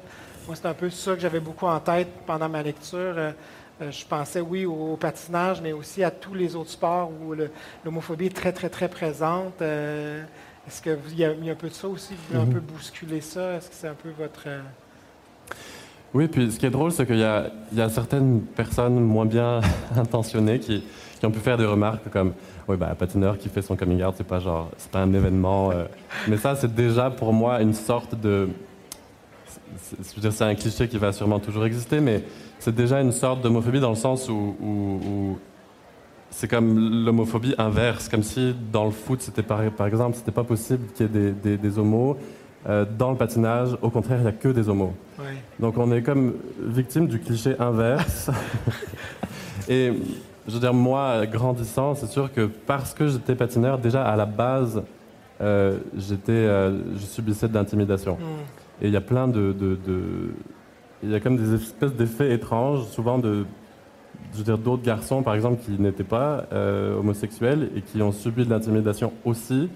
Moi, 0.47 0.57
c'est 0.57 0.67
un 0.67 0.75
peu 0.75 0.91
ça 0.91 1.15
que 1.15 1.21
j'avais 1.21 1.41
beaucoup 1.41 1.67
en 1.67 1.79
tête 1.79 2.09
pendant 2.27 2.49
ma 2.49 2.63
lecture. 2.63 2.99
Euh, 2.99 3.33
euh, 3.81 3.91
je 3.91 4.05
pensais, 4.05 4.41
oui, 4.41 4.67
au, 4.67 4.97
patinage, 4.97 5.61
mais 5.61 5.73
aussi 5.73 6.03
à 6.03 6.11
tous 6.11 6.35
les 6.35 6.57
autres 6.57 6.71
sports 6.71 7.11
où 7.11 7.35
l'homophobie 7.85 8.27
est 8.27 8.37
très, 8.37 8.53
très, 8.53 8.69
très 8.69 8.89
présente. 8.89 9.63
Est-ce 9.63 10.83
qu'il 10.83 11.19
y, 11.19 11.25
a 11.25 11.35
mis 11.35 11.51
un 11.51 11.55
peu 11.55 11.69
de 11.69 11.75
ça 11.75 11.89
aussi? 11.89 12.15
Vous 12.15 12.23
voulez 12.29 12.41
un 12.41 12.47
mhm. 12.47 12.55
peu 12.55 12.61
bousculer 12.61 13.21
ça? 13.21 13.55
Est-ce 13.55 13.69
que 13.69 13.75
c'est 13.75 13.89
un 13.89 13.95
peu 13.95 14.11
votre... 14.11 14.49
Oui, 16.15 16.29
puis 16.29 16.53
ce 16.53 16.61
qui 16.61 16.67
est 16.67 16.71
drôle, 16.71 16.93
c'est 16.93 17.07
qu'il 17.07 17.19
y, 17.19 17.25
a 17.25 17.89
certaines 17.89 18.41
personnes 18.41 19.01
moins 19.01 19.27
bien 19.27 19.61
intentionnées 19.97 20.61
qui, 20.61 20.83
ont 21.25 21.31
pu 21.31 21.41
faire 21.41 21.57
des 21.57 21.65
remarques 21.65 22.11
comme 22.11 22.35
oui, 22.69 22.77
bah, 22.77 22.95
patineur 22.99 23.39
qui 23.39 23.49
fait 23.49 23.63
son 23.63 23.77
coming 23.77 24.05
out, 24.05 24.15
c'est 24.17 24.27
pas 24.27 24.41
genre, 24.41 24.71
c'est 24.77 24.91
pas 24.91 25.01
un 25.01 25.13
événement. 25.13 25.71
Euh. 25.71 25.87
Mais 26.29 26.37
ça, 26.37 26.55
c'est 26.55 26.73
déjà 26.75 27.11
pour 27.11 27.33
moi 27.33 27.63
une 27.63 27.73
sorte 27.73 28.15
de. 28.15 28.49
Je 29.91 30.15
veux 30.15 30.21
dire, 30.21 30.33
c'est 30.33 30.45
un 30.45 30.55
cliché 30.55 30.87
qui 30.87 30.99
va 30.99 31.13
sûrement 31.13 31.41
toujours 31.41 31.65
exister, 31.65 32.01
mais 32.01 32.23
c'est 32.59 32.75
déjà 32.75 33.01
une 33.01 33.13
sorte 33.13 33.41
d'homophobie 33.41 33.81
dans 33.81 33.91
le 33.91 33.97
sens 33.97 34.29
où, 34.29 35.39
c'est 36.31 36.49
comme 36.49 37.05
l'homophobie 37.05 37.55
inverse, 37.59 38.09
comme 38.09 38.23
si 38.23 38.55
dans 38.71 38.85
le 38.85 38.91
foot, 38.91 39.23
c'était 39.23 39.43
par, 39.43 39.63
par 39.71 39.87
exemple, 39.87 40.17
c'était 40.17 40.33
pas 40.33 40.45
possible 40.45 40.87
qu'il 40.95 41.07
y 41.07 41.09
ait 41.09 41.33
des, 41.33 41.57
des, 41.57 41.79
homos. 41.79 42.17
Euh, 42.67 42.87
dans 42.99 43.11
le 43.11 43.17
patinage, 43.17 43.77
au 43.83 43.91
contraire, 43.91 44.19
il 44.19 44.23
n'y 44.23 44.29
a 44.29 44.33
que 44.33 44.49
des 44.49 44.69
homos. 44.69 44.95
Donc 45.61 45.77
on 45.77 45.93
est 45.93 46.03
comme 46.03 46.35
victime 46.63 47.07
du 47.07 47.21
cliché 47.21 47.55
inverse. 47.59 48.31
Et 49.69 49.93
je 50.47 50.53
veux 50.53 50.61
dire, 50.61 50.75
moi, 50.75 51.27
grandissant, 51.27 51.95
c'est 51.95 52.07
sûr 52.07 52.33
que 52.33 52.47
parce 52.47 52.95
que 52.95 53.09
j'étais 53.09 53.35
patineur, 53.35 53.79
déjà 53.79 54.05
à 54.05 54.17
la 54.17 54.27
base, 54.27 54.83
euh, 55.41 55.79
j'étais, 55.97 56.33
euh, 56.33 56.95
je 56.95 57.05
subissais 57.05 57.49
de 57.49 57.55
l'intimidation. 57.55 58.15
Hmm. 58.15 58.83
Et 58.83 58.89
il 58.89 58.93
y 58.93 58.97
a 58.97 59.01
plein 59.01 59.29
de, 59.29 59.55
il 61.03 61.11
y 61.11 61.15
a 61.15 61.21
comme 61.21 61.37
des 61.37 61.55
espèces 61.55 61.93
d'effets 61.95 62.33
étranges, 62.33 62.85
souvent 62.87 63.19
de, 63.19 63.45
je 64.33 64.39
veux 64.39 64.45
dire, 64.45 64.59
d'autres 64.59 64.83
garçons, 64.83 65.23
par 65.23 65.35
exemple, 65.35 65.63
qui 65.65 65.81
n'étaient 65.81 66.05
pas 66.05 66.47
euh, 66.53 66.99
homosexuels 66.99 67.71
et 67.77 67.83
qui 67.83 68.03
ont 68.03 68.13
subi 68.13 68.45
de 68.45 68.51
l'intimidation 68.51 69.13
aussi, 69.25 69.69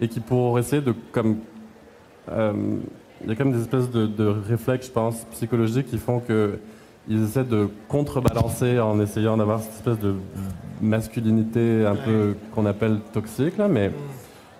et 0.00 0.08
qui 0.08 0.20
pour 0.20 0.58
essayer 0.58 0.82
de 0.82 0.94
comme, 1.12 1.38
il 2.28 3.28
y 3.28 3.32
a 3.32 3.34
comme 3.36 3.52
des 3.52 3.60
espèces 3.60 3.90
de, 3.90 4.06
de 4.06 4.26
réflexes, 4.26 4.86
je 4.86 4.92
pense, 4.92 5.24
psychologiques 5.32 5.86
qui 5.86 5.98
font 5.98 6.20
que 6.20 6.58
ils 7.08 7.24
essaient 7.24 7.44
de 7.44 7.68
contrebalancer 7.88 8.78
en 8.78 9.00
essayant 9.00 9.36
d'avoir 9.36 9.60
cette 9.60 9.74
espèce 9.74 9.98
de 9.98 10.14
masculinité 10.80 11.84
un 11.84 11.96
peu 11.96 12.36
qu'on 12.54 12.66
appelle 12.66 12.98
toxique, 13.12 13.56
là, 13.58 13.68
mais 13.68 13.90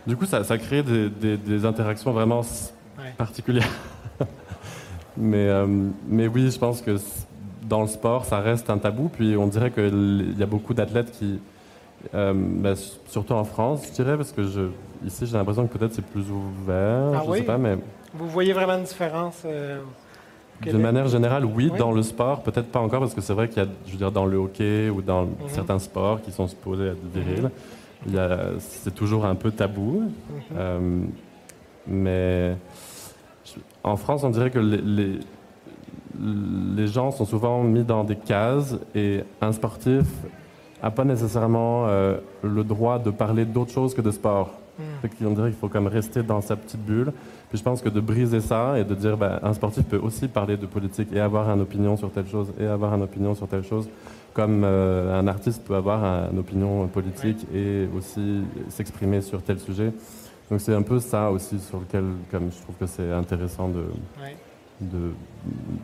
du 0.06 0.16
coup, 0.16 0.26
ça, 0.26 0.42
ça 0.42 0.58
crée 0.58 0.82
des, 0.82 1.36
des, 1.36 1.64
interactions 1.64 2.12
vraiment 2.12 2.42
particulières. 3.16 3.70
Mais, 5.14 5.46
euh, 5.46 5.66
mais 6.08 6.26
oui, 6.26 6.50
je 6.50 6.58
pense 6.58 6.80
que 6.80 6.96
dans 7.68 7.82
le 7.82 7.86
sport, 7.86 8.24
ça 8.24 8.40
reste 8.40 8.70
un 8.70 8.78
tabou. 8.78 9.10
Puis 9.10 9.36
on 9.36 9.46
dirait 9.46 9.70
qu'il 9.70 10.34
y 10.38 10.42
a 10.42 10.46
beaucoup 10.46 10.72
d'athlètes 10.72 11.10
qui, 11.10 11.38
euh, 12.14 12.32
ben, 12.34 12.74
surtout 13.06 13.32
en 13.34 13.44
France, 13.44 13.86
je 13.88 13.92
dirais, 13.92 14.16
parce 14.16 14.32
que 14.32 14.42
je, 14.44 14.62
ici, 15.04 15.26
j'ai 15.26 15.36
l'impression 15.36 15.66
que 15.66 15.76
peut-être 15.78 15.94
c'est 15.94 16.04
plus 16.04 16.24
ouvert. 16.30 17.12
Ah 17.14 17.22
je 17.24 17.30
oui? 17.30 17.38
sais 17.38 17.44
pas, 17.44 17.58
mais 17.58 17.76
Vous 18.14 18.28
voyez 18.28 18.52
vraiment 18.52 18.74
une 18.74 18.84
différence 18.84 19.42
euh, 19.44 19.80
Québec? 20.62 20.80
manière 20.80 21.08
générale, 21.08 21.44
oui, 21.44 21.70
Oui. 21.72 21.78
dans 21.78 21.92
le 21.92 22.02
sport, 22.02 22.42
peut-être 22.42 22.68
pas 22.70 22.80
encore, 22.80 23.00
parce 23.00 23.14
que 23.14 23.20
c'est 23.20 23.32
vrai 23.34 23.48
qu'il 23.48 23.62
y 23.62 23.66
a, 23.66 23.68
je 23.86 23.92
veux 23.92 23.98
dire, 23.98 24.12
dans 24.12 24.26
le 24.26 24.36
hockey 24.36 24.88
ou 24.90 25.02
dans 25.02 25.22
Mhm. 25.24 25.30
certains 25.48 25.78
sports 25.78 26.20
qui 26.22 26.30
sont 26.32 26.46
supposés 26.46 26.86
être 26.88 27.04
virils, 27.12 27.50
il 28.06 28.14
y 28.14 28.18
a, 28.18 28.38
c'est 28.58 28.94
toujours 28.94 29.24
un 29.26 29.34
peu 29.34 29.50
tabou. 29.50 30.00
Mhm. 30.02 30.56
Euh, 30.56 31.00
mais 31.86 32.56
je- 33.44 33.58
en 33.84 33.96
France, 33.96 34.22
on 34.24 34.30
dirait 34.30 34.50
que 34.50 34.58
les, 34.60 34.78
les, 34.78 35.18
les 36.76 36.86
gens 36.86 37.10
sont 37.10 37.24
souvent 37.24 37.62
mis 37.62 37.84
dans 37.84 38.04
des 38.04 38.16
cases 38.16 38.76
et 38.94 39.24
un 39.40 39.52
sportif 39.52 40.04
n'a 40.82 40.90
pas 40.90 41.04
nécessairement 41.04 41.86
euh, 41.86 42.16
le 42.42 42.64
droit 42.64 42.98
de 42.98 43.10
parler 43.10 43.44
d'autre 43.44 43.70
chose 43.72 43.94
que 43.94 44.00
de 44.00 44.10
sport. 44.10 44.50
Mhm. 44.78 44.84
Fait 45.02 45.08
qu'on 45.24 45.32
dirait 45.32 45.50
qu'il 45.50 45.58
faut 45.58 45.68
comme 45.68 45.86
rester 45.86 46.22
dans 46.22 46.40
sa 46.40 46.56
petite 46.56 46.80
bulle. 46.84 47.12
Puis 47.50 47.58
je 47.58 47.62
pense 47.62 47.82
que 47.82 47.88
de 47.90 48.00
briser 48.00 48.40
ça 48.40 48.78
et 48.78 48.84
de 48.84 48.94
dire 48.94 49.16
ben, 49.18 49.38
un 49.42 49.52
sportif 49.52 49.84
peut 49.84 49.98
aussi 49.98 50.26
parler 50.28 50.56
de 50.56 50.64
politique 50.66 51.08
et 51.12 51.20
avoir 51.20 51.50
une 51.50 51.60
opinion 51.60 51.96
sur 51.96 52.10
telle 52.10 52.26
chose 52.26 52.50
et 52.58 52.66
avoir 52.66 52.94
une 52.94 53.02
opinion 53.02 53.34
sur 53.34 53.46
telle 53.46 53.64
chose, 53.64 53.86
comme 54.32 54.62
euh, 54.64 55.20
un 55.20 55.26
artiste 55.28 55.62
peut 55.62 55.74
avoir 55.74 56.02
un- 56.02 56.30
une 56.32 56.38
opinion 56.38 56.86
politique 56.88 57.46
et 57.54 57.86
aussi 57.96 58.42
s'exprimer 58.70 59.20
sur 59.20 59.42
tel 59.42 59.58
sujet. 59.60 59.92
Donc 60.50 60.60
c'est 60.62 60.74
un 60.74 60.82
peu 60.82 60.98
ça 61.00 61.30
aussi 61.30 61.58
sur 61.60 61.78
lequel 61.80 62.04
comme 62.30 62.50
je 62.50 62.62
trouve 62.62 62.74
que 62.80 62.86
c'est 62.86 63.12
intéressant 63.12 63.68
de, 63.68 63.84
Ouais. 64.22 64.36
de 64.80 65.12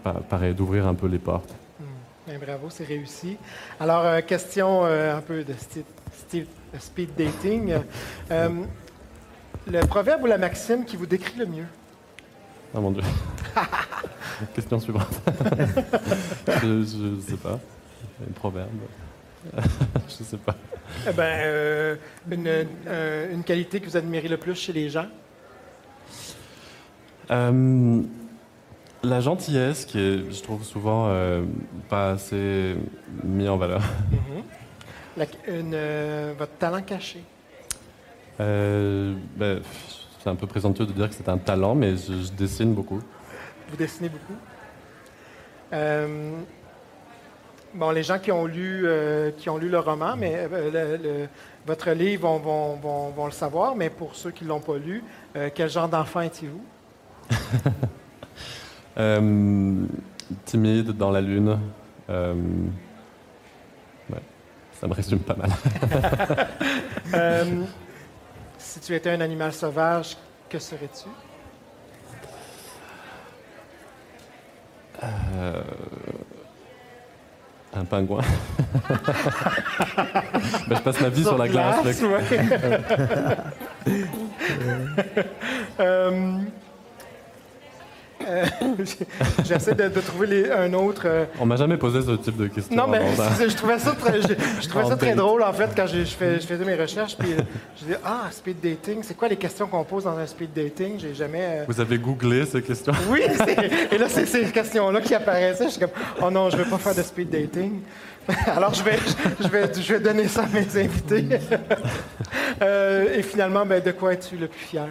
pa- 0.02 0.20
pareil 0.28 0.54
d'ouvrir 0.54 0.86
un 0.86 0.94
peu 0.94 1.06
les 1.06 1.18
portes. 1.18 1.54
Bravo, 2.36 2.68
c'est 2.68 2.84
réussi. 2.84 3.38
Alors, 3.80 4.04
euh, 4.04 4.20
question 4.20 4.84
euh, 4.84 5.16
un 5.16 5.20
peu 5.22 5.44
de 5.44 5.54
speed 6.78 7.14
dating. 7.16 7.74
Euh, 8.30 8.48
le 9.66 9.80
proverbe 9.86 10.24
ou 10.24 10.26
la 10.26 10.36
maxime 10.36 10.84
qui 10.84 10.96
vous 10.96 11.06
décrit 11.06 11.38
le 11.38 11.46
mieux? 11.46 11.66
Ah 12.74 12.80
mon 12.80 12.90
dieu. 12.90 13.02
Question 14.54 14.78
suivante. 14.78 15.20
je, 16.62 16.82
je 16.82 17.30
sais 17.30 17.36
pas. 17.36 17.58
Un 18.22 18.32
proverbe. 18.34 18.68
je 20.08 20.22
sais 20.22 20.36
pas. 20.36 20.54
Eh 21.08 21.12
ben, 21.12 21.98
une, 22.30 22.66
une 23.32 23.42
qualité 23.42 23.80
que 23.80 23.86
vous 23.86 23.96
admirez 23.96 24.28
le 24.28 24.36
plus 24.36 24.54
chez 24.54 24.72
les 24.74 24.90
gens? 24.90 25.06
La 29.02 29.20
gentillesse, 29.20 29.84
qui 29.84 29.98
est, 29.98 30.30
je 30.30 30.42
trouve, 30.42 30.64
souvent 30.64 31.06
euh, 31.08 31.44
pas 31.88 32.10
assez 32.12 32.76
mis 33.24 33.48
en 33.48 33.56
valeur. 33.56 33.82
La- 35.16 35.24
une, 35.48 35.72
euh, 35.74 36.34
votre 36.38 36.52
talent 36.58 36.82
caché? 36.82 37.22
Euh, 38.40 39.14
ben, 39.36 39.60
c'est 40.22 40.28
un 40.30 40.34
peu 40.36 40.46
présomptueux 40.46 40.86
de 40.86 40.92
dire 40.92 41.08
que 41.08 41.14
c'est 41.14 41.28
un 41.28 41.38
talent, 41.38 41.74
mais 41.74 41.96
je, 41.96 42.12
je 42.24 42.32
dessine 42.32 42.72
beaucoup. 42.74 43.00
Vous 43.70 43.76
dessinez 43.76 44.08
beaucoup. 44.08 44.34
Bon, 47.74 47.90
les 47.90 48.02
gens 48.02 48.18
qui 48.18 48.32
ont 48.32 48.46
lu, 48.46 48.86
qui 49.36 49.50
ont 49.50 49.58
lu 49.58 49.68
le 49.68 49.78
roman, 49.78 50.16
mais 50.16 50.48
le- 50.48 50.96
le- 50.96 51.28
votre 51.66 51.90
livre 51.90 52.22
vont, 52.26 52.38
vont- 52.38 52.76
vont- 52.76 53.10
vont 53.10 53.26
le 53.26 53.30
savoir, 53.32 53.76
mais 53.76 53.90
pour 53.90 54.14
ceux 54.16 54.30
qui 54.30 54.44
ne 54.44 54.48
l'ont 54.48 54.60
pas 54.60 54.78
lu, 54.78 55.04
quel 55.54 55.68
genre 55.68 55.88
d'enfant 55.88 56.22
étiez-vous? 56.22 56.64
Euh, 58.98 59.86
timide 60.44 60.90
dans 60.90 61.10
la 61.10 61.20
lune. 61.20 61.58
Euh, 62.10 62.34
ouais, 64.10 64.22
ça 64.80 64.88
me 64.88 64.94
résume 64.94 65.20
pas 65.20 65.36
mal. 65.36 65.50
Euh, 67.14 67.62
si 68.58 68.80
tu 68.80 68.94
étais 68.94 69.08
un 69.08 69.22
animal 69.22 69.54
sauvage, 69.54 70.14
que 70.50 70.58
serais-tu? 70.58 71.08
Un 77.74 77.84
pingouin. 77.86 78.20
Ben, 80.68 80.76
je 80.76 80.82
passe 80.82 81.00
ma 81.00 81.08
vie 81.08 81.22
sur, 81.22 81.38
la 81.38 81.48
glace. 81.48 82.02
ouais. 82.02 82.20
Euh, 88.28 88.44
J'essaie 89.44 89.74
de, 89.74 89.88
de 89.88 90.00
trouver 90.00 90.26
les- 90.26 90.50
un 90.50 90.72
autre. 90.74 91.02
euh, 91.06 91.24
On 91.40 91.46
m'a 91.46 91.56
jamais 91.56 91.76
posé 91.76 92.02
ce 92.02 92.12
type 92.16 92.36
de 92.36 92.46
question. 92.48 92.76
Non, 92.76 92.86
mais 92.86 93.00
c'est- 93.36 93.48
je 93.48 93.56
trouvais 93.56 93.78
ça 93.78 93.92
très, 93.92 94.20
je, 94.20 94.28
je 94.60 94.68
trouvais 94.68 94.84
ça 94.86 94.94
En 94.94 94.96
très 94.96 95.08
date. 95.08 95.16
drôle, 95.16 95.42
en 95.42 95.52
fait, 95.52 95.70
quand 95.74 95.86
je, 95.86 96.04
fais- 96.04 96.40
je 96.40 96.46
faisais 96.46 96.64
mes 96.64 96.74
recherches. 96.74 97.16
Puis 97.16 97.32
euh, 97.32 97.38
je 97.78 97.84
disais, 97.84 97.98
ah, 98.04 98.24
speed 98.30 98.60
dating, 98.60 98.98
c'est 99.02 99.16
quoi 99.16 99.28
les 99.28 99.36
questions 99.36 99.66
qu'on 99.66 99.84
pose 99.84 100.04
dans 100.04 100.16
un 100.18 100.26
speed 100.26 100.52
dating? 100.54 100.98
J'ai 100.98 101.14
jamais. 101.14 101.40
euh, 101.42 101.64
Vous 101.68 101.80
avez 101.80 101.98
googlé 101.98 102.44
ces 102.46 102.60
questions? 102.62 102.92
Oui, 103.08 103.22
et 103.90 103.98
là, 103.98 104.06
c'est 104.08 104.26
ces 104.26 104.44
questions-là 104.46 105.00
qui 105.00 105.14
apparaissaient. 105.14 105.64
Je 105.64 105.70
suis 105.70 105.80
comme, 105.80 105.90
oh 106.22 106.30
non, 106.30 106.50
je 106.50 106.56
ne 106.56 106.62
vais 106.64 106.70
pas 106.70 106.78
faire 106.78 106.94
de 106.94 107.02
speed 107.02 107.30
dating. 107.30 107.80
Alors, 108.46 108.74
je 108.74 108.82
vais, 108.82 108.98
je 109.40 109.48
vais, 109.48 109.70
je 109.74 109.92
vais 109.94 110.00
donner 110.00 110.28
ça 110.28 110.42
à 110.42 110.46
mes 110.48 110.66
invités. 110.84 111.24
Et 113.16 113.22
finalement, 113.22 113.64
ben, 113.64 113.82
de 113.82 113.90
quoi 113.92 114.12
es-tu 114.12 114.36
le 114.36 114.48
plus 114.48 114.60
fier? 114.60 114.88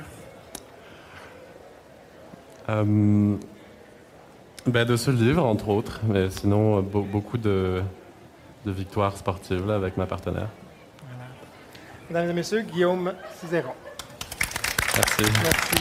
Euh, 2.70 3.38
ben, 4.66 4.86
De 4.86 4.96
ce 4.98 5.12
livre, 5.12 5.46
entre 5.46 5.70
autres, 5.70 6.02
mais 6.06 6.30
sinon, 6.30 6.78
euh, 6.78 6.82
be- 6.82 7.10
beaucoup 7.10 7.38
de, 7.38 7.82
de 8.66 8.72
victoires 8.72 9.16
sportives 9.18 9.66
là, 9.66 9.76
avec 9.76 9.96
ma 9.98 10.06
partenaire. 10.06 10.50
Mesdames 12.10 12.30
et 12.30 12.34
messieurs, 12.34 12.62
Guillaume 12.62 13.14
Cizeron. 13.40 13.74
Merci. 14.96 15.24
Merci. 15.44 15.76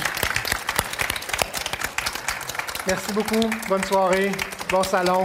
Merci 2.87 3.13
beaucoup. 3.13 3.51
Bonne 3.69 3.85
soirée. 3.85 4.31
Bon 4.71 4.83
salon. 4.83 5.25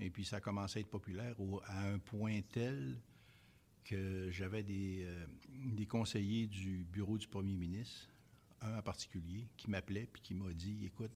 Et 0.00 0.10
puis 0.10 0.24
ça 0.24 0.36
a 0.36 0.40
commencé 0.40 0.78
à 0.78 0.80
être 0.80 0.90
populaire 0.90 1.34
au- 1.38 1.60
à 1.66 1.88
un 1.94 1.98
point 1.98 2.40
tel 2.52 2.96
que 3.84 4.30
j'avais 4.30 4.62
des, 4.62 5.04
euh, 5.04 5.26
des 5.66 5.86
conseillers 5.86 6.46
du 6.46 6.84
bureau 6.84 7.18
du 7.18 7.28
premier 7.28 7.56
ministre, 7.56 8.08
un 8.60 8.78
en 8.78 8.82
particulier, 8.82 9.46
qui 9.56 9.70
m'appelait 9.70 10.08
puis 10.10 10.22
qui 10.22 10.34
m'a 10.34 10.52
dit 10.52 10.84
Écoute, 10.84 11.12